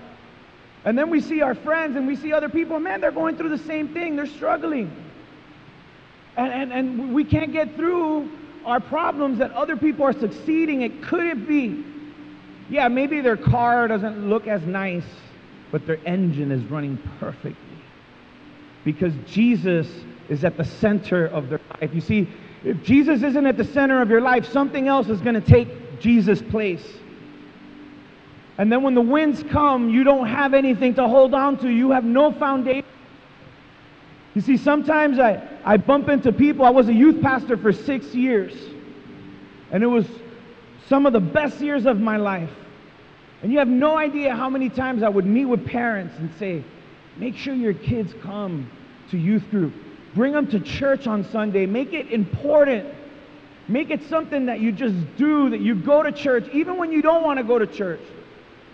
And 0.85 0.99
then 0.99 1.11
we 1.11 1.21
see 1.21 1.43
our 1.43 1.55
friends 1.55 1.97
and 1.97 2.07
we 2.07 2.17
see 2.17 2.33
other 2.33 2.49
people, 2.49 2.81
man, 2.81 3.01
they're 3.01 3.13
going 3.13 3.37
through 3.37 3.51
the 3.51 3.65
same 3.65 3.89
thing. 3.89 4.17
They're 4.17 4.27
struggling. 4.27 4.91
And, 6.37 6.53
and, 6.53 6.73
and 6.73 7.15
we 7.15 7.25
can't 7.25 7.53
get 7.53 7.77
through 7.77 8.31
our 8.65 8.81
problems 8.81 9.39
that 9.39 9.53
other 9.53 9.77
people 9.77 10.05
are 10.05 10.13
succeeding. 10.13 10.83
It 10.83 11.03
could 11.03 11.27
it 11.27 11.47
be? 11.47 11.85
Yeah, 12.71 12.89
maybe 12.89 13.21
their 13.21 13.37
car 13.37 13.87
doesn't 13.87 14.29
look 14.29 14.47
as 14.47 14.63
nice, 14.63 15.05
but 15.71 15.87
their 15.87 15.99
engine 16.07 16.51
is 16.51 16.65
running 16.65 16.99
perfectly. 17.21 17.57
Because 18.85 19.13
Jesus 19.27 19.89
is 20.29 20.45
at 20.45 20.57
the 20.57 20.65
center 20.65 21.27
of 21.27 21.49
their 21.49 21.61
life. 21.81 21.91
You 21.95 22.01
see, 22.01 22.29
if 22.65 22.83
Jesus 22.83 23.23
isn't 23.23 23.47
at 23.47 23.57
the 23.57 23.65
center 23.65 24.03
of 24.03 24.11
your 24.11 24.21
life, 24.21 24.47
something 24.51 24.89
else 24.89 25.09
is 25.09 25.21
going 25.21 25.35
to 25.35 25.41
take 25.41 26.01
Jesus' 26.01 26.43
place. 26.43 26.85
And 28.59 28.73
then 28.73 28.83
when 28.83 28.95
the 28.95 29.03
winds 29.03 29.43
come, 29.51 29.91
you 29.91 30.03
don't 30.03 30.27
have 30.27 30.55
anything 30.55 30.95
to 30.95 31.07
hold 31.07 31.35
on 31.35 31.59
to. 31.59 31.69
You 31.69 31.91
have 31.91 32.05
no 32.05 32.33
foundation. 32.33 32.85
You 34.35 34.41
see, 34.41 34.57
sometimes 34.57 35.19
I, 35.19 35.43
I 35.65 35.77
bump 35.77 36.09
into 36.09 36.33
people. 36.33 36.65
I 36.65 36.71
was 36.71 36.89
a 36.89 36.93
youth 36.93 37.23
pastor 37.23 37.57
for 37.57 37.73
six 37.73 38.15
years, 38.15 38.55
and 39.71 39.83
it 39.83 39.87
was 39.87 40.07
some 40.89 41.07
of 41.07 41.13
the 41.13 41.21
best 41.21 41.61
years 41.61 41.87
of 41.87 42.01
my 42.01 42.17
life. 42.17 42.51
And 43.43 43.53
you 43.53 43.59
have 43.59 43.69
no 43.69 43.97
idea 43.97 44.35
how 44.35 44.49
many 44.51 44.69
times 44.69 45.03
I 45.03 45.09
would 45.09 45.27
meet 45.27 45.45
with 45.45 45.67
parents 45.67 46.17
and 46.19 46.31
say, 46.39 46.65
make 47.17 47.37
sure 47.37 47.55
your 47.55 47.75
kids 47.75 48.15
come 48.23 48.71
to 49.11 49.19
youth 49.19 49.49
group. 49.51 49.75
Bring 50.17 50.33
them 50.33 50.49
to 50.49 50.59
church 50.59 51.07
on 51.07 51.23
Sunday. 51.31 51.67
Make 51.67 51.93
it 51.93 52.11
important. 52.11 52.93
Make 53.69 53.91
it 53.91 54.03
something 54.09 54.47
that 54.47 54.59
you 54.59 54.73
just 54.73 54.97
do, 55.17 55.51
that 55.51 55.61
you 55.61 55.77
go 55.77 56.03
to 56.03 56.11
church, 56.11 56.49
even 56.53 56.77
when 56.77 56.91
you 56.91 57.03
don't 57.03 57.23
want 57.23 57.39
to 57.39 57.45
go 57.45 57.61
to 57.61 57.67
church 57.69 58.01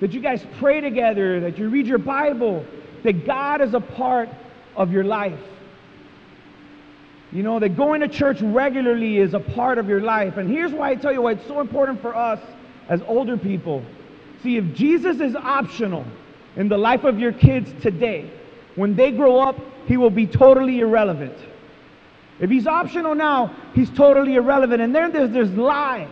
that 0.03 0.13
you 0.13 0.21
guys 0.21 0.45
pray 0.59 0.81
together, 0.81 1.39
that 1.39 1.57
you 1.57 1.69
read 1.69 1.87
your 1.87 1.97
Bible, 1.97 2.67
that 3.05 3.25
God 3.25 3.61
is 3.61 3.73
a 3.73 3.79
part 3.79 4.29
of 4.75 4.91
your 4.91 5.05
life. 5.05 5.39
You 7.31 7.45
know, 7.45 7.61
that 7.61 7.77
going 7.77 8.01
to 8.01 8.09
church 8.09 8.43
regularly 8.43 9.19
is 9.19 9.33
a 9.33 9.39
part 9.39 9.79
of 9.79 9.89
your 9.89 10.01
life. 10.01 10.39
And 10.39 10.51
here's 10.51 10.73
why 10.73 10.91
I 10.91 10.97
tell 10.97 11.13
you 11.13 11.23
why 11.23 11.33
it's 11.33 11.47
so 11.47 11.61
important 11.61 12.03
for 12.03 12.17
us 12.17 12.41
as 12.89 13.01
older 13.03 13.37
people. 13.37 13.85
See, 14.43 14.57
if 14.57 14.75
Jesus 14.75 15.21
is 15.21 15.37
optional 15.37 16.05
in 16.57 16.69
the 16.69 16.77
life 16.77 17.05
of 17.05 17.21
your 17.21 17.33
kids 17.33 17.73
today, 17.81 18.29
when 18.77 18.95
they 18.97 19.11
grow 19.11 19.39
up, 19.39 19.59
he 19.87 19.97
will 19.97 20.11
be 20.11 20.27
totally 20.27 20.81
irrelevant. 20.81 21.37
If 22.41 22.51
he's 22.51 22.67
optional 22.67 23.15
now, 23.15 23.55
he's 23.75 23.91
totally 23.91 24.35
irrelevant. 24.35 24.81
And 24.81 24.95
then 24.95 25.13
there's 25.13 25.31
this 25.31 25.51
lie 25.51 26.09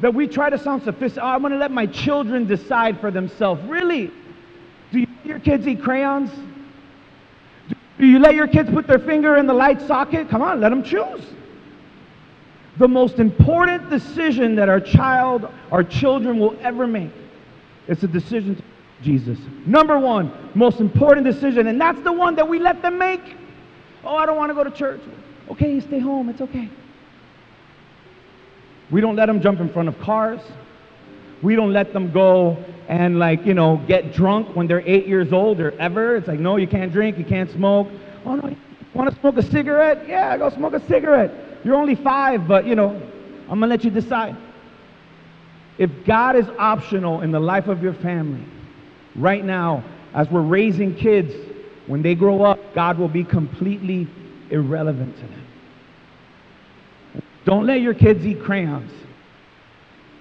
that 0.00 0.14
we 0.14 0.26
try 0.26 0.50
to 0.50 0.58
sound 0.58 0.82
sophisticated. 0.82 1.22
Oh, 1.22 1.28
I'm 1.28 1.40
going 1.40 1.52
to 1.52 1.58
let 1.58 1.70
my 1.70 1.86
children 1.86 2.46
decide 2.46 3.00
for 3.00 3.10
themselves. 3.10 3.62
Really? 3.64 4.10
Do 4.92 5.00
you 5.00 5.06
your 5.24 5.38
kids 5.38 5.66
eat 5.66 5.82
crayons? 5.82 6.30
Do 7.98 8.06
you 8.06 8.18
let 8.18 8.34
your 8.34 8.48
kids 8.48 8.70
put 8.70 8.86
their 8.86 8.98
finger 8.98 9.36
in 9.36 9.46
the 9.46 9.52
light 9.52 9.80
socket? 9.82 10.28
Come 10.28 10.42
on, 10.42 10.60
let 10.60 10.70
them 10.70 10.82
choose. 10.82 11.24
The 12.78 12.88
most 12.88 13.18
important 13.18 13.90
decision 13.90 14.54
that 14.56 14.68
our 14.68 14.80
child, 14.80 15.48
our 15.70 15.84
children 15.84 16.38
will 16.38 16.56
ever 16.62 16.86
make 16.86 17.10
is 17.88 18.00
the 18.00 18.08
decision 18.08 18.56
to 18.56 18.62
Jesus. 19.02 19.38
Number 19.66 19.98
one, 19.98 20.32
most 20.54 20.80
important 20.80 21.26
decision, 21.26 21.66
and 21.66 21.80
that's 21.80 22.00
the 22.02 22.12
one 22.12 22.34
that 22.36 22.48
we 22.48 22.58
let 22.58 22.82
them 22.82 22.98
make. 22.98 23.20
Oh, 24.04 24.16
I 24.16 24.26
don't 24.26 24.36
want 24.36 24.50
to 24.50 24.54
go 24.54 24.64
to 24.64 24.70
church. 24.70 25.00
Okay, 25.50 25.72
you 25.74 25.80
stay 25.80 25.98
home. 25.98 26.28
It's 26.28 26.40
okay. 26.40 26.68
We 28.90 29.00
don't 29.00 29.16
let 29.16 29.26
them 29.26 29.40
jump 29.40 29.60
in 29.60 29.72
front 29.72 29.88
of 29.88 29.98
cars. 30.00 30.40
We 31.42 31.56
don't 31.56 31.72
let 31.72 31.92
them 31.92 32.12
go 32.12 32.62
and, 32.88 33.18
like, 33.18 33.46
you 33.46 33.54
know, 33.54 33.82
get 33.86 34.12
drunk 34.12 34.54
when 34.56 34.66
they're 34.66 34.86
eight 34.86 35.06
years 35.06 35.32
old 35.32 35.60
or 35.60 35.72
ever. 35.78 36.16
It's 36.16 36.28
like, 36.28 36.40
no, 36.40 36.56
you 36.56 36.66
can't 36.66 36.92
drink, 36.92 37.16
you 37.18 37.24
can't 37.24 37.50
smoke. 37.50 37.88
Oh, 38.26 38.34
no, 38.34 38.48
you 38.48 38.56
want 38.94 39.14
to 39.14 39.20
smoke 39.20 39.36
a 39.36 39.42
cigarette? 39.42 40.08
Yeah, 40.08 40.36
go 40.36 40.50
smoke 40.50 40.74
a 40.74 40.86
cigarette. 40.86 41.30
You're 41.64 41.76
only 41.76 41.94
five, 41.94 42.48
but, 42.48 42.66
you 42.66 42.74
know, 42.74 42.90
I'm 43.48 43.58
going 43.58 43.60
to 43.60 43.66
let 43.68 43.84
you 43.84 43.90
decide. 43.90 44.36
If 45.78 45.90
God 46.04 46.36
is 46.36 46.46
optional 46.58 47.22
in 47.22 47.30
the 47.30 47.40
life 47.40 47.68
of 47.68 47.82
your 47.82 47.94
family, 47.94 48.44
right 49.16 49.44
now, 49.44 49.84
as 50.14 50.28
we're 50.30 50.40
raising 50.42 50.94
kids, 50.94 51.32
when 51.86 52.02
they 52.02 52.14
grow 52.14 52.42
up, 52.42 52.74
God 52.74 52.98
will 52.98 53.08
be 53.08 53.24
completely 53.24 54.08
irrelevant 54.50 55.16
to 55.16 55.22
them. 55.22 55.46
Don't 57.44 57.66
let 57.66 57.80
your 57.80 57.94
kids 57.94 58.24
eat 58.26 58.42
crayons. 58.42 58.92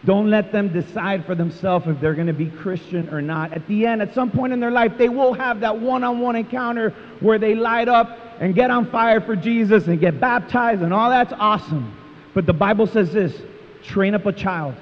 Don't 0.05 0.29
let 0.29 0.51
them 0.51 0.71
decide 0.71 1.25
for 1.25 1.35
themselves 1.35 1.85
if 1.87 1.99
they're 1.99 2.15
going 2.15 2.27
to 2.27 2.33
be 2.33 2.49
Christian 2.49 3.09
or 3.09 3.21
not. 3.21 3.51
At 3.51 3.67
the 3.67 3.85
end, 3.85 4.01
at 4.01 4.13
some 4.13 4.31
point 4.31 4.53
in 4.53 4.59
their 4.59 4.71
life, 4.71 4.93
they 4.97 5.09
will 5.09 5.33
have 5.33 5.59
that 5.59 5.77
one 5.77 6.03
on 6.05 6.19
one 6.19 6.37
encounter 6.37 6.91
where 7.19 7.37
they 7.37 7.53
light 7.53 7.89
up 7.89 8.17
and 8.39 8.55
get 8.55 8.71
on 8.71 8.89
fire 8.89 9.19
for 9.19 9.35
Jesus 9.35 9.87
and 9.87 9.99
get 9.99 10.19
baptized, 10.19 10.81
and 10.81 10.93
all 10.93 11.09
that's 11.09 11.33
awesome. 11.33 11.93
But 12.33 12.45
the 12.45 12.53
Bible 12.53 12.87
says 12.87 13.11
this 13.11 13.41
train 13.83 14.15
up 14.15 14.25
a 14.25 14.31
child 14.31 14.75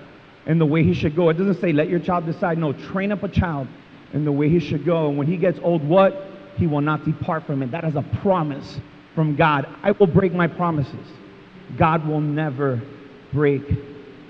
in 0.46 0.60
the 0.60 0.66
way 0.66 0.84
he 0.84 0.94
should 0.94 1.16
go. 1.16 1.30
It 1.30 1.38
doesn't 1.38 1.60
say 1.62 1.74
let 1.74 1.90
your 1.90 2.00
child 2.00 2.26
decide. 2.26 2.60
No, 2.60 2.74
train 2.74 3.12
up 3.12 3.24
a 3.24 3.30
child 3.30 3.68
in 4.14 4.26
the 4.26 4.32
way 4.32 4.50
he 4.50 4.60
should 4.60 4.86
go. 4.86 5.10
And 5.10 5.18
when 5.18 5.28
he 5.28 5.38
gets 5.38 5.60
old, 5.62 5.88
what? 5.88 6.26
He 6.58 6.66
will 6.68 6.82
not 6.82 7.06
depart 7.06 7.46
from 7.46 7.62
it. 7.62 7.72
That 7.72 7.84
is 7.84 7.96
a 7.96 8.02
promise 8.22 8.80
from 9.14 9.36
God. 9.36 9.68
I 9.84 9.92
will 9.92 10.08
break 10.08 10.34
my 10.34 10.48
promises. 10.48 11.08
God 11.78 12.08
will 12.08 12.22
never 12.22 12.82
break 13.34 13.64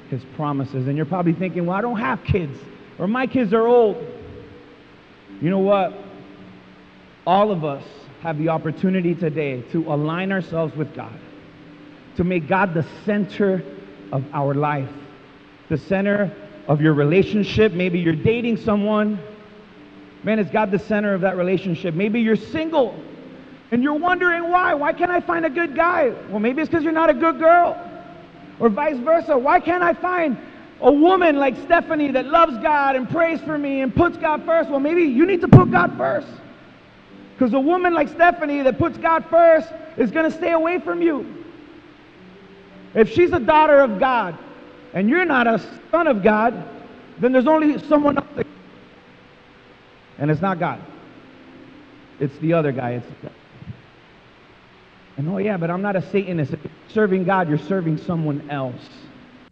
his 0.10 0.24
promises. 0.36 0.88
And 0.88 0.98
you're 0.98 1.06
probably 1.06 1.34
thinking, 1.34 1.66
well, 1.66 1.78
I 1.78 1.82
don't 1.82 2.00
have 2.00 2.24
kids, 2.24 2.58
or 2.98 3.08
my 3.08 3.28
kids 3.28 3.54
are 3.54 3.68
old. 3.68 3.98
You 5.42 5.50
know 5.50 5.60
what? 5.60 5.94
All 7.26 7.52
of 7.52 7.64
us 7.64 7.84
have 8.22 8.38
the 8.38 8.50
opportunity 8.50 9.14
today 9.14 9.62
to 9.72 9.94
align 9.94 10.32
ourselves 10.32 10.76
with 10.76 10.96
God, 10.96 11.14
to 12.16 12.24
make 12.24 12.48
God 12.48 12.74
the 12.74 12.86
center 13.06 13.64
of 14.12 14.24
our 14.34 14.54
life, 14.54 14.90
the 15.70 15.78
center 15.78 16.34
of 16.68 16.82
your 16.82 16.94
relationship. 16.94 17.74
Maybe 17.74 18.00
you're 18.00 18.16
dating 18.16 18.58
someone. 18.58 19.20
Man, 20.28 20.40
is 20.40 20.50
God 20.50 20.72
the 20.72 20.80
center 20.80 21.14
of 21.14 21.22
that 21.22 21.38
relationship? 21.38 21.94
Maybe 21.94 22.20
you're 22.20 22.36
single 22.36 23.02
and 23.72 23.82
you're 23.82 23.94
wondering 23.94 24.50
why. 24.52 24.74
Why 24.74 24.92
can't 24.92 25.10
I 25.10 25.22
find 25.22 25.46
a 25.46 25.50
good 25.50 25.74
guy? 25.74 26.10
Well, 26.28 26.42
maybe 26.42 26.62
it's 26.62 26.70
because 26.70 26.84
you're 26.84 26.92
not 26.92 27.10
a 27.10 27.14
good 27.14 27.40
girl. 27.40 27.82
Or 28.60 28.68
vice 28.68 28.98
versa. 28.98 29.38
Why 29.38 29.62
can't 29.62 29.82
I 29.82 29.94
find 29.94 30.38
a 30.82 30.92
woman 30.92 31.38
like 31.38 31.56
Stephanie 31.64 32.12
that 32.12 32.26
loves 32.26 32.58
God 32.58 32.98
and 32.98 33.10
prays 33.10 33.40
for 33.40 33.58
me 33.58 33.80
and 33.80 33.96
puts 33.96 34.18
God 34.18 34.44
first? 34.44 34.70
Well, 34.70 34.82
maybe 34.82 35.04
you 35.04 35.26
need 35.26 35.40
to 35.40 35.48
put 35.48 35.72
God 35.72 35.96
first. 35.96 36.28
Because 37.34 37.54
a 37.54 37.60
woman 37.62 37.94
like 37.94 38.10
Stephanie 38.10 38.64
that 38.64 38.78
puts 38.78 38.98
God 38.98 39.24
first 39.30 39.70
is 39.96 40.12
going 40.12 40.30
to 40.30 40.38
stay 40.38 40.52
away 40.52 40.80
from 40.80 41.02
you. 41.02 41.46
If 42.96 43.14
she's 43.14 43.32
a 43.32 43.40
daughter 43.40 43.80
of 43.80 43.98
God 43.98 44.38
and 44.94 45.10
you're 45.10 45.24
not 45.24 45.48
a 45.48 45.64
son 45.90 46.06
of 46.06 46.22
God, 46.22 46.68
then 47.18 47.32
there's 47.32 47.48
only 47.48 47.80
someone 47.88 48.18
else. 48.18 48.28
That... 48.36 48.57
And 50.18 50.32
it's 50.32 50.42
not 50.42 50.60
God. 50.60 50.82
It's 52.20 52.38
the 52.40 52.54
other 52.54 52.72
guy. 52.72 52.92
It's 52.92 53.08
and 55.18 55.28
oh, 55.30 55.40
yeah, 55.40 55.58
but 55.58 55.72
I'm 55.72 55.82
not 55.82 55.96
a 55.96 56.02
Satanist. 56.12 56.54
Serving 56.90 57.24
God, 57.24 57.50
you're 57.50 57.58
serving 57.58 57.98
someone 57.98 58.50
else. 58.52 58.88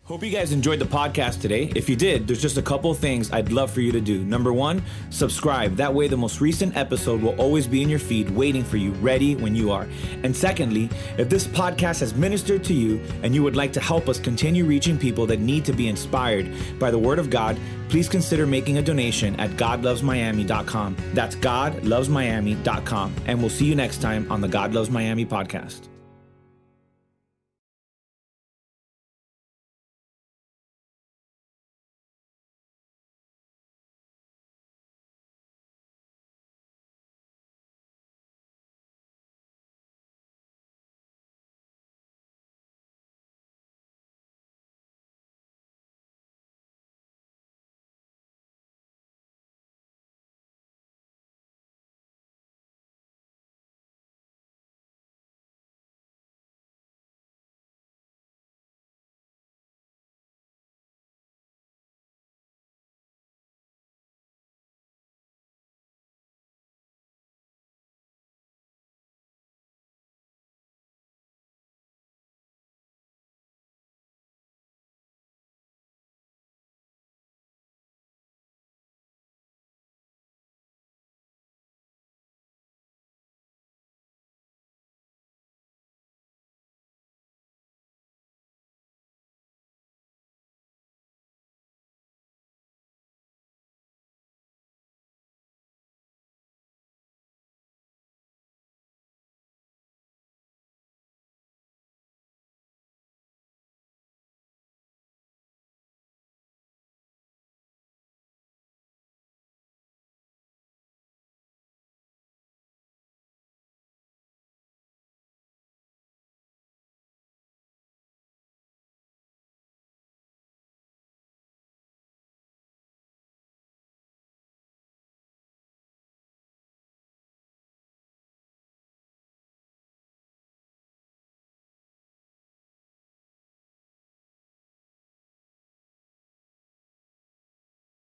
Hope 0.05 0.23
you 0.23 0.29
guys 0.29 0.51
enjoyed 0.51 0.77
the 0.77 0.85
podcast 0.85 1.41
today. 1.41 1.71
If 1.75 1.89
you 1.89 1.95
did, 1.95 2.27
there's 2.27 2.39
just 2.39 2.59
a 2.59 2.61
couple 2.61 2.93
things 2.93 3.31
I'd 3.31 3.51
love 3.51 3.71
for 3.71 3.81
you 3.81 3.91
to 3.91 3.99
do. 3.99 4.23
Number 4.23 4.53
one, 4.53 4.83
subscribe. 5.09 5.75
That 5.77 5.91
way, 5.91 6.07
the 6.07 6.15
most 6.15 6.39
recent 6.39 6.77
episode 6.77 7.23
will 7.23 7.35
always 7.41 7.65
be 7.65 7.81
in 7.81 7.89
your 7.89 7.97
feed, 7.97 8.29
waiting 8.29 8.63
for 8.63 8.77
you, 8.77 8.91
ready 8.91 9.35
when 9.35 9.55
you 9.55 9.71
are. 9.71 9.87
And 10.21 10.35
secondly, 10.35 10.91
if 11.17 11.27
this 11.27 11.47
podcast 11.47 12.01
has 12.01 12.13
ministered 12.13 12.63
to 12.65 12.73
you 12.75 13.01
and 13.23 13.33
you 13.33 13.41
would 13.41 13.55
like 13.55 13.73
to 13.73 13.79
help 13.79 14.07
us 14.07 14.19
continue 14.19 14.63
reaching 14.63 14.99
people 14.99 15.25
that 15.25 15.39
need 15.39 15.65
to 15.65 15.73
be 15.73 15.87
inspired 15.87 16.53
by 16.77 16.91
the 16.91 16.99
Word 16.99 17.17
of 17.17 17.31
God, 17.31 17.57
please 17.89 18.07
consider 18.07 18.45
making 18.45 18.77
a 18.77 18.83
donation 18.83 19.35
at 19.39 19.49
godlovesmiami.com. 19.57 20.97
That's 21.15 21.35
godlovesmiami.com. 21.35 23.15
And 23.25 23.39
we'll 23.39 23.49
see 23.49 23.65
you 23.65 23.73
next 23.73 24.03
time 24.03 24.31
on 24.31 24.39
the 24.39 24.47
God 24.47 24.71
Loves 24.75 24.91
Miami 24.91 25.25
podcast. 25.25 25.94